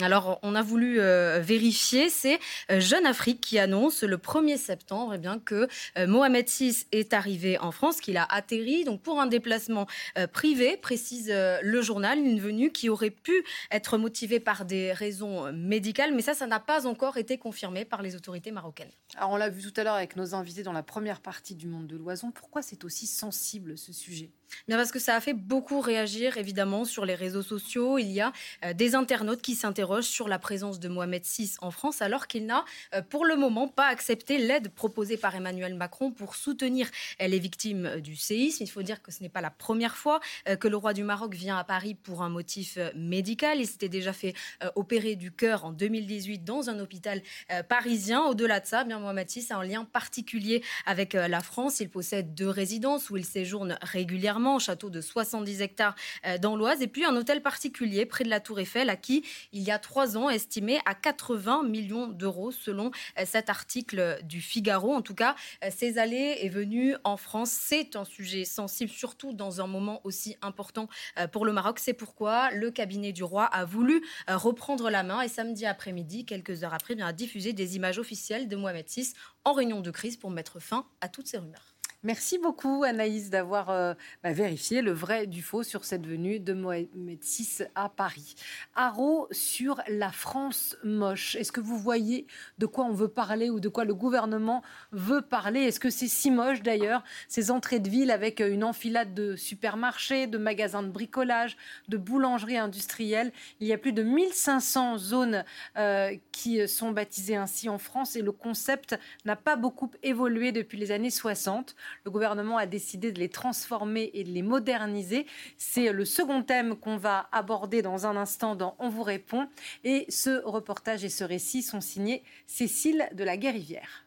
Alors, 0.00 0.40
on 0.42 0.56
a 0.56 0.62
voulu 0.62 0.98
euh, 0.98 1.38
vérifier. 1.40 2.10
C'est 2.10 2.40
euh, 2.70 2.80
Jeune 2.80 3.06
Afrique 3.06 3.40
qui 3.40 3.60
annonce 3.60 4.02
le 4.02 4.16
1er 4.16 4.56
septembre 4.56 5.14
eh 5.14 5.18
bien, 5.18 5.38
que 5.38 5.68
euh, 5.96 6.06
Mohamed 6.08 6.48
VI 6.48 6.84
est 6.90 7.12
arrivé 7.12 7.58
en 7.58 7.70
France, 7.70 8.00
qu'il 8.00 8.16
a 8.16 8.24
atterri 8.24 8.84
donc 8.84 9.02
pour 9.02 9.20
un 9.20 9.26
déplacement 9.26 9.86
privé, 10.32 10.76
précise 10.76 11.30
le 11.30 11.82
journal, 11.82 12.18
une 12.18 12.40
venue 12.40 12.70
qui 12.70 12.88
aurait 12.88 13.10
pu 13.10 13.44
être 13.70 13.98
motivée 13.98 14.40
par 14.40 14.64
des 14.64 14.92
raisons 14.92 15.52
médicales, 15.52 16.14
mais 16.14 16.22
ça, 16.22 16.34
ça 16.34 16.46
n'a 16.46 16.60
pas 16.60 16.86
encore 16.86 17.16
été 17.16 17.38
confirmé 17.38 17.84
par 17.84 18.02
les 18.02 18.16
autorités 18.16 18.50
marocaines. 18.50 18.90
Alors, 19.16 19.30
on 19.30 19.36
l'a 19.36 19.48
vu 19.48 19.62
tout 19.62 19.78
à 19.80 19.84
l'heure 19.84 19.94
avec 19.94 20.16
nos 20.16 20.34
invités 20.34 20.62
dans 20.62 20.72
la 20.72 20.82
première 20.82 21.20
partie 21.20 21.54
du 21.54 21.66
Monde 21.66 21.86
de 21.86 21.96
l'Oison. 21.96 22.30
Pourquoi 22.30 22.62
c'est 22.62 22.84
aussi 22.84 23.06
sensible 23.06 23.78
ce 23.78 23.92
sujet? 23.92 24.30
Bien 24.68 24.76
parce 24.76 24.92
que 24.92 24.98
ça 24.98 25.14
a 25.14 25.20
fait 25.20 25.34
beaucoup 25.34 25.80
réagir 25.80 26.36
évidemment 26.38 26.84
sur 26.84 27.04
les 27.04 27.14
réseaux 27.14 27.42
sociaux. 27.42 27.98
Il 27.98 28.10
y 28.10 28.20
a 28.20 28.32
des 28.74 28.94
internautes 28.94 29.42
qui 29.42 29.54
s'interrogent 29.54 30.04
sur 30.04 30.28
la 30.28 30.38
présence 30.38 30.80
de 30.80 30.88
Mohamed 30.88 31.22
VI 31.24 31.54
en 31.60 31.70
France, 31.70 32.02
alors 32.02 32.26
qu'il 32.26 32.46
n'a 32.46 32.64
euh, 32.94 33.02
pour 33.02 33.24
le 33.24 33.36
moment 33.36 33.68
pas 33.68 33.86
accepté 33.86 34.38
l'aide 34.38 34.70
proposée 34.70 35.16
par 35.16 35.34
Emmanuel 35.34 35.74
Macron 35.74 36.10
pour 36.10 36.36
soutenir 36.36 36.88
euh, 37.20 37.26
les 37.26 37.38
victimes 37.38 37.86
euh, 37.86 38.00
du 38.00 38.16
séisme. 38.16 38.62
Il 38.62 38.68
faut 38.68 38.82
dire 38.82 39.02
que 39.02 39.12
ce 39.12 39.22
n'est 39.22 39.28
pas 39.28 39.40
la 39.40 39.50
première 39.50 39.96
fois 39.96 40.20
que 40.60 40.68
le 40.68 40.76
roi 40.76 40.92
du 40.92 41.02
Maroc 41.02 41.34
vient 41.34 41.56
à 41.56 41.64
Paris 41.64 41.94
pour 41.94 42.22
un 42.22 42.28
motif 42.28 42.78
médical. 42.94 43.58
Il 43.58 43.66
s'était 43.66 43.88
déjà 43.88 44.12
fait 44.12 44.34
opérer 44.74 45.16
du 45.16 45.32
cœur 45.32 45.64
en 45.64 45.72
2018 45.72 46.44
dans 46.44 46.70
un 46.70 46.78
hôpital 46.78 47.22
parisien. 47.68 48.22
Au-delà 48.24 48.60
de 48.60 48.66
ça, 48.66 48.84
bien 48.84 48.98
Mohamed 48.98 49.28
VI 49.30 49.46
a 49.50 49.56
un 49.56 49.64
lien 49.64 49.84
particulier 49.84 50.62
avec 50.86 51.14
la 51.14 51.40
France. 51.40 51.80
Il 51.80 51.88
possède 51.88 52.34
deux 52.34 52.48
résidences 52.48 53.10
où 53.10 53.16
il 53.16 53.24
séjourne 53.24 53.78
régulièrement, 53.82 54.43
au 54.52 54.58
château 54.58 54.90
de 54.90 55.00
70 55.00 55.60
hectares 55.60 55.94
dans 56.40 56.56
l'Oise, 56.56 56.82
et 56.82 56.86
puis 56.86 57.04
un 57.04 57.14
hôtel 57.16 57.42
particulier 57.42 58.06
près 58.06 58.24
de 58.24 58.30
la 58.30 58.40
Tour 58.40 58.60
Eiffel 58.60 58.90
à 58.90 58.96
qui 58.96 59.24
il 59.52 59.62
y 59.62 59.70
a 59.70 59.78
trois 59.78 60.16
ans, 60.16 60.30
estimé 60.30 60.78
à 60.84 60.94
80 60.94 61.62
millions 61.64 62.06
d'euros 62.06 62.50
selon 62.50 62.90
euh, 63.18 63.24
cet 63.26 63.50
article 63.50 64.18
du 64.24 64.40
Figaro. 64.40 64.92
En 64.94 65.02
tout 65.02 65.14
cas, 65.14 65.34
euh, 65.62 65.68
ces 65.74 65.98
allées 65.98 66.38
et 66.40 66.48
venues 66.48 66.94
en 67.04 67.16
France, 67.16 67.50
c'est 67.50 67.96
un 67.96 68.04
sujet 68.04 68.44
sensible, 68.44 68.90
surtout 68.90 69.32
dans 69.32 69.60
un 69.60 69.66
moment 69.66 70.00
aussi 70.04 70.36
important 70.42 70.88
euh, 71.18 71.26
pour 71.26 71.44
le 71.44 71.52
Maroc. 71.52 71.78
C'est 71.78 71.92
pourquoi 71.92 72.50
le 72.50 72.70
cabinet 72.70 73.12
du 73.12 73.24
roi 73.24 73.44
a 73.44 73.64
voulu 73.64 74.04
reprendre 74.28 74.90
la 74.90 75.02
main 75.02 75.20
et 75.22 75.28
samedi 75.28 75.66
après-midi, 75.66 76.24
quelques 76.24 76.64
heures 76.64 76.74
après, 76.74 76.94
bien, 76.94 77.06
a 77.06 77.12
diffusé 77.12 77.52
des 77.52 77.76
images 77.76 77.98
officielles 77.98 78.48
de 78.48 78.56
Mohamed 78.56 78.86
VI 78.88 79.12
en 79.44 79.52
réunion 79.52 79.80
de 79.80 79.90
crise 79.90 80.16
pour 80.16 80.30
mettre 80.30 80.60
fin 80.60 80.86
à 81.00 81.08
toutes 81.08 81.26
ces 81.26 81.38
rumeurs. 81.38 81.73
Merci 82.04 82.36
beaucoup 82.36 82.84
Anaïs 82.84 83.30
d'avoir 83.30 83.70
euh, 83.70 83.94
bah, 84.22 84.34
vérifié 84.34 84.82
le 84.82 84.92
vrai 84.92 85.26
du 85.26 85.40
faux 85.40 85.62
sur 85.62 85.86
cette 85.86 86.06
venue 86.06 86.38
de 86.38 86.52
Mohamed 86.52 87.18
VI 87.22 87.64
à 87.74 87.88
Paris. 87.88 88.34
Haro 88.74 89.26
sur 89.30 89.80
la 89.88 90.12
France 90.12 90.76
moche. 90.84 91.34
Est-ce 91.34 91.50
que 91.50 91.62
vous 91.62 91.78
voyez 91.78 92.26
de 92.58 92.66
quoi 92.66 92.84
on 92.84 92.92
veut 92.92 93.08
parler 93.08 93.48
ou 93.48 93.58
de 93.58 93.70
quoi 93.70 93.86
le 93.86 93.94
gouvernement 93.94 94.62
veut 94.92 95.22
parler? 95.22 95.60
Est-ce 95.60 95.80
que 95.80 95.88
c'est 95.88 96.08
si 96.08 96.30
moche 96.30 96.60
d'ailleurs 96.60 97.02
ces 97.26 97.50
entrées 97.50 97.80
de 97.80 97.88
ville 97.88 98.10
avec 98.10 98.42
euh, 98.42 98.52
une 98.52 98.64
enfilade 98.64 99.14
de 99.14 99.34
supermarchés, 99.34 100.26
de 100.26 100.36
magasins 100.36 100.82
de 100.82 100.90
bricolage, 100.90 101.56
de 101.88 101.96
boulangeries 101.96 102.58
industrielles? 102.58 103.32
Il 103.60 103.66
y 103.66 103.72
a 103.72 103.78
plus 103.78 103.94
de 103.94 104.02
1500 104.02 104.98
zones 104.98 105.42
euh, 105.78 106.14
qui 106.32 106.68
sont 106.68 106.90
baptisées 106.90 107.36
ainsi 107.36 107.70
en 107.70 107.78
France 107.78 108.14
et 108.14 108.20
le 108.20 108.32
concept 108.32 108.94
n'a 109.24 109.36
pas 109.36 109.56
beaucoup 109.56 109.90
évolué 110.02 110.52
depuis 110.52 110.76
les 110.76 110.90
années 110.90 111.08
60. 111.08 111.74
Le 112.04 112.10
gouvernement 112.10 112.58
a 112.58 112.66
décidé 112.66 113.12
de 113.12 113.18
les 113.18 113.28
transformer 113.28 114.10
et 114.14 114.24
de 114.24 114.30
les 114.30 114.42
moderniser. 114.42 115.26
C'est 115.56 115.92
le 115.92 116.04
second 116.04 116.42
thème 116.42 116.76
qu'on 116.76 116.96
va 116.96 117.28
aborder 117.32 117.82
dans 117.82 118.06
un 118.06 118.16
instant 118.16 118.54
dans 118.56 118.76
On 118.78 118.88
vous 118.88 119.02
répond. 119.02 119.48
Et 119.84 120.06
ce 120.08 120.42
reportage 120.44 121.04
et 121.04 121.08
ce 121.08 121.24
récit 121.24 121.62
sont 121.62 121.80
signés 121.80 122.22
Cécile 122.46 123.08
de 123.12 123.24
la 123.24 123.36
Guérivière. 123.36 124.04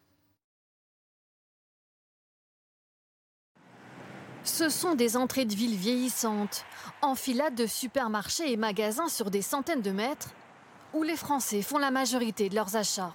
Ce 4.44 4.70
sont 4.70 4.96
des 4.96 5.18
entrées 5.18 5.44
de 5.44 5.54
ville 5.54 5.76
vieillissantes, 5.76 6.64
enfilades 7.02 7.56
de 7.56 7.66
supermarchés 7.66 8.52
et 8.52 8.56
magasins 8.58 9.10
sur 9.10 9.30
des 9.30 9.42
centaines 9.42 9.82
de 9.82 9.92
mètres, 9.92 10.34
où 10.94 11.04
les 11.04 11.18
Français 11.18 11.62
font 11.62 11.78
la 11.78 11.92
majorité 11.92 12.48
de 12.48 12.56
leurs 12.56 12.78
achats. 12.78 13.14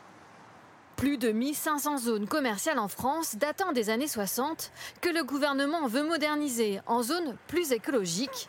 Plus 1.02 1.18
de 1.18 1.32
1500 1.32 1.98
zones 1.98 2.28
commerciales 2.28 2.78
en 2.78 2.86
France 2.86 3.34
datant 3.34 3.72
des 3.72 3.90
années 3.90 4.06
60 4.06 4.70
que 5.00 5.08
le 5.08 5.24
gouvernement 5.24 5.88
veut 5.88 6.04
moderniser 6.04 6.80
en 6.86 7.02
zones 7.02 7.36
plus 7.48 7.72
écologiques. 7.72 8.48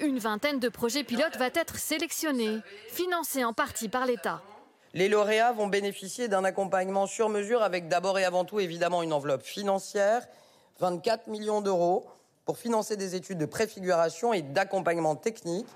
Une 0.00 0.18
vingtaine 0.18 0.60
de 0.60 0.70
projets 0.70 1.04
pilotes 1.04 1.36
va 1.36 1.48
être 1.48 1.76
sélectionnés, 1.76 2.60
financés 2.88 3.44
en 3.44 3.52
partie 3.52 3.90
par 3.90 4.06
l'État. 4.06 4.40
Les 4.94 5.10
lauréats 5.10 5.52
vont 5.52 5.66
bénéficier 5.66 6.26
d'un 6.26 6.42
accompagnement 6.44 7.06
sur 7.06 7.28
mesure 7.28 7.62
avec 7.62 7.86
d'abord 7.88 8.18
et 8.18 8.24
avant 8.24 8.46
tout 8.46 8.60
évidemment 8.60 9.02
une 9.02 9.12
enveloppe 9.12 9.42
financière, 9.42 10.26
24 10.78 11.26
millions 11.26 11.60
d'euros, 11.60 12.06
pour 12.46 12.56
financer 12.56 12.96
des 12.96 13.14
études 13.14 13.36
de 13.36 13.44
préfiguration 13.44 14.32
et 14.32 14.40
d'accompagnement 14.40 15.16
technique. 15.16 15.68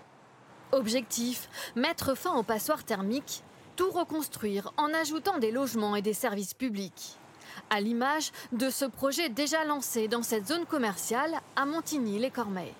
Objectif, 0.72 1.50
mettre 1.76 2.16
fin 2.16 2.34
aux 2.34 2.42
passoires 2.42 2.84
thermiques 2.84 3.44
tout 3.76 3.90
reconstruire 3.90 4.72
en 4.76 4.92
ajoutant 4.94 5.38
des 5.38 5.50
logements 5.50 5.96
et 5.96 6.02
des 6.02 6.14
services 6.14 6.54
publics. 6.54 7.18
À 7.70 7.80
l'image 7.80 8.32
de 8.52 8.70
ce 8.70 8.84
projet 8.84 9.28
déjà 9.28 9.64
lancé 9.64 10.08
dans 10.08 10.22
cette 10.22 10.46
zone 10.46 10.66
commerciale 10.66 11.32
à 11.56 11.66
Montigny-les-Cormeilles. 11.66 12.74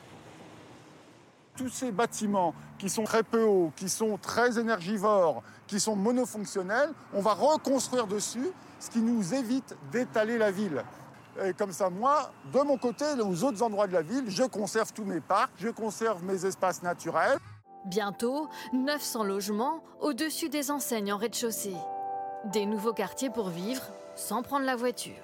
Tous 1.57 1.69
ces 1.69 1.93
bâtiments 1.93 2.55
qui 2.79 2.91
sont 2.91 3.05
très 3.05 3.23
peu 3.23 3.45
hauts, 3.45 3.73
qui 3.77 3.89
sont 3.89 4.19
très 4.19 4.59
énergivores, 4.59 5.43
qui 5.67 5.79
sont 5.79 5.95
monofonctionnels, 5.95 6.91
on 7.13 7.21
va 7.21 7.35
reconstruire 7.35 8.07
dessus, 8.07 8.51
ce 8.81 8.91
qui 8.91 8.99
nous 8.99 9.35
évite 9.35 9.77
d'étaler 9.93 10.37
la 10.37 10.51
ville. 10.51 10.85
Et 11.45 11.53
comme 11.53 11.73
ça, 11.73 11.91
moi, 11.91 12.33
de 12.53 12.61
mon 12.61 12.77
côté, 12.77 13.05
aux 13.21 13.45
autres 13.45 13.63
endroits 13.63 13.87
de 13.87 13.93
la 13.93 14.03
ville, 14.03 14.25
je 14.29 14.45
conserve 14.45 14.93
tous 14.93 15.05
mes 15.05 15.21
parcs, 15.21 15.51
je 15.59 15.69
conserve 15.69 16.23
mes 16.25 16.45
espaces 16.45 16.83
naturels. 16.83 17.39
Bientôt, 17.85 18.49
900 18.73 19.25
logements 19.25 19.83
au-dessus 20.01 20.49
des 20.49 20.71
enseignes 20.71 21.13
en 21.13 21.19
rez-de-chaussée. 21.19 21.77
Des 22.53 22.65
nouveaux 22.65 22.95
quartiers 22.95 23.31
pour 23.31 23.49
vivre 23.49 23.83
sans 24.15 24.43
prendre 24.43 24.65
la 24.65 24.77
voiture. 24.77 25.24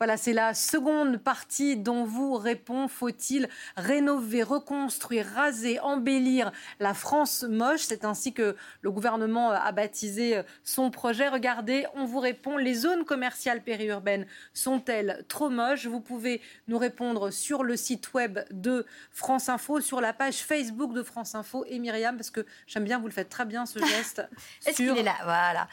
Voilà, 0.00 0.16
c'est 0.16 0.32
la 0.32 0.54
seconde 0.54 1.18
partie 1.18 1.76
dont 1.76 2.04
vous 2.04 2.36
répond. 2.36 2.88
Faut-il 2.88 3.50
rénover, 3.76 4.42
reconstruire, 4.42 5.26
raser, 5.34 5.78
embellir 5.80 6.52
la 6.78 6.94
France 6.94 7.42
moche? 7.42 7.82
C'est 7.82 8.06
ainsi 8.06 8.32
que 8.32 8.56
le 8.80 8.90
gouvernement 8.90 9.50
a 9.50 9.70
baptisé 9.72 10.40
son 10.64 10.90
projet. 10.90 11.28
Regardez, 11.28 11.84
on 11.96 12.06
vous 12.06 12.18
répond. 12.18 12.56
Les 12.56 12.72
zones 12.72 13.04
commerciales 13.04 13.62
périurbaines 13.62 14.24
sont-elles 14.54 15.22
trop 15.28 15.50
moches? 15.50 15.84
Vous 15.84 16.00
pouvez 16.00 16.40
nous 16.66 16.78
répondre 16.78 17.30
sur 17.30 17.62
le 17.62 17.76
site 17.76 18.14
web 18.14 18.38
de 18.50 18.86
France 19.10 19.50
Info, 19.50 19.82
sur 19.82 20.00
la 20.00 20.14
page 20.14 20.36
Facebook 20.36 20.94
de 20.94 21.02
France 21.02 21.34
Info. 21.34 21.66
Et 21.68 21.78
Myriam, 21.78 22.16
parce 22.16 22.30
que 22.30 22.46
j'aime 22.66 22.84
bien, 22.84 22.98
vous 22.98 23.06
le 23.06 23.12
faites 23.12 23.28
très 23.28 23.44
bien 23.44 23.66
ce 23.66 23.78
geste. 23.84 24.26
Est-ce 24.64 24.78
qu'il 24.78 24.96
est 24.96 25.02
là? 25.02 25.16
Voilà. 25.24 25.68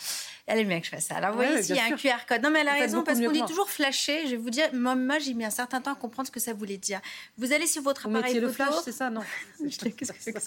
Elle 0.48 0.60
aime 0.60 0.68
bien 0.68 0.82
que 0.82 0.86
je 0.86 0.92
fasse 0.92 1.06
ça. 1.06 1.16
Alors, 1.16 1.32
vous 1.32 1.38
voyez, 1.38 1.60
ici, 1.60 1.72
il 1.72 1.78
y 1.78 1.80
a 1.80 1.86
un 1.86 1.96
QR 1.96 2.26
code. 2.28 2.44
Non, 2.44 2.50
mais 2.50 2.60
elle 2.60 2.68
a 2.68 2.74
raison, 2.74 3.04
parce 3.04 3.22
qu'on 3.22 3.32
dit 3.32 3.46
toujours 3.46 3.70
flasher. 3.70 4.17
Je 4.26 4.32
vais 4.32 4.38
vous 4.38 4.50
dire, 4.50 4.70
moi, 4.74 4.96
moi 4.96 5.20
j'ai 5.20 5.34
mis 5.34 5.46
un 5.46 5.50
certain 5.50 5.82
temps 5.82 5.94
à 5.94 5.96
comprendre 5.96 6.28
ce 6.28 6.32
que 6.32 6.40
ça 6.40 6.54
voulait 6.54 6.78
dire. 6.78 7.02
Vous 7.38 7.54
allez 7.54 7.68
sur 7.68 7.82
votre 7.82 8.08
appareil 8.08 8.34
photo. 8.34 8.48
le 8.48 8.52
flash, 8.52 8.74
c'est 8.84 8.92
ça, 8.92 9.10
non 9.10 9.22
Qu'est-ce 9.60 10.12
que 10.12 10.20
c'est 10.20 10.34
que 10.34 10.40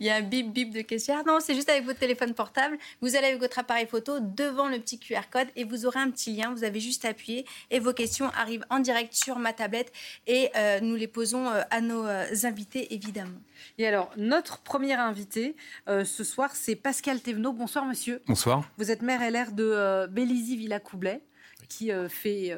Il 0.00 0.06
y 0.06 0.10
a 0.10 0.16
un 0.16 0.22
bip 0.22 0.52
bip 0.52 0.72
de 0.72 0.82
caissière. 0.82 1.24
Non, 1.26 1.38
c'est 1.40 1.54
juste 1.54 1.68
avec 1.68 1.84
votre 1.84 1.98
téléphone 1.98 2.34
portable. 2.34 2.78
Vous 3.00 3.16
allez 3.16 3.28
avec 3.28 3.40
votre 3.40 3.58
appareil 3.58 3.86
photo 3.86 4.18
devant 4.20 4.68
le 4.68 4.78
petit 4.78 4.98
QR 4.98 5.28
code 5.30 5.48
et 5.56 5.64
vous 5.64 5.86
aurez 5.86 6.00
un 6.00 6.10
petit 6.10 6.34
lien. 6.34 6.52
Vous 6.52 6.64
avez 6.64 6.80
juste 6.80 7.04
à 7.04 7.08
appuyer 7.08 7.46
et 7.70 7.78
vos 7.78 7.92
questions 7.92 8.30
arrivent 8.36 8.64
en 8.70 8.80
direct 8.80 9.14
sur 9.14 9.38
ma 9.38 9.52
tablette 9.52 9.92
et 10.26 10.50
euh, 10.56 10.80
nous 10.80 10.96
les 10.96 11.08
posons 11.08 11.48
euh, 11.48 11.62
à 11.70 11.80
nos 11.80 12.04
euh, 12.04 12.24
invités, 12.44 12.94
évidemment. 12.94 13.38
Et 13.78 13.86
alors, 13.86 14.10
notre 14.16 14.58
premier 14.58 14.94
invité 14.94 15.56
ce 15.86 16.24
soir, 16.24 16.54
c'est 16.54 16.76
Pascal 16.76 17.20
Thévenot. 17.20 17.52
Bonsoir, 17.52 17.84
monsieur. 17.86 18.22
Bonsoir. 18.26 18.62
Vous 18.76 18.90
êtes 18.90 19.02
maire 19.02 19.20
LR 19.30 19.52
de 19.52 20.06
Bélizy-Villa-Coublet, 20.10 21.22
qui 21.68 21.90
fait 22.08 22.56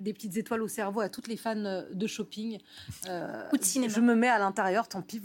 des 0.00 0.12
petites 0.12 0.36
étoiles 0.36 0.62
au 0.62 0.68
cerveau 0.68 1.00
à 1.00 1.08
toutes 1.08 1.28
les 1.28 1.36
fans 1.36 1.84
de 1.90 2.06
shopping. 2.06 2.58
Ou 3.04 3.56
de 3.56 3.64
cinéma. 3.64 3.92
Je 3.92 4.00
me 4.00 4.14
mets 4.14 4.28
à 4.28 4.38
l'intérieur, 4.38 4.88
tant 4.88 5.02
pis, 5.02 5.20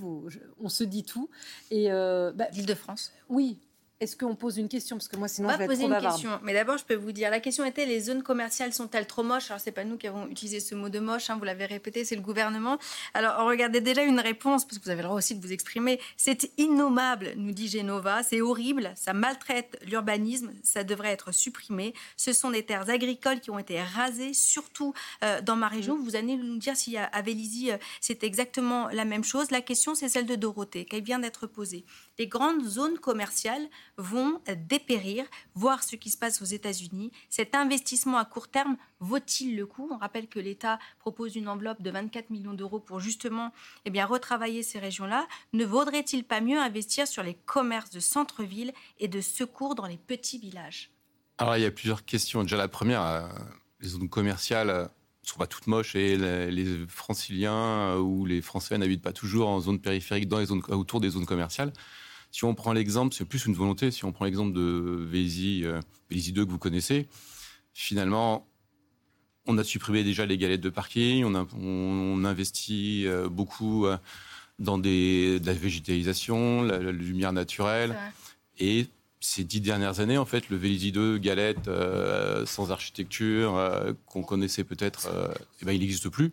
on 0.60 0.70
se 0.70 0.84
dit 0.84 1.04
tout. 1.04 1.30
Et 1.70 1.92
euh, 1.92 2.32
bah, 2.32 2.48
L'Île-de-France. 2.54 3.14
Oui. 3.30 3.60
Est-ce 4.02 4.18
qu'on 4.18 4.36
pose 4.36 4.58
une 4.58 4.68
question? 4.68 4.98
Parce 4.98 5.08
que 5.08 5.16
moi, 5.16 5.28
sinon, 5.28 5.50
on 5.50 5.52
je 5.54 5.58
vais 5.60 5.68
poser 5.68 5.84
être 5.84 5.90
trop 5.90 6.00
une 6.00 6.10
question. 6.10 6.40
Mais 6.42 6.54
d'abord, 6.54 6.78
je 6.78 6.84
peux 6.84 6.96
vous 6.96 7.12
dire, 7.12 7.30
la 7.30 7.40
question 7.40 7.64
était 7.64 7.86
les 7.86 8.00
zones 8.00 8.24
commerciales 8.24 8.74
sont-elles 8.74 9.06
trop 9.06 9.22
moches? 9.22 9.52
Alors, 9.52 9.62
c'est 9.62 9.72
pas 9.72 9.84
nous 9.84 9.96
qui 9.96 10.08
avons 10.08 10.28
utilisé 10.28 10.60
ce 10.60 10.74
mot 10.74 10.90
de 10.90 11.00
moche. 11.00 11.30
Hein, 11.30 11.38
vous 11.38 11.46
l'avez 11.46 11.66
répété, 11.66 12.04
c'est 12.04 12.16
le 12.16 12.22
gouvernement. 12.22 12.80
Alors, 13.14 13.46
regardez 13.46 13.80
déjà 13.80 14.02
une 14.02 14.20
réponse 14.20 14.66
parce 14.66 14.80
que 14.80 14.86
vous 14.86 14.90
avez 14.90 15.04
le 15.04 15.08
droit 15.08 15.18
aussi 15.18 15.36
de 15.36 15.42
vous 15.42 15.54
exprimer. 15.54 16.00
C'est 16.18 16.52
innommable, 16.58 17.34
nous 17.38 17.52
dit 17.52 17.68
Genova. 17.68 18.24
C'est 18.24 18.42
horrible. 18.42 18.92
Ça 18.96 19.14
maltraite 19.14 19.78
l'urbanisme. 19.86 20.52
Ça 20.64 20.84
devrait 20.84 21.12
être 21.12 21.32
supprimé. 21.32 21.94
Ce 22.18 22.34
sont 22.34 22.50
des 22.50 22.64
terres 22.64 22.90
agricoles 22.90 23.40
qui 23.40 23.52
ont 23.52 23.60
été 23.60 23.80
rasées, 23.80 24.34
surtout 24.34 24.96
euh, 25.24 25.42
dans 25.42 25.56
ma 25.56 25.68
région. 25.68 25.96
Vous 25.96 26.16
allez 26.16 26.38
nous 26.38 26.58
dire 26.58 26.76
si 26.76 26.98
à 26.98 27.22
Vélizy, 27.22 27.72
euh, 27.72 27.78
c'est 28.00 28.24
exactement 28.24 28.88
la 28.88 29.06
même 29.06 29.24
chose. 29.24 29.52
La 29.52 29.62
question, 29.62 29.94
c'est 29.94 30.10
celle 30.10 30.26
de 30.26 30.36
Dorothée, 30.36 30.86
qui 30.86 31.02
vient 31.02 31.20
d'être 31.20 31.46
posée 31.46 31.86
les 32.22 32.28
grandes 32.28 32.64
zones 32.64 33.00
commerciales 33.00 33.68
vont 33.98 34.40
dépérir, 34.68 35.26
voir 35.56 35.84
ce 35.84 35.96
qui 35.96 36.10
se 36.10 36.18
passe 36.18 36.42
aux 36.42 36.46
États-Unis. 36.46 37.12
Cet 37.30 37.56
investissement 37.56 38.18
à 38.18 38.26
court 38.26 38.48
terme 38.48 38.78
vaut-il 39.00 39.56
le 39.56 39.66
coup? 39.66 39.90
On 39.92 39.98
rappelle 39.98 40.28
que 40.28 40.40
l'État 40.40 40.80
propose 41.00 41.36
une 41.36 41.48
enveloppe 41.48 41.82
de 41.82 41.92
24 41.92 42.30
millions 42.30 42.54
d'euros 42.54 42.80
pour 42.80 43.00
justement 43.00 43.52
eh 43.86 43.90
bien, 43.90 44.06
retravailler 44.06 44.64
ces 44.64 44.80
régions-là. 44.80 45.28
Ne 45.54 45.66
vaudrait-il 45.66 46.24
pas 46.24 46.42
mieux 46.42 46.60
investir 46.60 47.08
sur 47.08 47.24
les 47.24 47.34
commerces 47.34 47.92
de 47.92 48.00
centre-ville 48.00 48.74
et 49.00 49.08
de 49.08 49.22
secours 49.22 49.76
dans 49.76 49.88
les 49.88 49.98
petits 49.98 50.40
villages? 50.40 50.92
Alors 51.38 51.58
il 51.58 51.64
y 51.64 51.66
a 51.66 51.72
plusieurs 51.72 52.06
questions. 52.06 52.44
Déjà 52.44 52.58
la 52.58 52.68
première, 52.68 53.02
euh, 53.02 53.28
les 53.80 53.90
zones 53.90 54.10
commerciales 54.10 54.68
ne 54.68 54.74
euh, 54.74 54.88
sont 55.24 55.40
pas 55.40 55.48
toutes 55.48 55.68
moches 55.68 55.96
et 55.96 56.16
les, 56.16 56.86
franciliens 56.88 57.96
euh, 57.96 57.98
ou 57.98 58.26
les 58.26 58.42
Français 58.42 58.78
n'habitent 58.78 59.02
pas 59.02 59.14
toujours 59.14 59.50
en 59.50 59.60
zone 59.60 59.80
périphérique 59.80 60.28
dans 60.28 60.40
les 60.40 60.46
zones, 60.46 60.62
autour 60.70 61.02
des 61.02 61.10
zones 61.10 61.26
commerciales. 61.26 61.74
Si 62.32 62.46
on 62.46 62.56
prend 62.56 62.74
l'exemple, 62.74 63.14
c'est 63.14 63.26
plus 63.26 63.46
une 63.46 63.54
volonté, 63.54 63.92
si 63.92 64.06
on 64.06 64.12
prend 64.12 64.26
l'exemple 64.26 64.54
de 64.54 65.06
Vélizy, 65.10 65.64
euh, 65.66 65.82
2 66.10 66.46
que 66.46 66.50
vous 66.50 66.58
connaissez, 66.58 67.08
finalement, 67.74 68.48
on 69.48 69.58
a 69.58 69.64
supprimé 69.64 70.04
déjà 70.04 70.26
les 70.26 70.38
galettes 70.38 70.62
de 70.62 70.70
parking, 70.70 71.26
on, 71.26 71.36
a, 71.36 71.46
on, 71.60 72.24
investit 72.26 73.06
euh, 73.08 73.28
beaucoup 73.28 73.86
euh, 73.86 73.98
dans 74.60 74.78
des, 74.78 75.40
de 75.40 75.46
la 75.46 75.54
végétalisation, 75.54 76.64
la, 76.64 76.80
lumière 76.92 77.34
naturelle. 77.34 77.96
Et 78.60 78.88
ces 79.20 79.44
dix 79.44 79.62
dernières 79.62 80.00
années, 80.00 80.18
en 80.18 80.26
fait, 80.26 80.50
le 80.50 80.58
Vélizy 80.58 80.92
2, 80.92 81.18
galette 81.18 81.68
euh, 81.68 82.46
sans 82.46 82.72
architecture, 82.72 83.60
qu'on 84.06 84.24
connaissait 84.24 84.64
peut-être, 84.64 85.10
eh 85.62 85.66
ben, 85.66 85.74
il 85.74 85.80
n'existe 85.80 86.10
plus. 86.10 86.32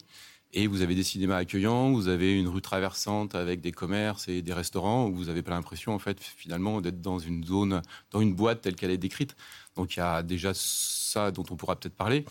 Et 0.54 0.66
vous 0.66 0.80
avez 0.80 0.94
des 0.94 1.02
cinémas 1.02 1.36
accueillants, 1.36 1.92
vous 1.92 2.08
avez 2.08 2.38
une 2.38 2.48
rue 2.48 2.62
traversante 2.62 3.34
avec 3.34 3.60
des 3.60 3.72
commerces 3.72 4.28
et 4.28 4.40
des 4.40 4.54
restaurants 4.54 5.06
où 5.06 5.14
vous 5.14 5.24
n'avez 5.26 5.42
pas 5.42 5.50
l'impression, 5.50 5.94
en 5.94 5.98
fait, 5.98 6.18
finalement, 6.20 6.80
d'être 6.80 7.02
dans 7.02 7.18
une 7.18 7.44
zone, 7.44 7.82
dans 8.10 8.20
une 8.20 8.34
boîte 8.34 8.62
telle 8.62 8.74
qu'elle 8.74 8.90
est 8.90 8.96
décrite. 8.96 9.36
Donc 9.76 9.96
il 9.96 9.98
y 9.98 10.02
a 10.02 10.22
déjà 10.22 10.52
ça 10.54 11.30
dont 11.30 11.44
on 11.50 11.56
pourra 11.56 11.76
peut-être 11.76 11.94
parler. 11.94 12.24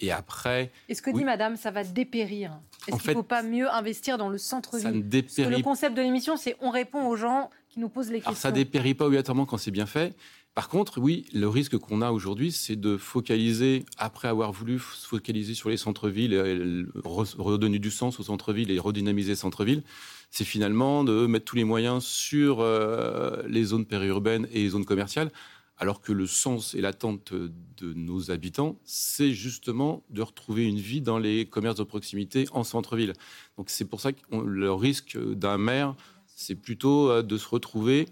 Et 0.00 0.12
après. 0.12 0.70
est 0.88 0.94
ce 0.94 1.02
que 1.02 1.10
dit 1.10 1.24
Madame, 1.24 1.56
ça 1.56 1.70
va 1.70 1.82
dépérir? 1.84 2.60
Est-ce 2.86 2.98
qu'il 2.98 3.10
ne 3.10 3.14
faut 3.14 3.22
pas 3.22 3.42
mieux 3.42 3.68
investir 3.72 4.16
dans 4.16 4.28
le 4.28 4.38
centre-ville? 4.38 4.86
Ça 4.86 4.92
ne 4.92 5.02
dépérit... 5.02 5.56
le 5.56 5.62
concept 5.62 5.96
de 5.96 6.02
l'émission, 6.02 6.36
c'est 6.36 6.56
on 6.60 6.70
répond 6.70 7.06
aux 7.08 7.16
gens 7.16 7.50
qui 7.68 7.80
nous 7.80 7.88
posent 7.88 8.10
les 8.10 8.18
questions. 8.18 8.30
Alors 8.30 8.38
ça 8.40 8.52
dépérit 8.52 8.94
pas 8.94 9.06
obligatoirement 9.06 9.44
quand 9.44 9.58
c'est 9.58 9.72
bien 9.72 9.86
fait. 9.86 10.14
Par 10.54 10.68
contre, 10.68 11.00
oui, 11.00 11.26
le 11.32 11.48
risque 11.48 11.78
qu'on 11.78 12.02
a 12.02 12.10
aujourd'hui, 12.10 12.50
c'est 12.50 12.74
de 12.74 12.96
focaliser, 12.96 13.84
après 13.96 14.26
avoir 14.26 14.50
voulu 14.50 14.80
se 14.80 15.06
focaliser 15.06 15.54
sur 15.54 15.68
les 15.68 15.76
centres-villes, 15.76 16.88
redonner 17.04 17.78
du 17.78 17.92
sens 17.92 18.18
aux 18.18 18.24
centres-villes 18.24 18.72
et 18.72 18.78
redynamiser 18.80 19.30
les 19.32 19.36
centres-villes, 19.36 19.84
c'est 20.30 20.44
finalement 20.44 21.04
de 21.04 21.26
mettre 21.26 21.44
tous 21.44 21.56
les 21.56 21.64
moyens 21.64 22.04
sur 22.04 22.58
euh, 22.60 23.42
les 23.46 23.64
zones 23.64 23.86
périurbaines 23.86 24.48
et 24.50 24.62
les 24.62 24.70
zones 24.70 24.84
commerciales, 24.84 25.30
alors 25.78 26.00
que 26.00 26.12
le 26.12 26.26
sens 26.26 26.74
et 26.74 26.80
l'attente 26.80 27.32
de 27.32 27.94
nos 27.94 28.30
habitants, 28.30 28.80
c'est 28.84 29.32
justement 29.32 30.02
de 30.10 30.22
retrouver 30.22 30.64
une 30.64 30.78
vie 30.78 31.00
dans 31.00 31.18
les 31.18 31.46
commerces 31.46 31.76
de 31.76 31.84
proximité 31.84 32.46
en 32.52 32.64
centre-ville. 32.64 33.12
Donc 33.56 33.70
c'est 33.70 33.84
pour 33.84 34.00
ça 34.00 34.12
que 34.12 34.18
le 34.36 34.72
risque 34.72 35.16
d'un 35.16 35.56
maire, 35.56 35.94
c'est 36.26 36.56
plutôt 36.56 37.10
euh, 37.10 37.22
de 37.22 37.38
se 37.38 37.48
retrouver 37.48 38.06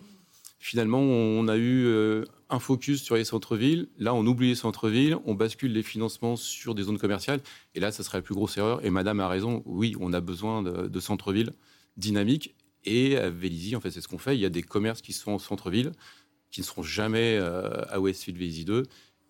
finalement, 0.58 1.00
on 1.00 1.48
a 1.48 1.56
eu 1.56 1.86
euh, 1.86 2.24
un 2.48 2.58
focus 2.58 3.02
sur 3.02 3.16
les 3.16 3.24
centres-villes. 3.24 3.88
Là, 3.98 4.14
on 4.14 4.26
oublie 4.26 4.48
les 4.48 4.54
centres-villes, 4.54 5.16
on 5.24 5.34
bascule 5.34 5.72
les 5.72 5.82
financements 5.82 6.36
sur 6.36 6.74
des 6.74 6.84
zones 6.84 6.98
commerciales. 6.98 7.40
Et 7.74 7.80
là, 7.80 7.92
ça 7.92 8.02
serait 8.02 8.18
la 8.18 8.22
plus 8.22 8.34
grosse 8.34 8.56
erreur. 8.56 8.84
Et 8.84 8.90
Madame 8.90 9.20
a 9.20 9.28
raison. 9.28 9.62
Oui, 9.66 9.94
on 10.00 10.12
a 10.12 10.20
besoin 10.20 10.62
de, 10.62 11.00
centres-villes 11.00 11.52
dynamiques. 11.96 12.54
Et 12.84 13.16
à 13.16 13.30
Vélizy, 13.30 13.74
en 13.74 13.80
fait, 13.80 13.90
c'est 13.90 14.00
ce 14.00 14.08
qu'on 14.08 14.18
fait. 14.18 14.36
Il 14.36 14.40
y 14.40 14.46
a 14.46 14.50
des 14.50 14.62
commerces 14.62 15.02
qui 15.02 15.12
sont 15.12 15.32
en 15.32 15.38
centre-ville, 15.38 15.92
qui 16.50 16.60
ne 16.60 16.66
seront 16.66 16.82
jamais 16.82 17.36
euh, 17.40 17.84
à 17.88 18.00
Westfield 18.00 18.38
Vélizy 18.38 18.64
2. 18.64 18.84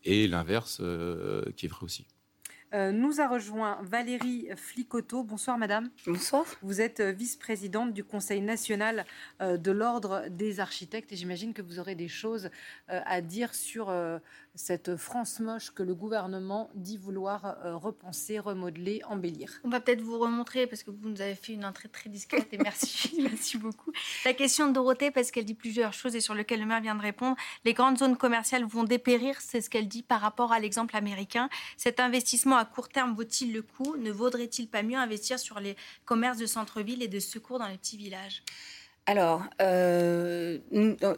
Et 0.05 0.29
l'inverse, 0.29 0.79
euh, 0.81 1.43
qui 1.57 1.67
est 1.67 1.69
vrai 1.69 1.83
aussi. 1.83 2.07
Euh, 2.75 2.91
nous 2.91 3.21
a 3.21 3.29
rejoint 3.29 3.79
Valérie 3.83 4.49
Flicoteau. 4.57 5.23
Bonsoir 5.23 5.57
madame. 5.57 5.89
Bonsoir. 6.07 6.45
Vous 6.63 6.81
êtes 6.81 7.01
euh, 7.01 7.13
vice-présidente 7.13 7.93
du 7.93 8.03
Conseil 8.03 8.41
national 8.41 9.05
euh, 9.41 9.57
de 9.57 9.71
l'Ordre 9.71 10.25
des 10.31 10.59
architectes 10.59 11.13
et 11.13 11.17
j'imagine 11.17 11.55
que 11.55 11.63
vous 11.63 11.79
aurez 11.79 11.95
des 11.95 12.09
choses 12.09 12.51
à 12.89 13.21
dire 13.21 13.55
sur 13.55 13.93
cette 14.57 14.97
France 14.97 15.41
moche 15.41 15.71
que 15.71 15.83
le 15.83 15.95
gouvernement 15.95 16.71
dit 16.75 16.97
vouloir 16.97 17.57
repenser, 17.63 18.39
remodeler, 18.39 19.03
embellir. 19.09 19.61
On 19.65 19.69
va 19.69 19.81
peut-être 19.81 20.01
vous 20.01 20.19
remontrer 20.19 20.67
parce 20.67 20.83
que 20.83 20.91
vous 20.91 21.09
nous 21.09 21.21
avez 21.21 21.35
fait 21.35 21.53
une 21.53 21.65
entrée 21.65 21.89
très 21.89 22.09
discrète 22.09 22.49
et 22.53 22.59
merci, 22.59 23.15
merci 23.23 23.59
beaucoup. 23.59 23.93
La 24.25 24.33
question 24.33 24.69
de 24.69 24.73
Dorothée 24.73 25.11
parce 25.11 25.31
qu'elle 25.31 25.45
dit 25.45 25.55
plusieurs 25.55 25.93
choses 25.93 26.17
et 26.17 26.21
sur 26.21 26.35
lesquelles 26.35 26.61
le 26.61 26.67
maire 26.67 26.81
vient 26.81 26.95
de 26.95 27.03
répondre. 27.03 27.37
Les 27.65 27.75
grandes 27.75 27.99
zones 27.99 28.17
commerciales 28.17 28.65
vont 28.65 28.85
dépérir, 28.85 29.41
c'est 29.41 29.61
ce 29.61 29.71
qu'elle 29.71 29.89
dit 29.89 30.03
par 30.03 30.21
rapport 30.21 30.53
à 30.53 30.59
l'exemple 30.59 30.97
américain. 30.97 31.49
Cet 31.77 32.01
investissement 32.01 32.57
à 32.57 32.65
court 32.65 32.89
terme 32.89 33.15
vaut-il 33.15 33.53
le 33.53 33.63
coup? 33.63 33.97
Ne 33.97 34.11
vaudrait-il 34.11 34.69
pas 34.69 34.83
mieux 34.83 34.99
investir 34.99 35.39
sur 35.39 35.61
les 35.61 35.77
commerces 36.05 36.39
de 36.39 36.47
centre-ville 36.47 37.03
et 37.03 37.09
de 37.09 37.21
secours 37.21 37.59
dans 37.59 37.69
les 37.69 37.79
petits 37.79 37.97
villages? 37.97 38.43
Alors, 39.09 39.45
euh, 39.63 40.59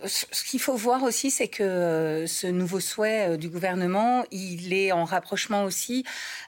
ce 0.05 0.45
qu'il 0.45 0.61
faut 0.61 0.74
voir 0.74 1.03
aussi, 1.05 1.30
c'est 1.30 1.49
que 1.49 1.62
euh, 1.62 2.26
ce 2.26 2.47
nouveau 2.47 2.80
souhait 2.80 3.30
euh, 3.30 3.36
du 3.39 3.49
gouvernement, 3.49 4.26
il 4.30 4.74
est 4.74 4.93
en 4.93 5.07
rapprochement 5.07 5.64
aussi 5.64 6.05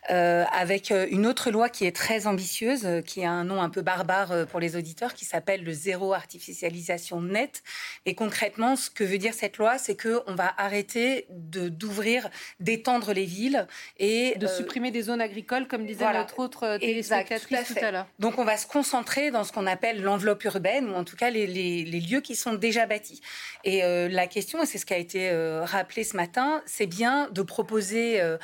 avec 0.08 0.90
une 0.90 1.24
autre 1.24 1.52
loi 1.52 1.68
qui 1.68 1.86
est 1.86 1.94
très 1.94 2.26
ambitieuse, 2.26 2.84
qui 3.06 3.24
a 3.24 3.30
un 3.30 3.44
nom 3.44 3.62
un 3.62 3.68
peu 3.68 3.80
barbare 3.80 4.46
pour 4.50 4.58
les 4.58 4.74
auditeurs, 4.74 5.14
qui 5.14 5.24
s'appelle 5.24 5.62
le 5.62 5.72
zéro 5.72 6.12
artificialisation 6.14 7.20
net. 7.20 7.62
Et 8.06 8.14
concrètement, 8.14 8.74
ce 8.74 8.90
que 8.90 9.04
veut 9.04 9.18
dire 9.18 9.34
cette 9.34 9.58
loi, 9.58 9.78
c'est 9.78 9.94
que 9.94 10.20
on 10.26 10.34
va 10.34 10.52
arrêter 10.56 11.26
de 11.30 11.68
d'ouvrir, 11.68 12.28
d'étendre 12.58 13.12
les 13.12 13.24
villes 13.24 13.68
et 13.98 14.34
de 14.36 14.48
supprimer 14.48 14.90
des 14.90 15.02
zones 15.02 15.20
agricoles, 15.20 15.68
comme 15.68 15.86
disait 15.86 16.12
notre 16.12 16.40
autre 16.40 16.78
téléspectatrice 16.78 17.68
tout 17.68 17.84
à 17.84 17.92
l'heure. 17.92 18.06
Donc, 18.18 18.38
on 18.38 18.44
va 18.44 18.56
se 18.56 18.66
concentrer 18.66 19.30
dans 19.30 19.44
ce 19.44 19.52
qu'on 19.52 19.66
appelle 19.68 20.02
l'enveloppe 20.02 20.42
urbaine, 20.42 20.90
ou 20.90 20.94
en 20.94 21.04
tout 21.04 21.16
cas 21.16 21.29
les, 21.30 21.84
lieux 21.84 22.20
qui 22.20 22.34
sont 22.36 22.54
déjà 22.54 22.86
bâtis. 22.86 23.20
Et 23.64 23.84
euh, 23.84 24.08
la 24.08 24.26
question, 24.26 24.62
et 24.62 24.66
c'est 24.66 24.78
ce 24.78 24.86
qui 24.86 24.94
a 24.94 24.98
été 24.98 25.30
euh, 25.30 25.64
rappelé 25.64 26.04
ce 26.04 26.16
matin, 26.16 26.62
c'est 26.66 26.86
bien 26.86 27.28
de 27.30 27.42
proposer 27.42 28.20
euh, 28.20 28.36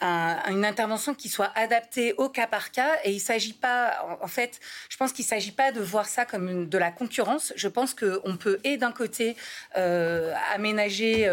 une 0.00 0.64
intervention 0.64 1.14
qui 1.14 1.28
soit 1.28 1.52
adaptée 1.54 2.14
au 2.14 2.28
cas 2.28 2.46
par 2.46 2.70
cas. 2.70 2.90
Et 3.04 3.12
il 3.12 3.20
s'agit 3.20 3.52
pas, 3.52 4.18
en, 4.20 4.28
fait, 4.28 4.60
je 4.88 4.96
pense 4.96 5.12
qu'il 5.12 5.24
s'agit 5.24 5.52
pas 5.52 5.72
de 5.72 5.80
voir 5.80 6.06
ça 6.06 6.24
comme 6.24 6.68
de 6.68 6.78
la 6.78 6.90
concurrence. 6.90 7.52
Je 7.56 7.68
pense 7.68 7.94
qu'on 7.94 8.36
peut 8.36 8.60
et 8.64 8.76
d'un 8.76 8.92
côté 8.92 9.36
aménager 9.74 11.30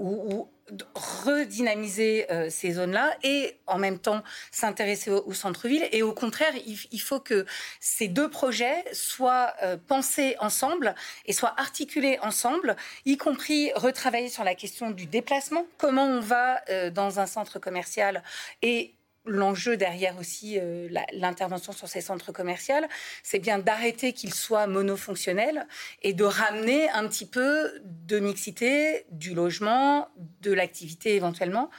ou 0.00 0.48
redynamiser 0.94 2.30
euh, 2.30 2.48
ces 2.50 2.72
zones-là 2.72 3.16
et 3.22 3.58
en 3.66 3.78
même 3.78 3.98
temps 3.98 4.22
s'intéresser 4.50 5.10
au, 5.10 5.32
centre-ville. 5.32 5.86
Et 5.92 6.02
au 6.02 6.12
contraire, 6.12 6.52
il, 6.66 7.00
faut 7.00 7.20
que 7.20 7.44
ces 7.80 8.08
deux 8.08 8.30
projets 8.30 8.84
soient 8.92 9.52
euh, 9.62 9.76
pensés 9.76 10.36
ensemble 10.40 10.94
et 11.26 11.32
soient 11.32 11.54
articulés 11.58 12.18
ensemble, 12.22 12.76
y 13.04 13.16
compris 13.16 13.72
retravailler 13.74 14.28
sur 14.28 14.44
la 14.44 14.54
question 14.54 14.90
du 14.90 15.06
déplacement, 15.06 15.66
comment 15.76 16.06
on 16.06 16.20
va 16.20 16.60
euh, 16.70 16.90
dans 16.90 17.20
un 17.20 17.26
centre 17.26 17.58
commercial 17.58 18.22
et 18.62 18.94
l'enjeu 19.26 19.76
derrière 19.76 20.18
aussi 20.18 20.58
euh, 20.58 20.88
l'intervention 21.12 21.72
sur 21.72 21.88
ces 21.88 22.00
centres 22.00 22.32
commerciaux, 22.32 22.74
c'est 23.22 23.38
bien 23.38 23.58
d'arrêter 23.58 24.12
qu'ils 24.12 24.34
soient 24.34 24.66
monofonctionnels 24.66 25.66
et 26.02 26.12
de 26.12 26.24
ramener 26.24 26.88
un 26.90 27.06
petit 27.08 27.26
peu 27.26 27.72
de 27.84 28.18
mixité, 28.18 29.06
du 29.10 29.34
logement, 29.34 30.08
de 30.40 30.52
l'activité 30.52 31.14
éventuellement. 31.14 31.70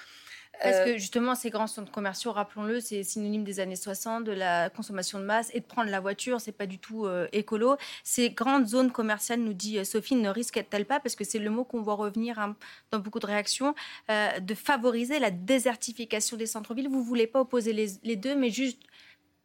Parce 0.61 0.77
euh, 0.77 0.85
que 0.85 0.97
justement, 0.97 1.35
ces 1.35 1.49
grands 1.49 1.67
centres 1.67 1.91
commerciaux, 1.91 2.31
rappelons-le, 2.31 2.79
c'est 2.79 3.03
synonyme 3.03 3.43
des 3.43 3.59
années 3.59 3.75
60, 3.75 4.23
de 4.23 4.31
la 4.31 4.69
consommation 4.69 5.19
de 5.19 5.25
masse 5.25 5.49
et 5.53 5.59
de 5.59 5.65
prendre 5.65 5.89
la 5.89 5.99
voiture, 5.99 6.41
c'est 6.41 6.51
pas 6.51 6.65
du 6.65 6.79
tout 6.79 7.05
euh, 7.05 7.27
écolo. 7.31 7.77
Ces 8.03 8.29
grandes 8.29 8.67
zones 8.67 8.91
commerciales, 8.91 9.39
nous 9.39 9.53
dit 9.53 9.79
euh, 9.79 9.83
Sophie, 9.83 10.15
ne 10.15 10.29
risquent-elles 10.29 10.85
pas, 10.85 10.99
parce 10.99 11.15
que 11.15 11.23
c'est 11.23 11.39
le 11.39 11.49
mot 11.49 11.63
qu'on 11.63 11.81
voit 11.81 11.95
revenir 11.95 12.39
hein, 12.39 12.55
dans 12.91 12.99
beaucoup 12.99 13.19
de 13.19 13.25
réactions, 13.25 13.75
de 14.09 14.55
favoriser 14.55 15.19
la 15.19 15.31
désertification 15.31 16.37
des 16.37 16.45
centres-villes? 16.45 16.89
Vous 16.89 17.03
voulez 17.03 17.27
pas 17.27 17.41
opposer 17.41 17.73
les, 17.73 18.15
deux, 18.15 18.35
mais 18.35 18.49
juste 18.49 18.81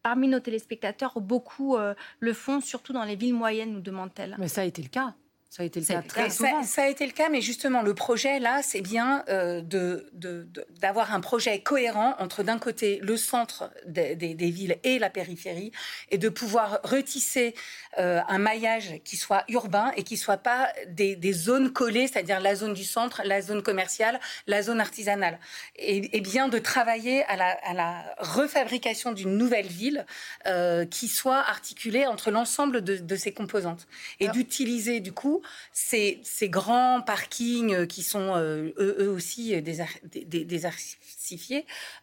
parmi 0.02 0.28
nos 0.28 0.40
téléspectateurs, 0.40 1.20
beaucoup 1.20 1.76
le 2.20 2.32
font, 2.32 2.60
surtout 2.60 2.92
dans 2.92 3.04
les 3.04 3.16
villes 3.16 3.34
moyennes, 3.34 3.72
nous 3.72 3.80
demande-t-elle. 3.80 4.36
Mais 4.38 4.48
ça 4.48 4.62
a 4.62 4.64
été 4.64 4.82
le 4.82 4.88
cas. 4.88 5.14
Ça 5.50 5.64
a 5.64 5.66
été 5.66 5.80
le 5.80 5.86
cas 5.86 6.02
très 6.02 6.30
souvent. 6.30 6.62
Ça, 6.62 6.84
a 6.84 6.86
été 6.86 7.04
le 7.04 7.10
cas, 7.10 7.28
mais 7.28 7.40
justement, 7.40 7.82
le 7.82 7.92
projet, 7.92 8.38
là, 8.38 8.60
c'est 8.62 8.82
bien 8.82 9.24
euh, 9.28 9.60
d'avoir 10.78 11.12
un 11.12 11.18
projet 11.18 11.60
cohérent 11.60 12.14
entre, 12.20 12.44
d'un 12.44 12.60
côté, 12.60 13.00
le 13.02 13.16
centre 13.16 13.68
des, 13.84 14.14
villes 14.14 14.76
et 14.84 15.00
la 15.00 15.10
périphérie, 15.10 15.72
et 16.12 16.18
de 16.18 16.28
pouvoir 16.28 16.78
retisser 16.84 17.56
euh, 17.98 18.20
un 18.28 18.38
maillage 18.38 19.00
qui 19.02 19.16
soit 19.16 19.42
urbain 19.48 19.90
et 19.96 20.04
qui 20.04 20.16
soit 20.16 20.36
pas 20.36 20.72
des, 20.86 21.32
zones 21.32 21.72
collées, 21.72 22.06
c'est-à-dire 22.06 22.38
la 22.38 22.54
zone 22.54 22.72
du 22.72 22.84
centre, 22.84 23.20
la 23.24 23.42
zone 23.42 23.64
commerciale, 23.64 24.20
la 24.46 24.62
zone 24.62 24.80
artisanale. 24.80 25.40
Et, 25.74 26.20
bien 26.20 26.46
de 26.46 26.60
travailler 26.60 27.24
à 27.24 27.34
la, 27.74 28.04
refabrication 28.18 29.10
d'une 29.10 29.36
nouvelle 29.36 29.66
ville 29.66 30.06
euh, 30.46 30.86
qui 30.86 31.08
soit 31.08 31.40
articulée 31.40 32.06
entre 32.06 32.30
l'ensemble 32.30 32.82
de, 32.82 33.16
ces 33.16 33.32
composantes. 33.32 33.88
Et 34.20 34.28
d'utiliser, 34.28 35.00
du 35.00 35.12
coup, 35.12 35.39
ces, 35.72 36.20
grands 36.48 37.00
parkings 37.00 37.86
qui 37.86 38.02
sont 38.02 38.34
euh, 38.36 38.72
eux, 38.78 39.08
aussi 39.08 39.54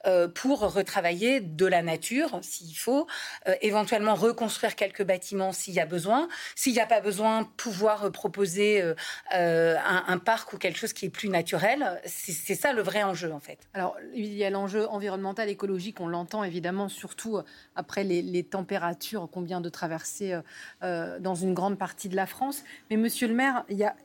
euh, 0.06 0.28
pour 0.28 0.60
retravailler 0.60 1.42
de 1.42 1.66
la 1.66 1.82
nature 1.82 2.40
s'il 2.42 2.76
faut, 2.78 3.08
euh, 3.48 3.56
éventuellement 3.62 4.16
reconstruire 4.16 4.76
quelques 4.76 5.04
bâtiments 5.04 5.52
s'il 5.52 5.74
y 5.74 5.80
a 5.80 5.86
besoin, 5.86 6.28
s'il 6.56 6.74
n'y 6.74 6.80
a 6.80 6.86
pas 6.86 7.02
besoin, 7.02 7.44
pouvoir 7.58 8.12
proposer 8.12 8.84
un, 9.32 10.18
parc 10.18 10.54
ou 10.54 10.58
quelque 10.58 10.78
chose 10.78 10.94
qui 10.94 11.06
est 11.06 11.10
plus 11.10 11.30
naturel. 11.30 12.02
C'est 12.06 12.56
ça 12.56 12.74
le 12.74 12.82
vrai 12.82 13.04
enjeu 13.04 13.32
en 13.32 13.40
fait. 13.40 13.60
Alors 13.74 13.98
il 14.14 14.34
y 14.34 14.44
a 14.44 14.50
l'enjeu 14.50 14.88
environnemental, 14.88 15.50
écologique, 15.50 16.00
on 16.00 16.08
l'entend 16.08 16.44
évidemment, 16.44 16.90
surtout 16.90 17.40
après 17.76 18.04
les, 18.04 18.22
les 18.22 18.44
températures 18.44 19.30
qu'on 19.30 19.42
vient 19.42 19.62
de 19.62 19.70
traverser 19.70 20.40
dans 20.82 21.36
une 21.36 21.54
grande 21.54 21.78
partie 21.78 22.10
de 22.10 22.16
la 22.16 22.26
France. 22.26 22.64
Mais 22.90 22.98
monsieur 22.98 23.27
le 23.28 23.34
maire, 23.34 23.64
il 23.70 23.78
y 23.78 23.84
a, 23.84 23.96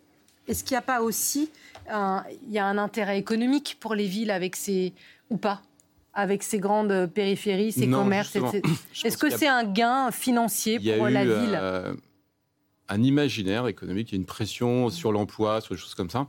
est-ce 0.48 0.64
qu'il 0.64 0.74
n'y 0.74 0.78
a 0.78 0.82
pas 0.82 1.02
aussi 1.02 1.50
un, 1.88 2.24
il 2.46 2.52
y 2.52 2.58
a 2.58 2.66
un 2.66 2.78
intérêt 2.78 3.18
économique 3.18 3.76
pour 3.80 3.94
les 3.94 4.06
villes 4.06 4.30
avec 4.30 4.56
ces 4.56 4.92
ou 5.30 5.36
pas? 5.36 5.62
Avec 6.14 6.42
ces 6.42 6.58
grandes 6.58 7.06
périphéries, 7.06 7.72
ces 7.72 7.88
commerces 7.88 8.36
Est-ce 9.02 9.16
que 9.16 9.30
c'est 9.30 9.48
un 9.48 9.64
gain 9.64 10.10
financier 10.10 10.78
pour 10.78 11.08
la 11.08 11.24
ville? 11.24 11.58
euh, 11.58 11.94
Un 12.88 13.02
imaginaire 13.02 13.66
économique, 13.66 14.12
une 14.12 14.26
pression 14.26 14.90
sur 14.90 15.10
l'emploi, 15.10 15.62
sur 15.62 15.74
des 15.74 15.80
choses 15.80 15.94
comme 15.94 16.10
ça. 16.10 16.26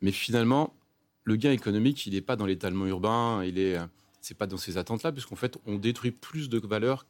Mais 0.00 0.12
finalement, 0.12 0.72
le 1.24 1.36
gain 1.36 1.52
économique, 1.52 2.06
il 2.06 2.14
n'est 2.14 2.22
pas 2.22 2.36
dans 2.36 2.46
l'étalement 2.46 2.86
urbain, 2.86 3.44
il 3.44 3.58
est, 3.58 3.76
c'est 4.22 4.36
pas 4.36 4.46
dans 4.46 4.56
ces 4.56 4.78
attentes-là, 4.78 5.12
puisqu'en 5.12 5.36
fait, 5.36 5.58
on 5.66 5.76
détruit 5.76 6.10
plus 6.10 6.48
de 6.48 6.58
valeur 6.58 7.04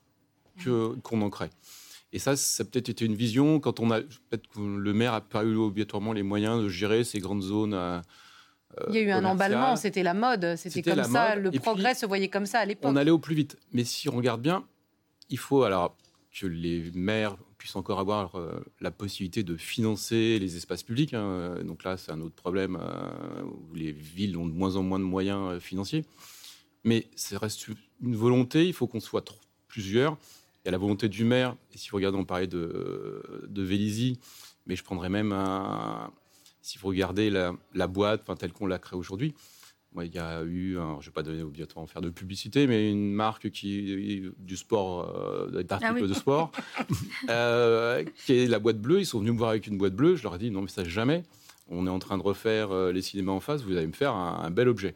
que, 0.58 0.96
qu'on 1.04 1.22
en 1.22 1.30
crée. 1.30 1.50
Et 2.12 2.18
ça, 2.18 2.36
ça 2.36 2.62
a 2.62 2.66
peut-être 2.66 2.90
été 2.90 3.06
une 3.06 3.14
vision 3.14 3.58
quand 3.58 3.80
on 3.80 3.90
a 3.90 4.00
peut-être 4.00 4.44
le 4.58 4.92
maire 4.92 5.12
n'a 5.12 5.22
pas 5.22 5.44
eu 5.44 5.56
obligatoirement 5.56 6.12
les 6.12 6.22
moyens 6.22 6.62
de 6.62 6.68
gérer 6.68 7.04
ces 7.04 7.20
grandes 7.20 7.42
zones. 7.42 7.72
Euh, 7.72 8.00
il 8.88 8.94
y 8.94 8.98
a 8.98 9.02
eu 9.02 9.10
un 9.10 9.24
emballement, 9.24 9.76
c'était 9.76 10.02
la 10.02 10.14
mode, 10.14 10.56
c'était 10.56 10.82
comme 10.82 11.04
ça, 11.04 11.36
le 11.36 11.50
progrès 11.50 11.94
se 11.94 12.04
voyait 12.06 12.28
comme 12.28 12.46
ça 12.46 12.60
à 12.60 12.64
l'époque. 12.64 12.90
On 12.90 12.96
allait 12.96 13.10
au 13.10 13.18
plus 13.18 13.34
vite. 13.34 13.58
Mais 13.72 13.84
si 13.84 14.08
on 14.08 14.16
regarde 14.16 14.42
bien, 14.42 14.64
il 15.30 15.38
faut 15.38 15.62
alors 15.62 15.96
que 16.38 16.46
les 16.46 16.90
maires 16.94 17.36
puissent 17.58 17.76
encore 17.76 18.00
avoir 18.00 18.36
euh, 18.36 18.64
la 18.80 18.90
possibilité 18.90 19.42
de 19.42 19.56
financer 19.56 20.38
les 20.38 20.56
espaces 20.56 20.82
publics. 20.82 21.14
Hein. 21.14 21.56
Donc 21.64 21.84
là, 21.84 21.96
c'est 21.96 22.12
un 22.12 22.20
autre 22.20 22.34
problème 22.34 22.78
euh, 22.80 23.42
où 23.42 23.74
les 23.74 23.92
villes 23.92 24.36
ont 24.36 24.46
de 24.46 24.52
moins 24.52 24.76
en 24.76 24.82
moins 24.82 24.98
de 24.98 25.04
moyens 25.04 25.58
financiers. 25.60 26.04
Mais 26.84 27.06
ça 27.14 27.38
reste 27.38 27.68
une 28.02 28.16
volonté, 28.16 28.66
il 28.66 28.72
faut 28.72 28.86
qu'on 28.86 29.00
soit 29.00 29.24
plusieurs 29.68 30.18
il 30.64 30.66
y 30.66 30.68
a 30.68 30.72
la 30.72 30.78
volonté 30.78 31.08
du 31.08 31.24
maire, 31.24 31.56
et 31.74 31.78
si 31.78 31.90
vous 31.90 31.96
regardez, 31.96 32.18
on 32.18 32.24
parlait 32.24 32.46
de, 32.46 33.22
de 33.48 33.62
Vélizy, 33.62 34.18
mais 34.66 34.76
je 34.76 34.84
prendrais 34.84 35.08
même 35.08 35.32
un, 35.32 36.10
si 36.62 36.78
vous 36.78 36.88
regardez 36.88 37.30
la, 37.30 37.86
boîte 37.88 38.22
enfin, 38.22 38.36
telle 38.36 38.52
qu'on 38.52 38.66
l'a 38.66 38.78
créée 38.78 38.98
aujourd'hui, 38.98 39.34
il 40.00 40.14
y 40.14 40.18
a 40.18 40.42
eu, 40.42 40.74
je 40.74 40.78
ne 40.80 41.00
vais 41.02 41.10
pas 41.10 41.22
donner 41.22 41.42
obligatoirement 41.42 41.86
faire 41.86 42.00
de 42.00 42.08
publicité, 42.08 42.66
mais 42.66 42.90
une 42.90 43.12
marque 43.12 43.50
qui 43.50 44.22
du 44.38 44.56
sport, 44.56 45.14
euh, 45.14 45.62
d'articles 45.62 46.04
ah 46.04 46.06
de 46.06 46.14
sport, 46.14 46.52
euh, 47.28 48.02
qui 48.24 48.32
est 48.32 48.46
la 48.46 48.58
boîte 48.58 48.80
bleue. 48.80 49.00
Ils 49.00 49.06
sont 49.06 49.18
venus 49.18 49.34
me 49.34 49.38
voir 49.38 49.50
avec 49.50 49.66
une 49.66 49.76
boîte 49.76 49.94
bleue. 49.94 50.16
Je 50.16 50.22
leur 50.22 50.36
ai 50.36 50.38
dit 50.38 50.50
non, 50.50 50.62
mais 50.62 50.68
ça 50.68 50.84
jamais. 50.84 51.24
On 51.68 51.86
est 51.86 51.90
en 51.90 51.98
train 51.98 52.16
de 52.16 52.22
refaire 52.22 52.70
euh, 52.70 52.90
les 52.90 53.02
cinémas 53.02 53.32
en 53.32 53.40
face. 53.40 53.62
Vous 53.62 53.76
allez 53.76 53.86
me 53.86 53.92
faire 53.92 54.14
un 54.14 54.50
bel 54.50 54.68
objet. 54.68 54.94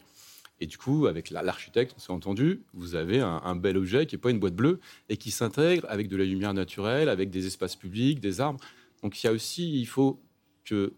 Et 0.60 0.66
du 0.66 0.78
coup, 0.78 1.06
avec 1.06 1.30
l'architecte, 1.30 1.92
on 1.96 2.00
s'est 2.00 2.12
entendu, 2.12 2.62
vous 2.72 2.94
avez 2.94 3.20
un, 3.20 3.56
bel 3.56 3.76
objet 3.76 4.06
qui 4.06 4.14
n'est 4.14 4.20
pas 4.20 4.30
une 4.30 4.38
boîte 4.38 4.54
bleue 4.54 4.80
et 5.08 5.16
qui 5.18 5.30
s'intègre 5.30 5.86
avec 5.90 6.08
de 6.08 6.16
la 6.16 6.24
lumière 6.24 6.54
naturelle, 6.54 7.10
avec 7.10 7.30
des 7.30 7.46
espaces 7.46 7.76
publics, 7.76 8.20
des 8.20 8.40
arbres. 8.40 8.60
Donc 9.02 9.22
il 9.22 9.26
y 9.26 9.28
a 9.28 9.32
aussi, 9.32 9.78
il 9.78 9.86
faut 9.86 10.22
que 10.64 10.94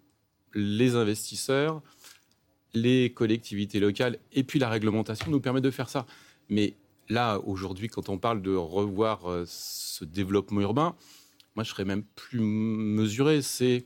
les 0.55 0.95
investisseurs, 0.95 1.83
les 2.73 3.13
collectivités 3.13 3.81
locales 3.81 4.19
et 4.33 4.45
puis 4.45 4.59
la 4.59 4.69
réglementation 4.69 5.31
nous 5.31 5.41
permettent 5.41 5.65
de 5.65 5.71
faire 5.71 5.89
ça. 5.89 6.07
Mais 6.49 6.77
là, 7.09 7.39
aujourd'hui, 7.41 7.89
quand 7.89 8.09
on 8.09 8.19
parle 8.19 8.43
de 8.43 8.55
revoir 8.55 9.29
euh, 9.29 9.45
ce 9.47 10.05
développement 10.05 10.61
urbain, 10.61 10.95
moi, 11.57 11.65
je 11.65 11.71
serais 11.71 11.85
même 11.85 12.05
plus 12.15 12.41
mesuré. 12.41 13.43
C'est 13.43 13.85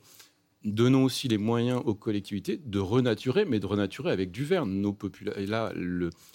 donnons 0.65 1.05
aussi 1.05 1.29
les 1.29 1.39
moyens 1.39 1.81
aux 1.85 1.95
collectivités 1.95 2.61
de 2.65 2.79
renaturer, 2.79 3.45
mais 3.45 3.61
de 3.61 3.67
renaturer 3.67 4.11
avec 4.11 4.31
du 4.31 4.45
vert. 4.45 4.67
Nos 4.67 4.97
et 5.37 5.47
là, 5.47 5.73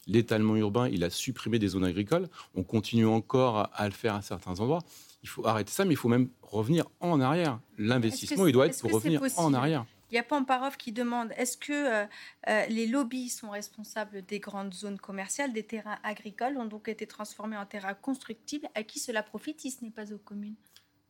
l'étalement 0.08 0.56
urbain, 0.56 0.88
il 0.90 1.04
a 1.04 1.10
supprimé 1.10 1.60
des 1.60 1.70
zones 1.70 1.86
agricoles. 1.86 2.28
On 2.56 2.64
continue 2.64 3.06
encore 3.06 3.70
à, 3.74 3.86
le 3.86 3.94
faire 3.94 4.16
à 4.16 4.22
certains 4.22 4.60
endroits. 4.60 4.84
Il 5.24 5.30
faut 5.30 5.46
arrêter 5.46 5.72
ça, 5.72 5.86
mais 5.86 5.94
il 5.94 5.98
faut 5.98 6.10
même 6.10 6.30
revenir 6.42 6.86
en 7.00 7.20
arrière. 7.22 7.60
L'investissement, 7.78 8.48
il 8.48 8.54
doit 8.54 8.68
être 8.68 8.80
pour 8.80 8.92
revenir 8.92 9.22
en 9.38 9.54
arrière. 9.54 9.86
Il 10.10 10.16
y 10.16 10.18
a 10.18 10.24
Pamparov 10.24 10.78
qui 10.78 10.94
demande 10.94 11.34
est-ce 11.36 11.58
que 11.58 11.74
euh, 11.74 12.06
euh, 12.48 12.66
les 12.68 12.88
lobbies 12.88 13.28
sont 13.28 13.50
responsables 13.50 14.26
des 14.26 14.40
grandes 14.40 14.74
zones 14.74 14.98
commerciales, 14.98 15.52
des 15.52 15.64
terrains 15.64 16.00
agricoles 16.02 16.58
ont 16.58 16.66
donc 16.66 16.88
été 16.88 17.06
transformés 17.06 17.58
en 17.58 17.66
terrains 17.66 17.94
constructibles? 17.94 18.70
À 18.74 18.84
qui 18.84 19.00
cela 19.00 19.22
profite 19.22 19.60
si 19.60 19.70
ce 19.70 19.84
n'est 19.84 19.92
pas 19.92 20.14
aux 20.14 20.18
communes? 20.18 20.56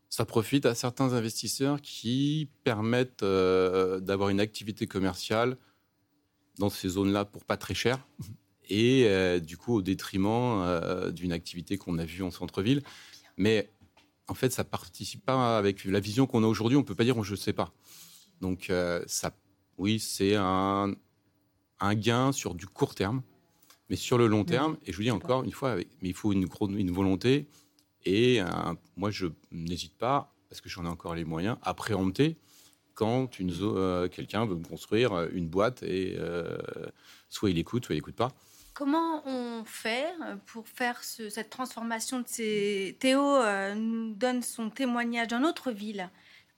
Ça 0.09 0.25
profite 0.25 0.65
à 0.65 0.75
certains 0.75 1.13
investisseurs 1.13 1.81
qui 1.81 2.49
permettent 2.63 3.23
euh, 3.23 3.99
d'avoir 3.99 4.29
une 4.29 4.39
activité 4.39 4.87
commerciale 4.87 5.57
dans 6.59 6.69
ces 6.69 6.89
zones-là 6.89 7.25
pour 7.25 7.43
pas 7.43 7.57
très 7.57 7.73
cher 7.73 8.07
et 8.69 9.05
euh, 9.07 9.39
du 9.39 9.57
coup 9.57 9.75
au 9.75 9.81
détriment 9.81 10.61
euh, 10.61 11.11
d'une 11.11 11.31
activité 11.31 11.77
qu'on 11.77 11.97
a 11.97 12.05
vue 12.05 12.23
en 12.23 12.31
centre-ville. 12.31 12.83
Mais 13.37 13.69
en 14.27 14.33
fait, 14.33 14.51
ça 14.51 14.63
participe 14.63 15.23
pas 15.23 15.57
avec 15.57 15.85
la 15.85 15.99
vision 15.99 16.25
qu'on 16.25 16.43
a 16.43 16.47
aujourd'hui. 16.47 16.77
On 16.77 16.83
peut 16.83 16.95
pas 16.95 17.03
dire 17.03 17.21
je 17.23 17.31
ne 17.31 17.37
sais 17.37 17.53
pas. 17.53 17.73
Donc 18.41 18.71
ça, 19.07 19.35
oui, 19.77 19.99
c'est 19.99 20.35
un, 20.35 20.93
un, 21.79 21.95
gain 21.95 22.31
sur 22.31 22.53
du 22.53 22.67
court 22.67 22.93
terme, 22.93 23.21
mais 23.89 23.95
sur 23.95 24.17
le 24.17 24.27
long 24.27 24.43
terme. 24.43 24.77
Et 24.85 24.91
je 24.91 24.97
vous 24.97 25.03
dis 25.03 25.11
encore 25.11 25.43
une 25.43 25.51
fois, 25.51 25.75
mais 25.75 25.87
il 26.01 26.13
faut 26.13 26.33
une, 26.33 26.47
une 26.75 26.91
volonté 26.91 27.47
et 28.07 28.41
euh, 28.41 28.45
moi, 28.95 29.11
je 29.11 29.27
n'hésite 29.51 29.97
pas, 29.97 30.33
parce 30.49 30.61
que 30.61 30.69
j'en 30.69 30.85
ai 30.85 30.87
encore 30.87 31.13
les 31.13 31.25
moyens, 31.25 31.57
à 31.61 31.73
préempter 31.73 32.37
quand 32.93 33.29
euh, 33.41 34.07
quelqu'un 34.07 34.45
veut 34.45 34.55
me 34.55 34.63
construire 34.63 35.27
une 35.33 35.49
boîte 35.49 35.83
et 35.83 36.15
euh, 36.17 36.57
soit 37.29 37.49
il 37.49 37.57
écoute, 37.57 37.85
soit 37.85 37.95
il 37.95 37.97
n'écoute 37.97 38.15
pas. 38.15 38.31
Comment 38.73 39.27
on 39.27 39.63
fait 39.65 40.07
pour 40.45 40.67
faire 40.67 41.03
cette 41.03 41.49
transformation 41.49 42.21
de 42.21 42.27
ces... 42.27 42.95
Théo 42.99 43.43
nous 43.75 44.13
donne 44.13 44.41
son 44.41 44.69
témoignage 44.69 45.27
dans 45.27 45.39
notre 45.39 45.71
ville 45.71 46.09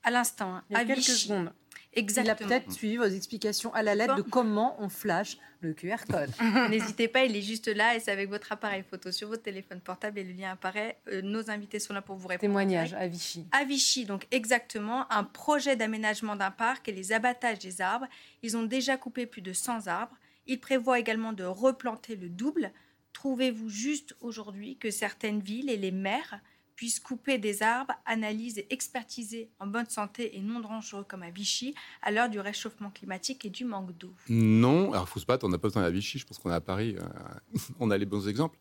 à 0.02 0.10
l'instant, 0.10 0.54
hein, 0.54 0.64
à 0.72 0.84
quelques 0.84 1.02
secondes. 1.02 1.52
Exactement. 1.94 2.36
Il 2.38 2.44
a 2.44 2.46
peut-être 2.46 2.72
suivi 2.72 2.96
vos 2.96 3.04
explications 3.04 3.74
à 3.74 3.82
la 3.82 3.94
lettre 3.94 4.16
de 4.16 4.22
comment 4.22 4.76
on 4.78 4.88
flash 4.88 5.38
le 5.60 5.74
QR 5.74 5.96
code. 6.08 6.30
N'hésitez 6.70 7.08
pas, 7.08 7.24
il 7.24 7.36
est 7.36 7.42
juste 7.42 7.68
là 7.68 7.96
et 7.96 8.00
c'est 8.00 8.12
avec 8.12 8.28
votre 8.28 8.52
appareil 8.52 8.84
photo 8.88 9.10
sur 9.10 9.28
votre 9.28 9.42
téléphone 9.42 9.80
portable 9.80 10.18
et 10.18 10.24
le 10.24 10.32
lien 10.32 10.52
apparaît. 10.52 10.98
Euh, 11.08 11.20
nos 11.22 11.50
invités 11.50 11.78
sont 11.78 11.92
là 11.92 12.00
pour 12.00 12.16
vous 12.16 12.28
répondre. 12.28 12.40
Témoignage 12.40 12.94
à 12.94 13.06
Vichy. 13.08 13.46
À 13.52 13.64
Vichy, 13.64 14.04
donc 14.04 14.26
exactement, 14.30 15.10
un 15.12 15.24
projet 15.24 15.76
d'aménagement 15.76 16.36
d'un 16.36 16.50
parc 16.50 16.88
et 16.88 16.92
les 16.92 17.12
abattages 17.12 17.58
des 17.58 17.80
arbres. 17.80 18.06
Ils 18.42 18.56
ont 18.56 18.62
déjà 18.62 18.96
coupé 18.96 19.26
plus 19.26 19.42
de 19.42 19.52
100 19.52 19.88
arbres. 19.88 20.16
Ils 20.46 20.60
prévoient 20.60 20.98
également 20.98 21.32
de 21.32 21.44
replanter 21.44 22.16
le 22.16 22.28
double. 22.28 22.72
Trouvez-vous 23.12 23.68
juste 23.68 24.14
aujourd'hui 24.20 24.76
que 24.76 24.90
certaines 24.90 25.40
villes 25.40 25.68
et 25.68 25.76
les 25.76 25.90
maires 25.90 26.40
puisse 26.80 26.98
couper 26.98 27.36
des 27.36 27.62
arbres, 27.62 27.92
analyser 28.06 28.66
expertiser 28.70 29.50
en 29.58 29.66
bonne 29.66 29.84
santé 29.84 30.38
et 30.38 30.40
non 30.40 30.60
dangereux 30.60 31.04
comme 31.06 31.22
à 31.22 31.28
Vichy 31.28 31.74
à 32.00 32.10
l'heure 32.10 32.30
du 32.30 32.40
réchauffement 32.40 32.88
climatique 32.88 33.44
et 33.44 33.50
du 33.50 33.66
manque 33.66 33.94
d'eau 33.98 34.14
Non, 34.30 34.90
alors 34.92 35.04
il 35.06 35.10
faut 35.10 35.20
se 35.20 35.26
battre, 35.26 35.44
on 35.44 35.50
n'a 35.50 35.58
pas 35.58 35.68
besoin 35.68 35.82
à 35.82 35.90
Vichy, 35.90 36.18
je 36.18 36.24
pense 36.24 36.38
qu'on 36.38 36.50
est 36.50 36.54
à 36.54 36.62
Paris, 36.62 36.96
euh, 36.98 37.58
on 37.80 37.90
a 37.90 37.98
les 37.98 38.06
bons 38.06 38.26
exemples. 38.28 38.58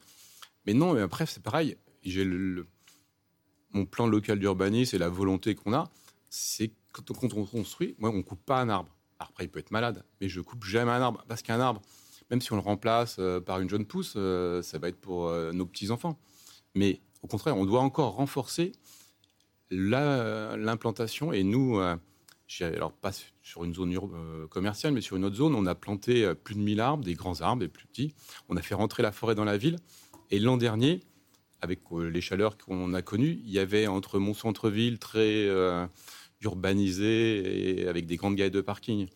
Mais 0.67 0.73
non, 0.73 0.95
mais 0.95 0.99
après 0.99 1.25
c'est 1.27 1.41
pareil, 1.41 1.77
j'ai 2.03 2.25
le, 2.25 2.67
mon 3.71 3.85
plan 3.85 4.05
local 4.05 4.37
d'urbanisme 4.37 4.97
et 4.97 4.99
la 4.99 5.07
volonté 5.07 5.55
qu'on 5.55 5.71
a, 5.71 5.89
c'est 6.29 6.73
quand, 6.91 7.09
on 7.33 7.45
construit, 7.45 7.95
moi 7.99 8.09
on 8.09 8.21
coupe 8.21 8.43
pas 8.43 8.59
un 8.59 8.67
arbre. 8.67 8.93
Après 9.19 9.45
il 9.45 9.47
peut 9.47 9.59
être 9.59 9.71
malade, 9.71 10.03
mais 10.19 10.27
je 10.27 10.41
coupe 10.41 10.65
jamais 10.65 10.91
un 10.91 11.01
arbre 11.01 11.23
parce 11.29 11.41
qu'un 11.41 11.61
arbre, 11.61 11.81
même 12.29 12.41
si 12.41 12.51
on 12.51 12.57
le 12.57 12.63
remplace 12.63 13.15
euh, 13.19 13.39
par 13.39 13.61
une 13.61 13.69
jeune 13.69 13.85
pousse, 13.85 14.15
euh, 14.17 14.61
ça 14.61 14.77
va 14.77 14.89
être 14.89 14.99
pour 14.99 15.31
nos 15.53 15.65
petits 15.65 15.89
enfants. 15.89 16.19
Mais 16.75 16.99
au 17.21 17.27
contraire, 17.27 17.57
on 17.57 17.65
doit 17.65 17.81
encore 17.81 18.15
renforcer 18.15 18.71
l'implantation. 19.71 21.31
Et 21.33 21.43
nous, 21.43 21.79
euh, 21.79 21.95
alors 22.61 22.91
pas 22.91 23.11
sur 23.43 23.63
une 23.63 23.73
zone 23.73 23.95
euh, 23.95 24.47
commerciale, 24.47 24.93
mais 24.93 25.01
sur 25.01 25.15
une 25.15 25.25
autre 25.25 25.35
zone, 25.35 25.55
on 25.55 25.65
a 25.65 25.75
planté 25.75 26.25
euh, 26.25 26.33
plus 26.33 26.55
de 26.55 26.61
1000 26.61 26.79
arbres, 26.79 27.03
des 27.03 27.13
grands 27.13 27.41
arbres 27.41 27.63
et 27.63 27.67
plus 27.67 27.87
petits. 27.87 28.13
On 28.47 28.57
a 28.57 28.61
fait 28.61 28.75
rentrer 28.75 29.03
la 29.03 29.11
forêt 29.11 29.35
dans 29.35 29.45
la 29.45 29.57
ville. 29.57 29.77
Et 30.31 30.39
l'an 30.39 30.57
dernier, 30.57 31.01
avec 31.61 31.79
les 31.91 32.21
chaleurs 32.21 32.57
qu'on 32.57 32.93
a 32.93 33.01
connues, 33.01 33.41
il 33.43 33.51
y 33.51 33.59
avait 33.59 33.87
entre 33.87 34.19
mon 34.19 34.33
centre-ville 34.33 34.99
très 34.99 35.49
urbanisé 36.41 37.81
et 37.81 37.87
avec 37.87 38.05
des 38.05 38.15
grandes 38.15 38.35
galeries 38.35 38.51
de 38.51 38.61
parking 38.61 39.07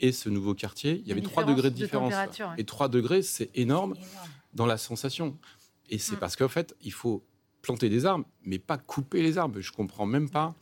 et 0.00 0.12
ce 0.12 0.28
nouveau 0.28 0.54
quartier, 0.54 1.00
il 1.02 1.08
y 1.08 1.12
avait 1.12 1.20
3 1.20 1.44
degrés 1.44 1.70
de 1.70 1.74
différence. 1.74 2.14
Et 2.56 2.64
3 2.64 2.88
degrés, 2.88 3.22
c'est 3.22 3.50
énorme, 3.54 3.94
dans 4.54 4.66
la 4.66 4.78
sensation. 4.78 5.36
Et 5.90 5.98
c'est 5.98 6.16
mm. 6.16 6.20
parce 6.20 6.36
qu'en 6.36 6.48
fait, 6.48 6.76
il 6.82 6.92
faut 6.92 7.24
planter 7.62 7.88
des 7.88 8.06
arbres, 8.06 8.24
mais 8.44 8.58
pas 8.58 8.78
couper 8.78 9.22
les 9.22 9.38
arbres. 9.38 9.60
Je 9.60 9.72
comprends 9.72 10.06
même 10.06 10.30
pas 10.30 10.54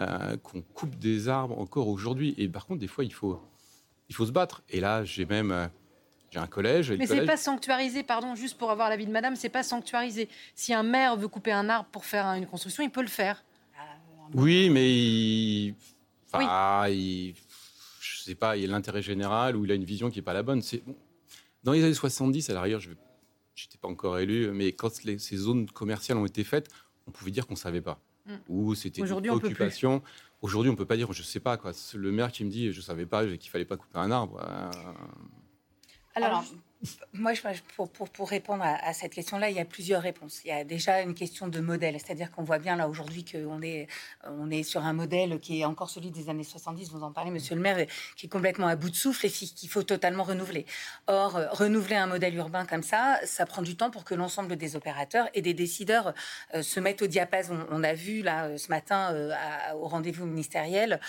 euh, 0.00 0.36
qu'on 0.38 0.62
coupe 0.62 0.96
des 0.98 1.28
arbres 1.28 1.58
encore 1.58 1.88
aujourd'hui. 1.88 2.34
Et 2.38 2.48
par 2.48 2.66
contre, 2.66 2.80
des 2.80 2.86
fois, 2.86 3.04
il 3.04 3.12
faut, 3.12 3.40
il 4.08 4.14
faut 4.14 4.26
se 4.26 4.32
battre. 4.32 4.62
Et 4.68 4.80
là, 4.80 5.04
j'ai 5.04 5.24
même. 5.24 5.50
Euh, 5.50 5.66
j'ai 6.30 6.38
un 6.38 6.46
collège. 6.46 6.92
Mais 6.92 7.06
c'est 7.06 7.26
pas 7.26 7.36
sanctuarisé, 7.36 8.02
pardon, 8.02 8.34
juste 8.34 8.56
pour 8.56 8.70
avoir 8.70 8.88
l'avis 8.88 9.04
de 9.04 9.10
madame, 9.10 9.36
c'est 9.36 9.50
pas 9.50 9.62
sanctuarisé. 9.62 10.30
Si 10.54 10.72
un 10.72 10.82
maire 10.82 11.14
veut 11.16 11.28
couper 11.28 11.52
un 11.52 11.68
arbre 11.68 11.90
pour 11.92 12.06
faire 12.06 12.26
une 12.28 12.46
construction, 12.46 12.82
il 12.82 12.90
peut 12.90 13.02
le 13.02 13.08
faire. 13.08 13.44
Oui, 14.32 14.70
mais 14.70 14.90
il. 14.90 15.74
Enfin, 16.32 16.88
il... 16.88 17.34
je 18.00 18.22
sais 18.22 18.34
pas, 18.34 18.56
il 18.56 18.70
a 18.70 18.72
l'intérêt 18.72 19.02
général 19.02 19.56
ou 19.56 19.66
il 19.66 19.72
a 19.72 19.74
une 19.74 19.84
vision 19.84 20.10
qui 20.10 20.18
n'est 20.18 20.22
pas 20.22 20.32
la 20.32 20.42
bonne. 20.42 20.62
C'est 20.62 20.82
Dans 21.64 21.72
les 21.72 21.84
années 21.84 21.92
70, 21.92 22.48
à 22.48 22.54
l'arrière, 22.54 22.80
je 22.80 22.90
n'étais 23.64 23.78
pas 23.78 23.88
encore 23.88 24.18
élu, 24.18 24.50
mais 24.52 24.72
quand 24.72 24.90
ces 24.92 25.36
zones 25.36 25.68
commerciales 25.70 26.18
ont 26.18 26.26
été 26.26 26.44
faites, 26.44 26.68
on 27.06 27.10
pouvait 27.10 27.30
dire 27.30 27.46
qu'on 27.46 27.54
ne 27.54 27.58
savait 27.58 27.82
pas. 27.82 28.00
Mm. 28.26 28.34
ou 28.48 28.74
c'était 28.74 29.02
une 29.02 29.20
préoccupation. 29.20 30.02
Aujourd'hui, 30.42 30.70
on 30.70 30.76
peut 30.76 30.86
pas 30.86 30.96
dire, 30.96 31.12
je 31.12 31.22
sais 31.22 31.40
pas 31.40 31.56
quoi. 31.56 31.72
Le 31.94 32.12
maire 32.12 32.32
qui 32.32 32.44
me 32.44 32.50
dit, 32.50 32.72
je 32.72 32.80
savais 32.80 33.06
pas 33.06 33.24
qu'il 33.26 33.50
fallait 33.50 33.64
pas 33.64 33.76
couper 33.76 33.98
un 33.98 34.10
arbre. 34.10 34.40
Euh, 34.44 34.70
Alors, 36.14 36.44
moi, 37.12 37.32
pour, 37.76 38.28
répondre 38.28 38.64
à, 38.64 38.92
cette 38.92 39.14
question-là, 39.14 39.50
il 39.50 39.56
y 39.56 39.60
a 39.60 39.64
plusieurs 39.64 40.02
réponses. 40.02 40.40
Il 40.44 40.48
y 40.48 40.52
a 40.52 40.64
déjà 40.64 41.00
une 41.00 41.14
question 41.14 41.46
de 41.46 41.60
modèle, 41.60 41.96
c'est-à-dire 41.98 42.30
qu'on 42.32 42.42
voit 42.42 42.58
bien 42.58 42.74
là 42.76 42.88
aujourd'hui 42.88 43.24
qu'on 43.24 43.62
est, 43.62 43.86
on 44.24 44.50
est 44.50 44.62
sur 44.64 44.84
un 44.84 44.92
modèle 44.92 45.38
qui 45.38 45.60
est 45.60 45.64
encore 45.64 45.90
celui 45.90 46.10
des 46.10 46.28
années 46.28 46.42
70, 46.42 46.90
vous 46.90 47.02
en 47.02 47.12
parlez, 47.12 47.30
monsieur 47.30 47.54
le 47.54 47.60
maire, 47.60 47.86
qui 48.16 48.26
est 48.26 48.28
complètement 48.28 48.66
à 48.66 48.76
bout 48.76 48.90
de 48.90 48.96
souffle 48.96 49.26
et 49.26 49.30
qu'il 49.30 49.68
faut 49.68 49.82
totalement 49.82 50.24
renouveler. 50.24 50.66
Or, 51.06 51.36
euh, 51.36 51.46
renouveler 51.50 51.96
un 51.96 52.06
modèle 52.06 52.34
urbain 52.34 52.66
comme 52.66 52.82
ça, 52.82 53.20
ça 53.24 53.46
prend 53.46 53.62
du 53.62 53.76
temps 53.76 53.90
pour 53.90 54.04
que 54.04 54.14
l'ensemble 54.14 54.56
des 54.56 54.74
opérateurs 54.74 55.28
et 55.34 55.42
des 55.42 55.54
décideurs 55.54 56.14
euh, 56.54 56.62
se 56.62 56.80
mettent 56.80 57.02
au 57.02 57.06
diapason. 57.06 57.66
On 57.70 57.84
a 57.84 57.94
vu 57.94 58.22
là 58.22 58.46
euh, 58.46 58.56
ce 58.56 58.68
matin 58.68 58.92
au 59.74 59.88
rendez-vous 59.88 60.26
ministériel, 60.26 61.00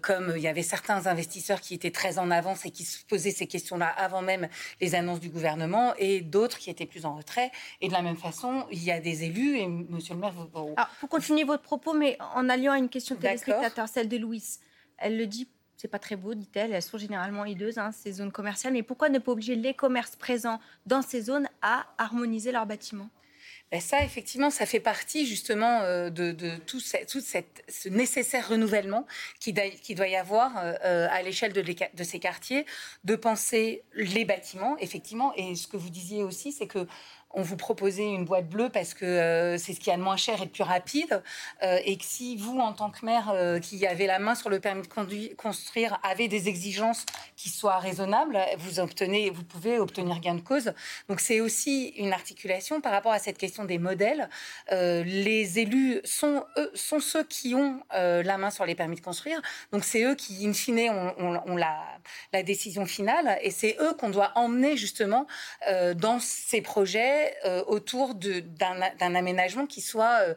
comme 0.00 0.34
il 0.36 0.42
y 0.42 0.48
avait 0.48 0.62
certains 0.62 1.06
investisseurs 1.06 1.60
qui 1.60 1.74
étaient 1.74 1.90
très 1.90 2.18
en 2.18 2.30
avance 2.30 2.64
et 2.64 2.70
qui 2.70 2.84
se 2.84 3.04
posaient 3.04 3.30
ces 3.30 3.46
questions-là 3.46 3.88
avant 3.88 4.22
même 4.22 4.48
les 4.80 4.94
annonce 5.02 5.20
du 5.20 5.28
gouvernement 5.28 5.94
et 5.98 6.20
d'autres 6.20 6.58
qui 6.58 6.70
étaient 6.70 6.86
plus 6.86 7.04
en 7.04 7.16
retrait. 7.16 7.50
Et 7.80 7.88
de 7.88 7.92
la 7.92 8.02
même 8.02 8.16
façon, 8.16 8.66
il 8.70 8.82
y 8.82 8.90
a 8.90 9.00
des 9.00 9.24
élus, 9.24 9.58
et 9.58 9.66
monsieur 9.66 10.14
le 10.14 10.20
maire... 10.20 10.32
Vous... 10.32 10.74
Alors, 10.76 10.88
pour 11.00 11.08
continuer 11.08 11.44
votre 11.44 11.62
propos, 11.62 11.92
mais 11.92 12.16
en 12.34 12.48
alliant 12.48 12.72
à 12.72 12.78
une 12.78 12.88
question 12.88 13.16
téléspectateur, 13.16 13.88
celle 13.88 14.08
de 14.08 14.16
Louise, 14.16 14.60
elle 14.98 15.18
le 15.18 15.26
dit 15.26 15.48
c'est 15.82 15.88
pas 15.88 15.98
très 15.98 16.14
beau, 16.14 16.34
dit-elle. 16.34 16.72
Elles 16.72 16.80
sont 16.80 16.96
généralement 16.96 17.44
hideuses, 17.44 17.76
hein, 17.76 17.90
ces 17.90 18.12
zones 18.12 18.30
commerciales. 18.30 18.72
Mais 18.72 18.84
pourquoi 18.84 19.08
ne 19.08 19.18
pas 19.18 19.32
obliger 19.32 19.56
les 19.56 19.74
commerces 19.74 20.14
présents 20.14 20.60
dans 20.86 21.02
ces 21.02 21.22
zones 21.22 21.48
à 21.60 21.86
harmoniser 21.98 22.52
leurs 22.52 22.66
bâtiments? 22.66 23.08
Ben 23.72 23.80
ça, 23.80 24.04
effectivement, 24.04 24.50
ça 24.50 24.66
fait 24.66 24.80
partie 24.80 25.24
justement 25.26 25.80
euh, 25.80 26.10
de, 26.10 26.56
tout, 26.66 26.78
ce 26.78 27.88
nécessaire 27.88 28.46
renouvellement 28.46 29.06
qui, 29.40 29.54
doit 29.54 30.08
y 30.08 30.14
avoir 30.14 30.58
euh, 30.58 30.74
euh, 30.84 31.08
à 31.10 31.22
l'échelle 31.22 31.54
de, 31.54 31.62
de, 31.62 32.04
ces 32.04 32.18
quartiers, 32.18 32.66
de 33.04 33.16
penser 33.16 33.82
les 33.94 34.26
bâtiments, 34.26 34.76
effectivement. 34.76 35.32
Et 35.36 35.54
ce 35.54 35.66
que 35.66 35.78
vous 35.78 35.88
disiez 35.88 36.22
aussi, 36.22 36.52
c'est 36.52 36.66
que 36.66 36.86
on 37.34 37.42
vous 37.42 37.56
proposait 37.56 38.04
une 38.04 38.24
boîte 38.24 38.48
bleue 38.48 38.68
parce 38.68 38.94
que 38.94 39.04
euh, 39.04 39.58
c'est 39.58 39.72
ce 39.72 39.80
qui 39.80 39.90
a 39.90 39.96
de 39.96 40.02
moins 40.02 40.16
cher 40.16 40.40
et 40.42 40.46
de 40.46 40.50
plus 40.50 40.62
rapide, 40.62 41.22
euh, 41.62 41.78
et 41.84 41.96
que 41.96 42.04
si 42.04 42.36
vous, 42.36 42.58
en 42.58 42.72
tant 42.72 42.90
que 42.90 43.04
maire 43.04 43.30
euh, 43.34 43.58
qui 43.58 43.86
avez 43.86 44.06
la 44.06 44.18
main 44.18 44.34
sur 44.34 44.50
le 44.50 44.60
permis 44.60 44.82
de 44.82 45.34
construire, 45.34 45.98
avez 46.02 46.28
des 46.28 46.48
exigences 46.48 47.04
qui 47.36 47.48
soient 47.48 47.78
raisonnables, 47.78 48.38
vous 48.58 48.80
obtenez, 48.80 49.30
vous 49.30 49.44
pouvez 49.44 49.78
obtenir 49.78 50.20
gain 50.20 50.34
de 50.34 50.40
cause. 50.40 50.72
Donc 51.08 51.20
c'est 51.20 51.40
aussi 51.40 51.88
une 51.96 52.12
articulation 52.12 52.80
par 52.80 52.92
rapport 52.92 53.12
à 53.12 53.18
cette 53.18 53.38
question 53.38 53.64
des 53.64 53.78
modèles. 53.78 54.28
les 54.70 55.58
élus 55.58 56.00
sont 56.04 56.44
eux, 56.56 56.70
sont 56.74 57.00
ceux 57.00 57.24
qui 57.24 57.54
ont 57.54 57.80
la 57.92 58.38
main 58.38 58.50
sur 58.50 58.66
les 58.66 58.74
permis 58.74 58.96
de 58.96 59.00
construire, 59.00 59.40
donc 59.72 59.84
c'est 59.84 60.04
eux 60.04 60.14
qui, 60.14 60.46
in 60.46 60.52
fine, 60.52 60.90
ont, 61.18 61.56
la, 61.56 62.42
décision 62.42 62.86
finale, 62.86 63.38
et 63.42 63.50
c'est 63.50 63.76
eux 63.80 63.94
qu'on 63.94 64.10
doit 64.10 64.32
emmener 64.34 64.76
justement 64.76 65.26
dans 65.96 66.18
ces 66.20 66.60
projets 66.60 67.21
euh, 67.44 67.62
autour 67.66 68.14
d'un 68.14 69.14
aménagement 69.14 69.66
qui 69.66 69.80
soit 69.80 70.20
euh, 70.20 70.34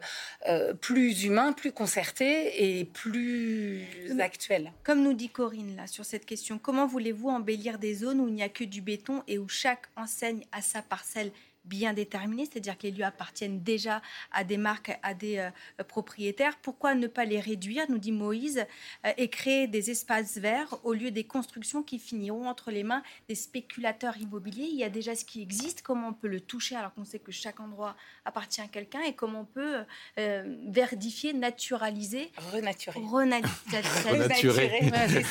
euh, 0.48 0.74
plus 0.74 1.24
humain, 1.24 1.52
plus 1.52 1.72
concerté 1.72 2.78
et 2.78 2.84
plus 2.84 3.86
actuel. 4.20 4.72
Comme 4.84 5.02
nous 5.02 5.12
dit 5.12 5.28
Corinne 5.28 5.76
là 5.76 5.86
sur 5.86 6.04
cette 6.04 6.26
question, 6.26 6.58
comment 6.58 6.86
voulez-vous 6.86 7.28
embellir 7.28 7.78
des 7.78 7.94
zones 7.94 8.20
où 8.20 8.28
il 8.28 8.34
n'y 8.34 8.42
a 8.42 8.48
que 8.48 8.64
du 8.64 8.80
béton 8.80 9.22
et 9.28 9.38
où 9.38 9.48
chaque 9.48 9.86
enseigne 9.96 10.44
a 10.52 10.62
sa 10.62 10.82
parcelle? 10.82 11.30
Bien 11.66 11.92
déterminés, 11.92 12.46
c'est-à-dire 12.50 12.78
qu'ils 12.78 12.94
lui 12.94 13.02
appartiennent 13.02 13.62
déjà 13.62 14.02
à 14.32 14.44
des 14.44 14.56
marques, 14.56 14.98
à 15.02 15.14
des 15.14 15.38
euh, 15.38 15.50
propriétaires. 15.84 16.56
Pourquoi 16.62 16.94
ne 16.94 17.06
pas 17.06 17.24
les 17.24 17.40
réduire, 17.40 17.84
nous 17.88 17.98
dit 17.98 18.12
Moïse, 18.12 18.64
euh, 19.04 19.12
et 19.16 19.28
créer 19.28 19.66
des 19.66 19.90
espaces 19.90 20.38
verts 20.38 20.78
au 20.84 20.92
lieu 20.92 21.10
des 21.10 21.24
constructions 21.24 21.82
qui 21.82 21.98
finiront 21.98 22.48
entre 22.48 22.70
les 22.70 22.84
mains 22.84 23.02
des 23.28 23.34
spéculateurs 23.34 24.16
immobiliers? 24.16 24.68
Il 24.70 24.76
y 24.76 24.84
a 24.84 24.88
déjà 24.88 25.14
ce 25.14 25.24
qui 25.24 25.42
existe, 25.42 25.82
comment 25.82 26.08
on 26.08 26.12
peut 26.12 26.28
le 26.28 26.40
toucher 26.40 26.76
alors 26.76 26.94
qu'on 26.94 27.04
sait 27.04 27.18
que 27.18 27.32
chaque 27.32 27.60
endroit 27.60 27.96
appartient 28.24 28.60
à 28.60 28.68
quelqu'un? 28.68 29.00
Et 29.02 29.14
comment 29.14 29.40
on 29.40 29.44
peut 29.44 29.84
euh, 30.18 30.56
verdifier, 30.68 31.32
naturaliser, 31.32 32.30
renaturer. 32.52 33.00
renaturer. 33.00 34.70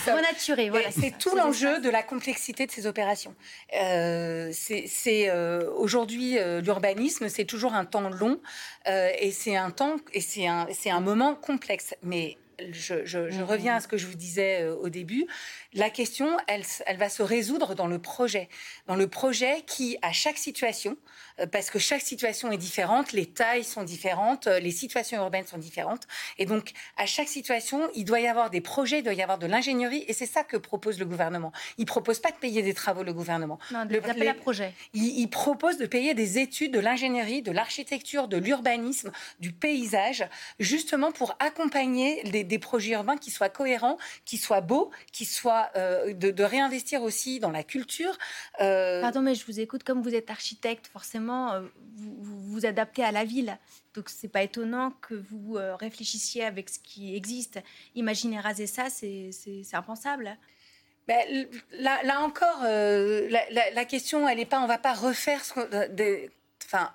renaturer. 0.07 0.69
Voilà, 0.69 0.91
c'est 0.91 1.17
tout 1.17 1.35
l'enjeu 1.35 1.79
de 1.79 1.89
la 1.89 2.03
complexité 2.03 2.65
de 2.65 2.71
ces 2.71 2.87
opérations. 2.87 3.35
c'est 3.71 5.31
aujourd'hui 5.77 6.24
euh, 6.37 6.61
l'urbanisme, 6.61 7.29
c'est 7.29 7.45
toujours 7.45 7.73
un 7.73 7.85
temps 7.85 8.09
long 8.09 8.39
euh, 8.87 9.09
et 9.19 9.31
c'est 9.31 9.55
un 9.55 9.71
temps 9.71 9.97
et 10.13 10.21
c'est 10.21 10.47
un, 10.47 10.67
un 10.91 10.99
moment 11.01 11.35
complexe. 11.35 11.95
Mais 12.03 12.37
je, 12.71 13.05
je, 13.05 13.29
je, 13.29 13.41
reviens 13.41 13.75
à 13.75 13.79
ce 13.79 13.87
que 13.87 13.97
je 13.97 14.07
vous 14.07 14.15
disais 14.15 14.61
euh, 14.61 14.75
au 14.75 14.89
début. 14.89 15.25
La 15.73 15.89
question, 15.89 16.37
elle, 16.47 16.63
elle, 16.85 16.97
va 16.97 17.09
se 17.09 17.23
résoudre 17.23 17.75
dans 17.75 17.87
le 17.87 17.99
projet. 17.99 18.49
Dans 18.87 18.95
le 18.95 19.07
projet 19.07 19.63
qui, 19.67 19.97
à 20.01 20.11
chaque 20.11 20.37
situation, 20.37 20.97
euh, 21.39 21.47
parce 21.47 21.69
que 21.69 21.79
chaque 21.79 22.01
situation 22.01 22.51
est 22.51 22.57
différente, 22.57 23.11
les 23.11 23.25
tailles 23.25 23.63
sont 23.63 23.83
différentes, 23.83 24.47
euh, 24.47 24.59
les 24.59 24.71
situations 24.71 25.17
urbaines 25.17 25.45
sont 25.45 25.57
différentes. 25.57 26.07
Et 26.37 26.45
donc, 26.45 26.71
à 26.97 27.05
chaque 27.05 27.27
situation, 27.27 27.89
il 27.95 28.05
doit 28.05 28.19
y 28.19 28.27
avoir 28.27 28.49
des 28.49 28.61
projets, 28.61 28.99
il 28.99 29.03
doit 29.03 29.13
y 29.13 29.21
avoir 29.21 29.37
de 29.37 29.47
l'ingénierie. 29.47 30.05
Et 30.07 30.13
c'est 30.13 30.25
ça 30.25 30.43
que 30.43 30.57
propose 30.57 30.99
le 30.99 31.05
gouvernement. 31.05 31.51
Il 31.77 31.81
ne 31.81 31.87
propose 31.87 32.19
pas 32.19 32.31
de 32.31 32.37
payer 32.37 32.61
des 32.61 32.73
travaux, 32.73 33.03
le 33.03 33.13
gouvernement. 33.13 33.59
Non, 33.71 33.85
le, 33.89 34.29
à 34.29 34.33
projet. 34.33 34.73
Il, 34.93 35.19
il, 35.19 35.27
propose 35.27 35.77
de 35.77 35.85
payer 35.85 36.13
des 36.13 36.39
études 36.39 36.73
de 36.73 36.79
l'ingénierie, 36.79 37.41
de 37.41 37.51
l'architecture, 37.51 38.27
de 38.27 38.37
l'urbanisme, 38.37 39.11
du 39.39 39.51
paysage, 39.51 40.27
justement 40.59 41.11
pour 41.11 41.35
accompagner 41.39 42.23
les 42.23 42.44
des 42.45 42.59
projets 42.59 42.93
urbains 42.93 43.17
qui 43.17 43.31
soient 43.31 43.49
cohérents, 43.49 43.97
qui 44.25 44.37
soient 44.37 44.61
beaux, 44.61 44.91
qui 45.11 45.25
soient 45.25 45.69
euh, 45.75 46.13
de, 46.13 46.43
réinvestir 46.43 47.01
aussi 47.01 47.39
dans 47.39 47.51
la 47.51 47.63
culture. 47.63 48.17
Euh, 48.61 49.01
Pardon, 49.01 49.21
mais 49.21 49.35
je 49.35 49.45
vous 49.45 49.59
écoute 49.59 49.83
comme 49.83 50.01
vous 50.01 50.15
êtes 50.15 50.29
architecte, 50.29 50.87
forcément, 50.87 51.53
euh, 51.53 51.61
vous, 51.95 52.15
vous, 52.19 52.65
adaptez 52.65 53.03
à 53.03 53.11
la 53.11 53.23
ville. 53.23 53.57
Donc 53.93 54.09
c'est 54.09 54.27
pas 54.27 54.43
étonnant 54.43 54.91
que 55.01 55.15
vous 55.15 55.57
réfléchissiez 55.79 56.43
avec 56.43 56.69
ce 56.69 56.79
qui 56.79 57.15
existe. 57.15 57.61
Imaginez 57.95 58.39
raser 58.39 58.67
ça, 58.67 58.89
c'est 58.89 59.31
impensable. 59.73 60.37
Ben, 61.07 61.47
là, 61.71 62.01
là, 62.03 62.21
encore, 62.21 62.63
la, 62.63 63.71
la, 63.71 63.85
question, 63.85 64.27
elle 64.27 64.37
n'est 64.37 64.45
pas, 64.45 64.59
on 64.59 64.67
va 64.67 64.79
pas 64.79 64.93
refaire 64.93 65.45
ce 65.45 65.87
des, 65.91 66.29
enfin, 66.65 66.91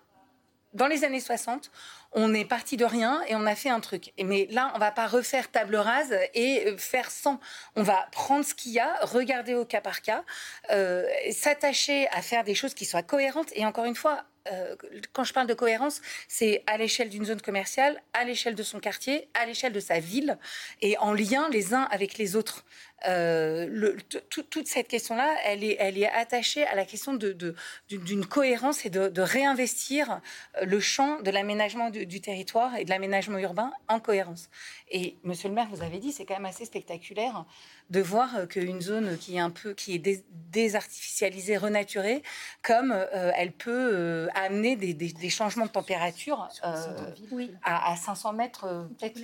dans 0.73 0.87
les 0.87 1.05
années 1.05 1.21
60, 1.21 1.71
on 2.13 2.35
est 2.35 2.45
parti 2.45 2.77
de 2.77 2.85
rien 2.85 3.23
et 3.29 3.35
on 3.35 3.47
a 3.47 3.55
fait 3.55 3.71
un 3.71 3.81
truc. 3.81 4.13
Mais 4.23 4.47
là, 4.51 4.73
on 4.75 4.79
va 4.79 4.91
pas 4.91 5.07
refaire 5.07 5.51
table 5.51 5.77
rase 5.77 6.15
et 6.35 6.67
euh, 6.67 6.77
faire 6.77 7.11
sans. 7.11 7.41
On 7.77 7.83
va 7.83 8.09
prendre 8.13 8.45
ce 8.45 8.55
qu'il 8.55 8.73
y 8.73 8.79
a, 8.79 8.95
regarder 9.03 9.55
au 9.55 9.65
cas 9.65 9.81
par 9.81 10.03
cas, 10.03 10.25
euh, 10.71 11.07
s'attacher 11.31 12.09
à 12.09 12.23
faire 12.23 12.45
des 12.45 12.55
choses 12.55 12.75
qui 12.75 12.85
soient 12.85 13.03
cohérentes. 13.03 13.51
Et 13.55 13.65
encore 13.65 13.85
une 13.85 13.95
fois, 13.95 14.25
euh, 14.51 14.75
quand 15.13 15.25
je 15.25 15.33
parle 15.33 15.47
de 15.47 15.55
cohérence, 15.55 16.01
c'est 16.29 16.63
à 16.67 16.77
l'échelle 16.79 17.11
d'une 17.11 17.25
zone 17.25 17.41
commerciale, 17.41 18.01
à 18.13 18.25
l'échelle 18.25 18.55
de 18.55 18.63
son 18.63 18.81
quartier, 18.81 19.29
à 19.35 19.47
l'échelle 19.47 19.73
de 19.73 19.81
sa 19.81 20.01
ville, 20.01 20.39
et 20.81 20.97
en 20.99 21.13
lien 21.13 21.49
les 21.51 21.75
uns 21.75 21.83
avec 21.91 22.17
les 22.17 22.37
autres. 22.37 22.65
Le, 23.07 23.97
toute 24.19 24.69
cette 24.69 24.89
question-là, 24.89 25.35
elle 25.45 25.65
est, 25.65 25.77
elle 25.79 25.99
est 25.99 26.11
attachée 26.11 26.67
à 26.67 26.75
la 26.75 26.85
question 26.85 27.15
d'une 27.15 27.33
de, 27.33 27.55
d'une 27.89 28.27
cohérence 28.27 28.85
et 28.85 28.91
de, 28.91 29.21
réinvestir 29.21 30.21
le 30.63 30.81
champ 30.81 31.21
de 31.21 31.31
l'aménagement 31.31 31.91
du, 31.91 32.07
du, 32.07 32.21
territoire 32.21 32.77
et 32.77 32.85
de 32.85 32.91
l'aménagement 32.91 33.39
urbain 33.39 33.73
en 33.89 34.01
cohérence. 34.01 34.49
Et 34.91 35.17
Monsieur 35.25 35.49
le 35.49 35.55
maire, 35.55 35.69
vous 35.71 35.83
avez 35.83 35.99
dit, 35.99 36.13
c'est 36.13 36.25
quand 36.25 36.35
même 36.35 36.47
assez 36.47 36.65
spectaculaire 36.65 37.45
de 37.91 38.01
voir 38.01 38.49
qu'une 38.49 38.81
zone 38.81 39.19
qui 39.19 39.37
est 39.37 39.41
un 39.41 39.51
peu 39.51 39.75
qui 39.75 39.95
est 39.95 40.25
désartificialisée, 40.51 41.57
renaturée, 41.57 42.23
comme 42.63 42.93
euh, 42.93 43.33
elle 43.37 43.53
peut 43.53 43.91
euh, 43.93 44.29
amener 44.35 44.77
des, 44.77 45.31
changements 45.31 45.67
de 45.67 45.71
température 45.71 46.49
euh, 46.65 47.47
à, 47.65 47.97
500 47.97 48.33
mètres 48.33 48.89
peut-être 48.99 49.19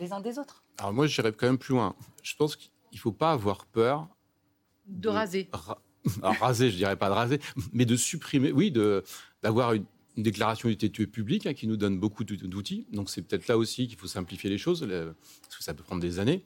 les 0.00 0.12
uns 0.12 0.20
des 0.20 0.38
autres. 0.38 0.62
Alors 0.78 0.92
moi, 0.92 1.06
j'irais 1.06 1.32
quand 1.32 1.46
même 1.46 1.58
plus 1.58 1.74
loin. 1.74 1.94
Je 2.22 2.34
pense 2.36 2.56
ne 2.96 3.00
faut 3.00 3.12
pas 3.12 3.32
avoir 3.32 3.66
peur 3.66 4.08
de, 4.86 5.08
raser. 5.08 5.48
Alors, 6.22 6.36
raser, 6.40 6.70
je 6.70 6.76
dirais 6.76 6.96
pas 6.96 7.08
de 7.08 7.14
raser, 7.14 7.40
mais 7.72 7.84
de 7.84 7.96
supprimer, 7.96 8.52
oui, 8.52 8.70
de 8.70 9.02
d'avoir 9.42 9.72
une, 9.72 9.84
déclaration 10.18 10.68
d'utilité 10.68 11.06
publique 11.06 11.46
hein, 11.46 11.54
qui 11.54 11.66
nous 11.66 11.78
donne 11.78 11.98
beaucoup 11.98 12.22
d'outils. 12.22 12.86
Donc 12.92 13.08
c'est 13.08 13.22
peut-être 13.22 13.48
là 13.48 13.56
aussi 13.56 13.88
qu'il 13.88 13.96
faut 13.96 14.06
simplifier 14.06 14.50
les 14.50 14.58
choses, 14.58 14.80
parce 14.80 15.56
que 15.56 15.64
ça 15.64 15.72
peut 15.72 15.82
prendre 15.82 16.02
des 16.02 16.18
années. 16.18 16.44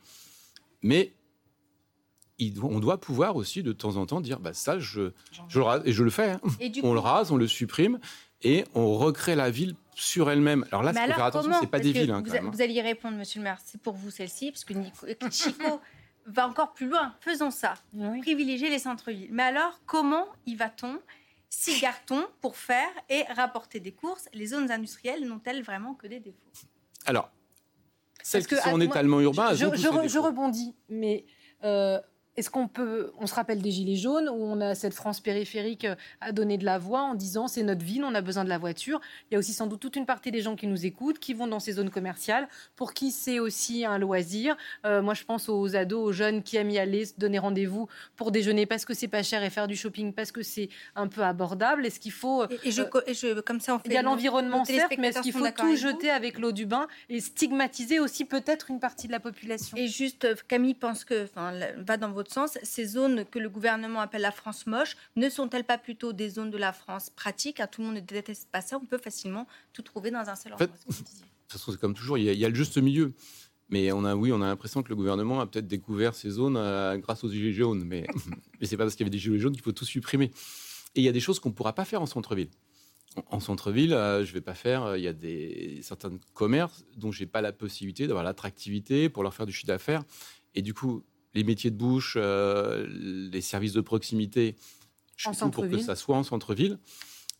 Mais 0.83 1.13
on 2.63 2.81
doit 2.81 3.01
pouvoir 3.01 3.37
aussi 3.37 3.63
de 3.63 3.73
temps 3.73 3.97
en 3.97 4.07
temps 4.07 4.21
dire 4.21 4.41
bah 4.41 4.53
ça 4.53 4.79
je, 4.79 5.13
je 5.49 5.59
le 5.59 5.65
rase 5.65 5.83
et 5.85 5.93
je 5.93 6.03
le 6.03 6.11
fais 6.11 6.33
hein. 6.33 6.41
on 6.83 6.93
le 6.93 7.01
rase 7.01 7.33
on 7.33 7.37
le 7.37 7.47
supprime 7.47 7.99
et 8.43 8.65
on 8.75 8.95
recrée 8.95 9.35
la 9.35 9.51
ville 9.51 9.75
sur 9.95 10.31
elle-même 10.31 10.67
alors 10.71 10.83
là 10.83 10.93
il 10.93 10.99
faut 10.99 11.15
faire 11.15 11.25
attention 11.25 11.53
c'est 11.61 11.67
pas 11.67 11.81
des 11.81 11.93
villes 11.93 12.11
hein, 12.11 12.23
vous, 12.25 12.35
hein. 12.35 12.51
vous, 12.53 12.61
alliez 12.61 12.83
répondre 12.83 13.17
monsieur 13.17 13.41
le 13.41 13.45
maire 13.45 13.59
c'est 13.65 13.81
pour 13.81 13.95
vous 13.95 14.11
celle-ci 14.11 14.53
parce 14.53 14.65
que 14.65 14.75
Chico 15.31 15.81
va 16.27 16.49
encore 16.49 16.73
plus 16.73 16.89
loin. 16.89 17.15
Faisons 17.21 17.51
ça. 17.51 17.75
Privilégier 18.21 18.71
les 18.71 18.79
centres-villes. 18.79 19.31
Mais 19.33 19.45
alors 19.45 19.81
comment 19.87 20.27
y 20.47 20.55
va-t-on 20.55 21.01
s'y 21.49 21.81
garde-t-on 21.81 22.27
pour 22.41 22.57
faire 22.57 22.89
et 23.09 23.23
rapporter 23.35 23.81
des 23.81 23.93
courses? 23.93 24.29
Les 24.35 24.47
zones 24.47 24.71
industrielles 24.71 25.27
n'ont-elles 25.27 25.63
vraiment 25.63 25.95
que 25.95 26.07
des 26.07 26.21
défauts? 26.21 26.51
Alors 27.07 27.31
celles 28.23 28.47
qui 28.47 28.57
sont 28.57 28.71
en 28.71 28.81
étalement 28.81 29.21
urbain 29.21 29.55
je, 29.55 29.67
je, 29.77 30.19
rebondis 30.19 30.75
mais 30.89 31.25
euh, 31.63 32.01
est-ce 32.37 32.51
qu'on 32.51 32.69
peut, 32.69 33.13
on 33.19 33.27
se 33.27 33.35
rappelle 33.35 33.63
des 33.63 33.71
Gilets 33.71 33.97
jaunes 33.97 34.29
où 34.29 34.35
on 34.35 34.61
a 34.61 34.75
cette 34.75 34.95
France 34.95 35.21
périphérique 35.21 35.87
euh, 35.87 35.95
à 36.21 36.33
donner 36.33 36.59
de 36.59 36.65
la 36.65 36.79
voix 36.79 37.01
en 37.01 37.15
disant 37.15 37.49
c'est 37.49 37.63
notre 37.63 37.85
ville, 37.85 38.05
on 38.05 38.15
a 38.15 38.21
besoin 38.21 38.45
de 38.45 38.49
la 38.49 38.59
voiture. 38.59 39.01
Il 39.31 39.35
y 39.35 39.37
a 39.37 39.39
aussi 39.39 39.53
sans 39.53 39.67
doute 39.67 39.81
toute 39.81 39.97
une 39.97 40.07
partie 40.07 40.31
des 40.31 40.43
gens 40.43 40.55
qui 40.55 40.67
nous 40.67 40.85
écoutent, 40.85 41.19
qui 41.19 41.33
vont 41.33 41.47
dans 41.47 41.61
ces 41.61 41.73
zones 41.73 41.91
commerciales, 41.91 42.49
pour 42.77 42.93
qui 42.93 43.11
c'est 43.11 43.39
aussi 43.39 43.85
un 43.85 43.99
loisir. 43.99 44.57
Euh, 44.85 45.01
moi, 45.01 45.15
je 45.15 45.25
pense 45.25 45.49
aux 45.49 45.77
ados, 45.77 46.09
aux 46.09 46.13
jeunes 46.13 46.43
qui 46.43 46.57
aiment 46.57 46.71
y 46.71 46.79
aller, 46.79 47.07
se 47.07 47.15
donner 47.17 47.39
rendez-vous 47.39 47.89
pour 48.17 48.31
déjeuner 48.31 48.67
parce 48.67 48.85
que 48.85 48.93
c'est 48.93 49.09
pas 49.09 49.23
cher 49.23 49.43
et 49.43 49.51
faire 49.51 49.67
du 49.67 49.77
shopping 49.77 50.13
parce 50.13 50.31
que 50.31 50.43
c'est 50.43 50.69
un 50.95 51.09
peu 51.09 51.23
abordable. 51.23 51.87
Est-ce 51.87 52.01
qu'il 52.01 52.13
faut 52.13 52.45
et, 52.65 52.71
je, 52.71 52.83
et, 53.07 53.15
je, 53.15 53.41
comme 53.41 53.61
ça, 53.61 53.75
on 53.75 53.79
fait 53.79 53.89
il 53.89 53.95
y 53.95 53.97
a 53.97 54.03
l'environnement 54.03 54.65
certes, 54.65 54.93
mais 54.99 55.09
est-ce 55.09 55.21
qu'il 55.21 55.33
faut 55.33 55.49
tout 55.51 55.77
jeter 55.77 56.11
avec 56.11 56.39
l'eau 56.39 56.53
du 56.53 56.67
bain 56.67 56.87
et 57.09 57.21
stigmatiser 57.21 57.99
aussi 57.99 58.25
peut-être 58.25 58.71
une 58.71 58.81
partie 58.81 59.07
de 59.07 59.13
la 59.13 59.21
population? 59.21 59.77
Et 59.77 59.89
juste, 59.89 60.27
Camille 60.49 60.75
pense 60.75 61.05
que, 61.05 61.25
enfin, 61.25 61.53
va 61.79 61.97
dans 61.97 62.11
votre 62.11 62.26
sens, 62.33 62.59
ces 62.63 62.87
zones 62.87 63.25
que 63.25 63.39
le 63.39 63.49
gouvernement 63.49 64.01
appelle 64.01 64.23
la 64.23 64.31
France 64.31 64.67
moche, 64.67 64.97
ne 65.17 65.29
sont-elles 65.29 65.65
pas 65.65 65.79
plutôt 65.79 66.13
des 66.13 66.31
zones 66.31 66.51
de 66.51 66.59
la 66.59 66.73
France 66.73 67.11
pratique 67.11 67.61
Tout 67.71 67.81
le 67.81 67.89
monde 67.89 67.97
ne 67.97 68.01
déteste 68.01 68.49
pas 68.51 68.61
ça. 68.61 68.77
On 68.77 68.87
peut 68.87 68.99
facilement 68.99 69.47
tout 69.73 69.83
trouver 69.83 70.11
dans 70.11 70.29
un 70.29 70.37
seul 70.37 70.53
endroit. 70.53 70.69
En 70.69 70.93
fait, 70.93 71.59
c'est 71.59 71.81
comme 71.81 71.95
toujours, 71.95 72.19
il 72.19 72.25
y, 72.25 72.45
a, 72.45 72.49
le 72.49 72.55
juste 72.55 72.79
milieu. 72.79 73.13
Mais 73.69 73.91
on 73.93 74.05
a, 74.05 74.15
oui, 74.15 74.31
on 74.33 74.41
a 74.43 74.47
l'impression 74.47 74.83
que 74.83 74.89
le 74.89 74.97
gouvernement 74.97 75.41
a 75.41 75.47
peut-être 75.47 75.67
découvert 75.67 76.15
ces 76.15 76.31
zones 76.31 76.57
euh, 76.57 76.97
grâce 76.99 77.25
aux 77.25 77.31
gilets 77.31 77.53
jaunes. 77.53 77.85
Mais, 77.85 78.07
mais 78.61 78.67
c'est 78.67 78.77
pas 78.77 78.85
parce 78.85 78.95
qu'il 78.95 79.05
y 79.05 79.07
avait 79.07 79.11
des 79.11 79.19
gilets 79.19 79.39
jaunes 79.39 79.55
qu'il 79.55 79.63
faut 79.63 79.73
tout 79.73 79.85
supprimer. 79.85 80.31
Et 80.95 81.01
il 81.01 81.03
y 81.03 81.09
a 81.09 81.13
des 81.13 81.21
choses 81.21 81.41
qu'on 81.41 81.51
ne 81.51 81.55
pourra 81.55 81.75
pas 81.75 81.85
faire 81.85 82.01
en 82.01 82.07
centre-ville. 82.07 82.51
En, 83.31 83.41
centre-ville, 83.41 83.95
euh, 83.95 84.25
je 84.25 84.31
ne 84.31 84.35
vais 84.35 84.41
pas 84.41 84.55
faire. 84.55 84.85
Euh, 84.85 84.99
il 84.99 85.05
y 85.05 85.09
a 85.09 85.13
des 85.13 85.81
certains 85.83 86.13
commerces 86.35 86.85
dont 86.97 87.11
j'ai 87.11 87.27
pas 87.27 87.41
la 87.41 87.53
possibilité 87.53 88.07
d'avoir 88.07 88.25
l'attractivité 88.25 89.09
pour 89.09 89.23
leur 89.23 89.35
faire 89.35 89.47
du 89.47 89.53
chiffre 89.53 89.67
d'affaires. 89.67 90.05
Et 90.55 90.63
du 90.63 90.75
coup, 90.75 91.05
les 91.37 91.45
métiers 91.45 91.71
de 91.71 91.77
bouche, 91.77 92.17
euh, 92.19 92.87
les 92.89 93.43
services 93.43 93.75
de 93.75 93.83
proximité, 93.83 94.57
je 95.17 95.31
suis 95.31 95.51
pour 95.51 95.69
que 95.69 95.79
ça 95.79 95.95
soit 95.95 96.17
en 96.17 96.23
centre-ville. 96.23 96.79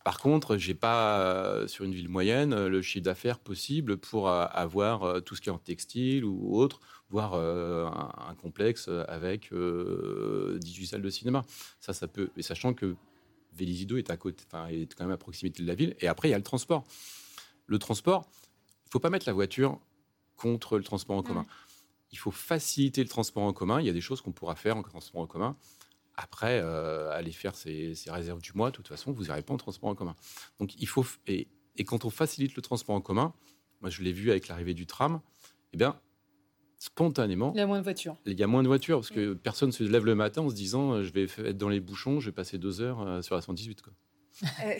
Par 0.05 0.19
contre, 0.19 0.55
j'ai 0.57 0.75
pas 0.75 1.19
euh, 1.19 1.67
sur 1.67 1.83
une 1.83 1.93
ville 1.93 2.07
moyenne 2.07 2.53
euh, 2.53 2.69
le 2.69 2.81
chiffre 2.81 3.03
d'affaires 3.03 3.39
possible 3.39 3.97
pour 3.97 4.29
avoir 4.29 5.21
tout 5.23 5.35
ce 5.35 5.41
qui 5.41 5.49
est 5.49 5.51
en 5.51 5.57
textile 5.57 6.23
ou 6.23 6.57
autre, 6.57 6.79
voire 7.09 7.33
un, 7.33 8.35
complexe 8.35 8.87
avec 9.07 9.51
18 9.51 10.87
salles 10.87 11.01
de 11.01 11.09
cinéma. 11.09 11.43
Ça, 11.79 11.93
ça 11.93 12.07
peut. 12.07 12.29
Et 12.37 12.43
sachant 12.43 12.73
que 12.73 12.95
Vélizido 13.53 13.97
est 13.97 14.11
à 14.11 14.17
côté, 14.17 14.43
est 14.69 14.93
quand 14.93 15.05
même 15.05 15.13
à 15.13 15.17
proximité 15.17 15.63
de 15.63 15.67
la 15.67 15.75
ville. 15.75 15.95
Et 15.99 16.07
après, 16.07 16.27
il 16.27 16.31
y 16.31 16.35
a 16.35 16.37
le 16.37 16.43
transport. 16.43 16.85
Le 17.65 17.79
transport, 17.79 18.29
il 18.85 18.91
faut 18.91 18.99
pas 18.99 19.09
mettre 19.09 19.27
la 19.27 19.33
voiture 19.33 19.79
contre 20.35 20.77
le 20.77 20.83
transport 20.83 21.17
en 21.17 21.23
commun 21.23 21.47
il 22.11 22.17
faut 22.17 22.31
faciliter 22.31 23.03
le 23.03 23.09
transport 23.09 23.43
en 23.43 23.53
commun. 23.53 23.79
Il 23.79 23.85
y 23.85 23.89
a 23.89 23.93
des 23.93 24.01
choses 24.01 24.21
qu'on 24.21 24.31
pourra 24.31 24.55
faire 24.55 24.77
en 24.77 24.83
transport 24.83 25.21
en 25.21 25.27
commun. 25.27 25.57
Après, 26.15 26.59
euh, 26.63 27.11
aller 27.11 27.31
faire 27.31 27.55
ces, 27.55 27.93
réserves 28.07 28.41
du 28.41 28.53
mois, 28.53 28.71
de 28.71 28.75
toute 28.75 28.87
façon, 28.87 29.11
vous 29.11 29.25
n'irez 29.25 29.43
pas 29.43 29.53
en 29.53 29.57
transport 29.57 29.89
en 29.89 29.95
commun. 29.95 30.15
Donc, 30.59 30.73
il 30.79 30.87
faut. 30.87 31.05
Et, 31.27 31.47
quand 31.85 32.05
on 32.05 32.09
facilite 32.09 32.55
le 32.55 32.61
transport 32.63 32.95
en 32.95 33.01
commun, 33.01 33.33
moi, 33.81 33.91
je 33.91 34.01
l'ai 34.01 34.11
vu 34.11 34.31
avec 34.31 34.47
l'arrivée 34.47 34.73
du 34.73 34.87
tram, 34.87 35.21
eh 35.73 35.77
bien, 35.77 35.99
spontanément. 36.79 37.51
Il 37.53 37.59
y 37.59 37.61
a 37.61 37.67
moins 37.67 37.77
de 37.77 37.83
voitures. 37.83 38.17
Il 38.25 38.39
y 38.39 38.43
a 38.43 38.47
moins 38.47 38.63
de 38.63 38.67
voitures 38.67 38.97
parce 38.97 39.11
que 39.11 39.33
personne 39.33 39.71
se 39.71 39.83
lève 39.83 40.05
le 40.05 40.15
matin 40.15 40.41
en 40.41 40.49
se 40.49 40.55
disant 40.55 40.93
euh, 40.93 41.03
je 41.03 41.13
vais 41.13 41.23
être 41.23 41.57
dans 41.57 41.69
les 41.69 41.79
bouchons, 41.79 42.19
je 42.19 42.27
vais 42.27 42.31
passer 42.31 42.57
deux 42.57 42.81
heures 42.81 43.01
euh, 43.01 43.21
sur 43.21 43.35
la 43.35 43.41
118. 43.41 43.83
Quoi. 43.83 43.93
Euh, 44.43 44.73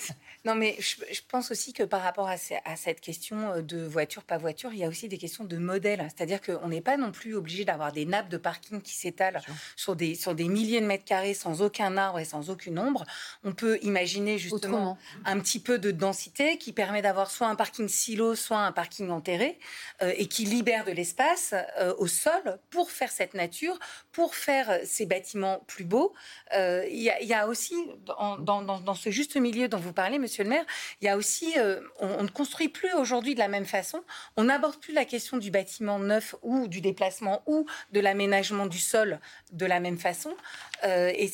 non, 0.45 0.55
mais 0.55 0.77
je, 0.79 1.21
pense 1.27 1.51
aussi 1.51 1.73
que 1.73 1.83
par 1.83 2.01
rapport 2.01 2.29
à, 2.29 2.37
cette 2.37 3.01
question 3.01 3.51
euh, 3.51 3.61
de 3.61 3.83
voiture, 3.83 4.23
pas 4.23 4.37
voiture, 4.37 4.71
il 4.71 4.79
y 4.79 4.83
a 4.83 4.87
aussi 4.87 5.07
des 5.07 5.17
questions 5.17 5.43
de 5.43 5.57
modèle. 5.57 6.07
C'est-à-dire 6.15 6.41
qu'on 6.41 6.67
n'est 6.67 6.81
pas 6.81 6.97
non 6.97 7.11
plus 7.11 7.35
obligé 7.35 7.65
d'avoir 7.65 7.91
des 7.91 8.05
nappes 8.05 8.29
de 8.29 8.37
parking 8.37 8.81
qui 8.81 8.93
s'étalent 8.93 9.41
sur 9.75 9.95
des, 9.95 10.15
sur 10.15 10.35
des 10.35 10.47
milliers 10.47 10.81
de 10.81 10.85
mètres 10.85 11.05
carrés 11.05 11.33
sans 11.33 11.61
aucun 11.61 11.97
arbre 11.97 12.19
et 12.19 12.25
sans 12.25 12.49
aucune 12.49 12.79
ombre. 12.79 13.03
On 13.43 13.53
peut 13.53 13.79
imaginer 13.81 14.37
justement 14.37 14.97
un 15.25 15.39
petit 15.39 15.59
peu 15.59 15.79
de 15.79 15.91
densité 15.91 16.57
qui 16.57 16.71
permet 16.71 17.01
d'avoir 17.01 17.31
soit 17.31 17.47
un 17.47 17.55
parking 17.55 17.87
silo, 17.87 18.35
soit 18.35 18.59
un 18.59 18.71
parking 18.71 19.09
enterré 19.09 19.59
euh, 20.01 20.13
et 20.17 20.27
qui 20.27 20.45
libère 20.45 20.85
de 20.85 20.91
l'espace 20.91 21.53
au 21.97 22.07
sol 22.07 22.59
pour 22.69 22.91
faire 22.91 23.11
cette 23.11 23.33
nature, 23.33 23.77
pour 24.11 24.35
faire 24.35 24.79
ces 24.85 25.05
bâtiments 25.05 25.63
plus 25.67 25.83
beaux. 25.83 26.13
Il 26.53 27.01
y, 27.01 27.33
a 27.33 27.47
aussi 27.47 27.75
dans, 28.05 28.37
dans, 28.37 28.61
dans 28.61 28.93
ce 28.93 29.09
juste 29.09 29.35
milieu 29.35 29.46
milieu 29.47 29.67
dont 29.67 29.77
vous 29.77 29.93
parlez, 29.93 30.19
Monsieur 30.19 30.43
le 30.43 30.49
maire, 30.49 30.65
il 31.01 31.05
y 31.05 31.07
a 31.07 31.17
aussi, 31.17 31.53
euh, 31.57 31.81
on, 31.99 32.23
ne 32.23 32.29
construit 32.29 32.69
plus 32.69 32.93
aujourd'hui 32.93 33.33
de 33.33 33.39
la 33.39 33.47
même 33.47 33.65
façon. 33.65 34.03
On 34.35 34.45
n'aborde 34.45 34.77
plus 34.77 34.93
la 34.93 35.05
question 35.05 35.37
du 35.37 35.51
bâtiment 35.51 35.99
neuf 35.99 36.35
ou 36.41 36.67
du 36.67 36.81
déplacement 36.81 37.43
ou 37.45 37.65
de 37.91 37.99
l'aménagement 37.99 38.67
du 38.67 38.79
sol 38.79 39.19
de 39.51 39.65
la 39.65 39.79
même 39.79 39.97
façon. 39.97 40.35
Euh, 40.83 41.11
et, 41.15 41.31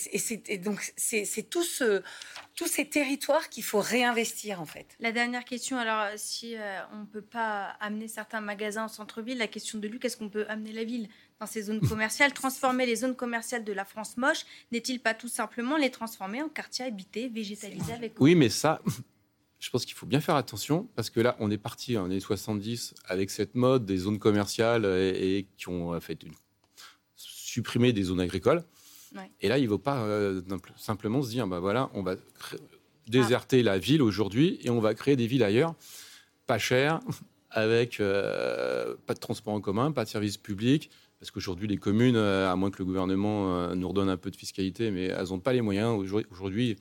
et, 0.47 0.57
donc, 0.57 0.93
c'est 0.95 1.49
tout 1.49 1.63
ce, 1.63 2.01
tous 2.55 2.67
ces 2.67 2.87
territoires 2.87 3.49
qu'il 3.49 3.63
faut 3.63 3.79
réinvestir 3.79 4.61
en 4.61 4.65
fait. 4.65 4.85
La 4.99 5.11
dernière 5.11 5.43
question, 5.43 5.77
alors 5.77 6.07
si 6.15 6.55
euh, 6.55 6.79
on 6.93 6.99
ne 6.99 7.05
peut 7.05 7.21
pas 7.21 7.75
amener 7.79 8.07
certains 8.07 8.41
magasins 8.41 8.85
en 8.85 8.87
centre-ville, 8.87 9.37
la 9.37 9.47
question 9.47 9.79
de 9.79 9.87
Luc, 9.87 10.05
est-ce 10.05 10.17
qu'on 10.17 10.29
peut 10.29 10.45
amener 10.49 10.71
la 10.71 10.83
ville? 10.83 11.09
Dans 11.39 11.45
ces 11.45 11.63
zones 11.63 11.81
commerciales 11.81 12.33
Transformer 12.33 12.85
les 12.85 12.97
zones 12.97 13.15
commerciales 13.15 13.63
de 13.63 13.73
la 13.73 13.85
France 13.85 14.17
moche, 14.17 14.45
n'est-il 14.71 14.99
pas 14.99 15.13
tout 15.13 15.27
simplement 15.27 15.77
les 15.77 15.91
transformer 15.91 16.41
en 16.41 16.49
quartiers 16.49 16.85
habités, 16.85 17.29
végétalisés 17.29 17.93
avec... 17.93 18.13
Oui, 18.19 18.35
mais 18.35 18.49
ça, 18.49 18.81
je 19.59 19.69
pense 19.69 19.85
qu'il 19.85 19.95
faut 19.95 20.05
bien 20.05 20.21
faire 20.21 20.35
attention 20.35 20.89
parce 20.95 21.09
que 21.09 21.19
là, 21.19 21.35
on 21.39 21.49
est 21.51 21.57
parti 21.57 21.97
en 21.97 22.05
années 22.05 22.19
70 22.19 22.93
avec 23.05 23.29
cette 23.29 23.55
mode 23.55 23.85
des 23.85 23.97
zones 23.97 24.19
commerciales 24.19 24.85
et, 24.85 25.47
qui 25.57 25.69
ont 25.69 25.99
fait 25.99 26.21
une... 26.23 26.33
supprimer 27.15 27.93
des 27.93 28.03
zones 28.03 28.19
agricoles. 28.19 28.63
Et 29.41 29.47
là, 29.47 29.57
il 29.57 29.65
ne 29.65 29.69
faut 29.69 29.77
pas 29.77 30.03
euh, 30.03 30.41
simplement 30.75 31.21
se 31.21 31.29
dire, 31.29 31.47
bah 31.47 31.59
voilà, 31.59 31.89
on 31.93 32.03
va 32.03 32.15
déserter 33.07 33.63
la 33.63 33.77
ville 33.77 34.01
aujourd'hui 34.01 34.59
et 34.63 34.69
on 34.69 34.79
va 34.79 34.93
créer 34.93 35.15
des 35.15 35.27
villes 35.27 35.43
ailleurs, 35.43 35.75
pas 36.47 36.57
chères, 36.57 36.99
avec 37.51 37.99
euh, 37.99 38.95
pas 39.05 39.13
de 39.13 39.19
transport 39.19 39.53
en 39.53 39.61
commun, 39.61 39.91
pas 39.91 40.05
de 40.05 40.09
services 40.09 40.37
publics. 40.37 40.89
Parce 41.23 41.31
qu'aujourd'hui, 41.31 41.67
les 41.67 41.77
communes, 41.77 42.15
euh, 42.15 42.51
à 42.51 42.55
moins 42.55 42.69
que 42.69 42.79
le 42.79 42.85
gouvernement 42.85 43.73
nous 43.75 43.87
redonne 43.87 44.09
un 44.09 44.17
peu 44.17 44.29
de 44.29 44.35
fiscalité, 44.35 44.91
mais 44.91 45.05
elles 45.05 45.29
n'ont 45.29 45.39
pas 45.39 45.53
les 45.53 45.61
moyens 45.61 45.97
aujourd'hui 46.31 46.75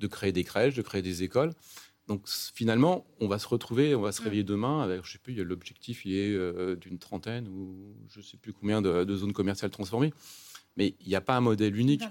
de 0.00 0.06
créer 0.06 0.32
des 0.32 0.44
crèches, 0.44 0.74
de 0.74 0.82
créer 0.82 1.02
des 1.02 1.22
écoles. 1.22 1.52
Donc 2.06 2.28
finalement, 2.28 3.06
on 3.20 3.28
va 3.28 3.38
se 3.38 3.48
retrouver, 3.48 3.94
on 3.94 4.00
va 4.00 4.12
se 4.12 4.20
mm. 4.20 4.24
réveiller 4.24 4.44
demain 4.44 4.82
avec, 4.82 5.04
je 5.04 5.12
sais 5.12 5.18
plus, 5.18 5.34
l'objectif 5.42 6.04
il 6.04 6.14
est 6.14 6.76
d'une 6.76 6.98
trentaine 6.98 7.48
ou 7.48 7.94
je 8.10 8.20
sais 8.20 8.36
plus 8.36 8.52
combien 8.52 8.82
de 8.82 9.16
zones 9.16 9.32
commerciales 9.32 9.70
transformées 9.70 10.12
mais 10.78 10.94
il 11.00 11.08
n'y 11.08 11.16
a 11.16 11.20
pas 11.20 11.36
un 11.36 11.40
modèle 11.40 11.76
unique. 11.76 12.04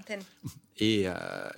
Et 0.76 1.08
euh, 1.08 1.12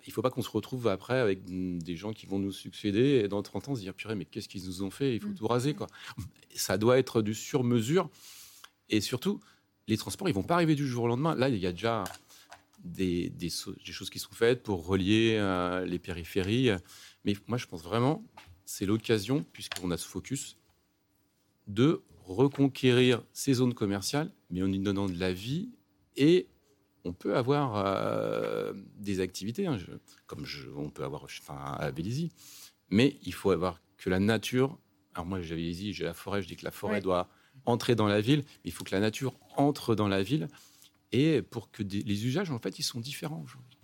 il 0.06 0.10
ne 0.10 0.12
faut 0.12 0.22
pas 0.22 0.30
qu'on 0.30 0.42
se 0.42 0.48
retrouve 0.48 0.86
après 0.86 1.18
avec 1.18 1.40
des 1.44 1.96
gens 1.96 2.12
qui 2.12 2.24
vont 2.24 2.38
nous 2.38 2.52
succéder 2.52 3.20
et 3.24 3.28
dans 3.28 3.42
30 3.42 3.68
ans 3.68 3.74
se 3.74 3.80
dire 3.80 3.94
purée, 3.94 4.14
mais 4.14 4.24
qu'est-ce 4.24 4.48
qu'ils 4.48 4.64
nous 4.64 4.82
ont 4.84 4.90
fait? 4.90 5.16
Il 5.16 5.20
faut 5.20 5.28
mm. 5.28 5.34
tout 5.34 5.46
raser. 5.48 5.74
Quoi. 5.74 5.88
Ça 6.54 6.78
doit 6.78 6.98
être 6.98 7.20
du 7.20 7.34
sur-mesure. 7.34 8.08
Et 8.90 9.00
surtout, 9.00 9.40
les 9.90 9.96
transports, 9.96 10.28
ils 10.28 10.34
vont 10.34 10.42
pas 10.42 10.54
arriver 10.54 10.74
du 10.74 10.86
jour 10.86 11.04
au 11.04 11.08
lendemain. 11.08 11.34
Là, 11.34 11.48
il 11.48 11.56
y 11.56 11.66
a 11.66 11.72
déjà 11.72 12.04
des, 12.84 13.28
des, 13.28 13.50
choses 13.50 14.08
qui 14.10 14.18
sont 14.18 14.32
faites 14.32 14.62
pour 14.62 14.86
relier 14.86 15.36
euh, 15.38 15.84
les 15.84 15.98
périphéries. 15.98 16.70
Mais 17.24 17.34
moi, 17.46 17.58
je 17.58 17.66
pense 17.66 17.82
vraiment, 17.82 18.24
c'est 18.64 18.86
l'occasion, 18.86 19.44
puisqu'on 19.52 19.90
a 19.90 19.96
ce 19.96 20.06
focus, 20.06 20.56
de 21.66 22.02
reconquérir 22.24 23.22
ces 23.32 23.54
zones 23.54 23.74
commerciales, 23.74 24.30
mais 24.50 24.62
en 24.62 24.72
y 24.72 24.78
donnant 24.78 25.06
de 25.06 25.18
la 25.18 25.32
vie 25.32 25.70
et 26.16 26.48
on 27.04 27.12
peut 27.12 27.36
avoir 27.36 27.84
euh, 27.84 28.72
des 28.96 29.20
activités, 29.20 29.66
hein, 29.66 29.78
comme 30.26 30.44
on 30.76 30.90
peut 30.90 31.04
avoir 31.04 31.24
enfin, 31.24 31.56
à 31.56 31.90
Vélizy, 31.90 32.30
mais 32.90 33.18
il 33.22 33.34
faut 33.34 33.50
avoir 33.50 33.80
que 33.96 34.10
la 34.10 34.20
nature. 34.20 34.78
Alors 35.14 35.26
moi, 35.26 35.40
j'ai 35.40 35.56
Vélizy, 35.56 35.92
j'ai 35.92 36.04
la 36.04 36.14
forêt, 36.14 36.42
je 36.42 36.48
dis 36.48 36.56
que 36.56 36.64
la 36.64 36.70
forêt 36.70 37.00
doit 37.00 37.28
entrer 37.66 37.94
dans 37.94 38.06
la 38.06 38.20
ville, 38.20 38.44
mais 38.46 38.70
il 38.70 38.72
faut 38.72 38.84
que 38.84 38.94
la 38.94 39.00
nature 39.00 39.34
entre 39.56 39.94
dans 39.94 40.08
la 40.08 40.22
ville, 40.22 40.48
et 41.12 41.42
pour 41.42 41.70
que 41.70 41.82
les 41.82 42.26
usages, 42.26 42.50
en 42.50 42.58
fait, 42.58 42.78
ils 42.78 42.84
sont 42.84 43.00
différents 43.00 43.42
aujourd'hui. 43.42 43.79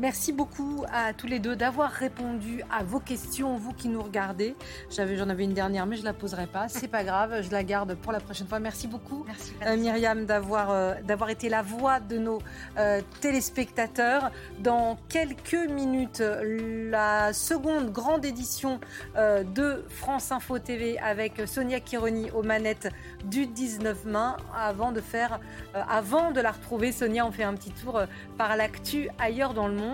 Merci 0.00 0.32
beaucoup 0.32 0.84
à 0.92 1.12
tous 1.12 1.26
les 1.26 1.40
deux 1.40 1.56
d'avoir 1.56 1.90
répondu 1.90 2.62
à 2.70 2.84
vos 2.84 3.00
questions, 3.00 3.56
vous 3.56 3.72
qui 3.72 3.88
nous 3.88 4.00
regardez. 4.00 4.54
J'avais, 4.90 5.16
j'en 5.16 5.28
avais 5.28 5.42
une 5.42 5.54
dernière, 5.54 5.86
mais 5.86 5.96
je 5.96 6.04
la 6.04 6.12
poserai 6.12 6.46
pas. 6.46 6.68
C'est 6.68 6.86
pas 6.86 7.02
grave, 7.02 7.42
je 7.42 7.50
la 7.50 7.64
garde 7.64 7.96
pour 7.96 8.12
la 8.12 8.20
prochaine 8.20 8.46
fois. 8.46 8.60
Merci 8.60 8.86
beaucoup, 8.86 9.24
Merci, 9.26 9.54
euh, 9.66 9.76
Myriam, 9.76 10.24
d'avoir 10.24 10.70
euh, 10.70 10.94
d'avoir 11.02 11.30
été 11.30 11.48
la 11.48 11.62
voix 11.62 11.98
de 11.98 12.16
nos 12.16 12.38
euh, 12.78 13.00
téléspectateurs. 13.20 14.30
Dans 14.60 14.96
quelques 15.08 15.68
minutes, 15.68 16.22
la 16.22 17.32
seconde 17.32 17.90
grande 17.90 18.24
édition 18.24 18.78
de 19.16 19.84
France 19.88 20.30
Info 20.30 20.58
TV 20.58 20.98
avec 20.98 21.42
Sonia 21.46 21.80
Kironi 21.80 22.30
aux 22.30 22.44
manettes 22.44 22.88
du 23.24 23.46
19 23.46 24.04
mai. 24.04 24.18
Avant 24.56 24.92
de 24.92 25.00
faire, 25.00 25.40
avant 25.74 26.30
de 26.30 26.40
la 26.40 26.52
retrouver, 26.52 26.92
Sonia, 26.92 27.26
on 27.26 27.32
fait 27.32 27.42
un 27.42 27.54
petit 27.54 27.72
tour 27.72 28.00
par 28.36 28.56
l'actu 28.56 29.08
ailleurs 29.18 29.54
dans 29.54 29.66
le 29.66 29.74
monde. 29.74 29.87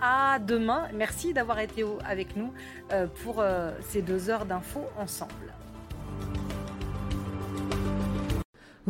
À 0.00 0.38
demain. 0.38 0.88
Merci 0.94 1.32
d'avoir 1.32 1.58
été 1.58 1.84
avec 2.04 2.36
nous 2.36 2.52
euh, 2.92 3.06
pour 3.24 3.40
euh, 3.40 3.72
ces 3.88 4.00
deux 4.00 4.30
heures 4.30 4.46
d'infos 4.46 4.86
ensemble. 4.96 5.52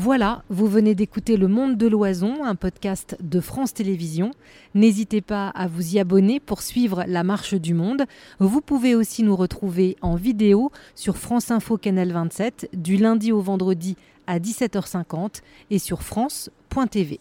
Voilà, 0.01 0.44
vous 0.49 0.68
venez 0.68 0.94
d'écouter 0.94 1.36
Le 1.36 1.49
Monde 1.49 1.76
de 1.76 1.88
l'Oison, 1.88 2.44
un 2.44 2.55
podcast 2.55 3.16
de 3.20 3.40
France 3.40 3.74
Télévisions. 3.74 4.30
N'hésitez 4.74 5.20
pas 5.20 5.49
à 5.49 5.66
vous 5.66 5.96
y 5.96 5.99
abonner 5.99 6.38
pour 6.38 6.62
suivre 6.62 7.03
la 7.09 7.24
marche 7.24 7.55
du 7.55 7.74
monde. 7.74 8.05
Vous 8.38 8.61
pouvez 8.61 8.94
aussi 8.94 9.24
nous 9.24 9.34
retrouver 9.34 9.96
en 10.01 10.14
vidéo 10.14 10.70
sur 10.94 11.16
France 11.16 11.51
Info 11.51 11.78
Canal 11.78 12.12
27 12.12 12.68
du 12.74 12.96
lundi 12.96 13.32
au 13.32 13.40
vendredi 13.40 13.96
à 14.28 14.38
17h50 14.38 15.40
et 15.70 15.80
sur 15.80 16.03
France.tv. 16.03 17.18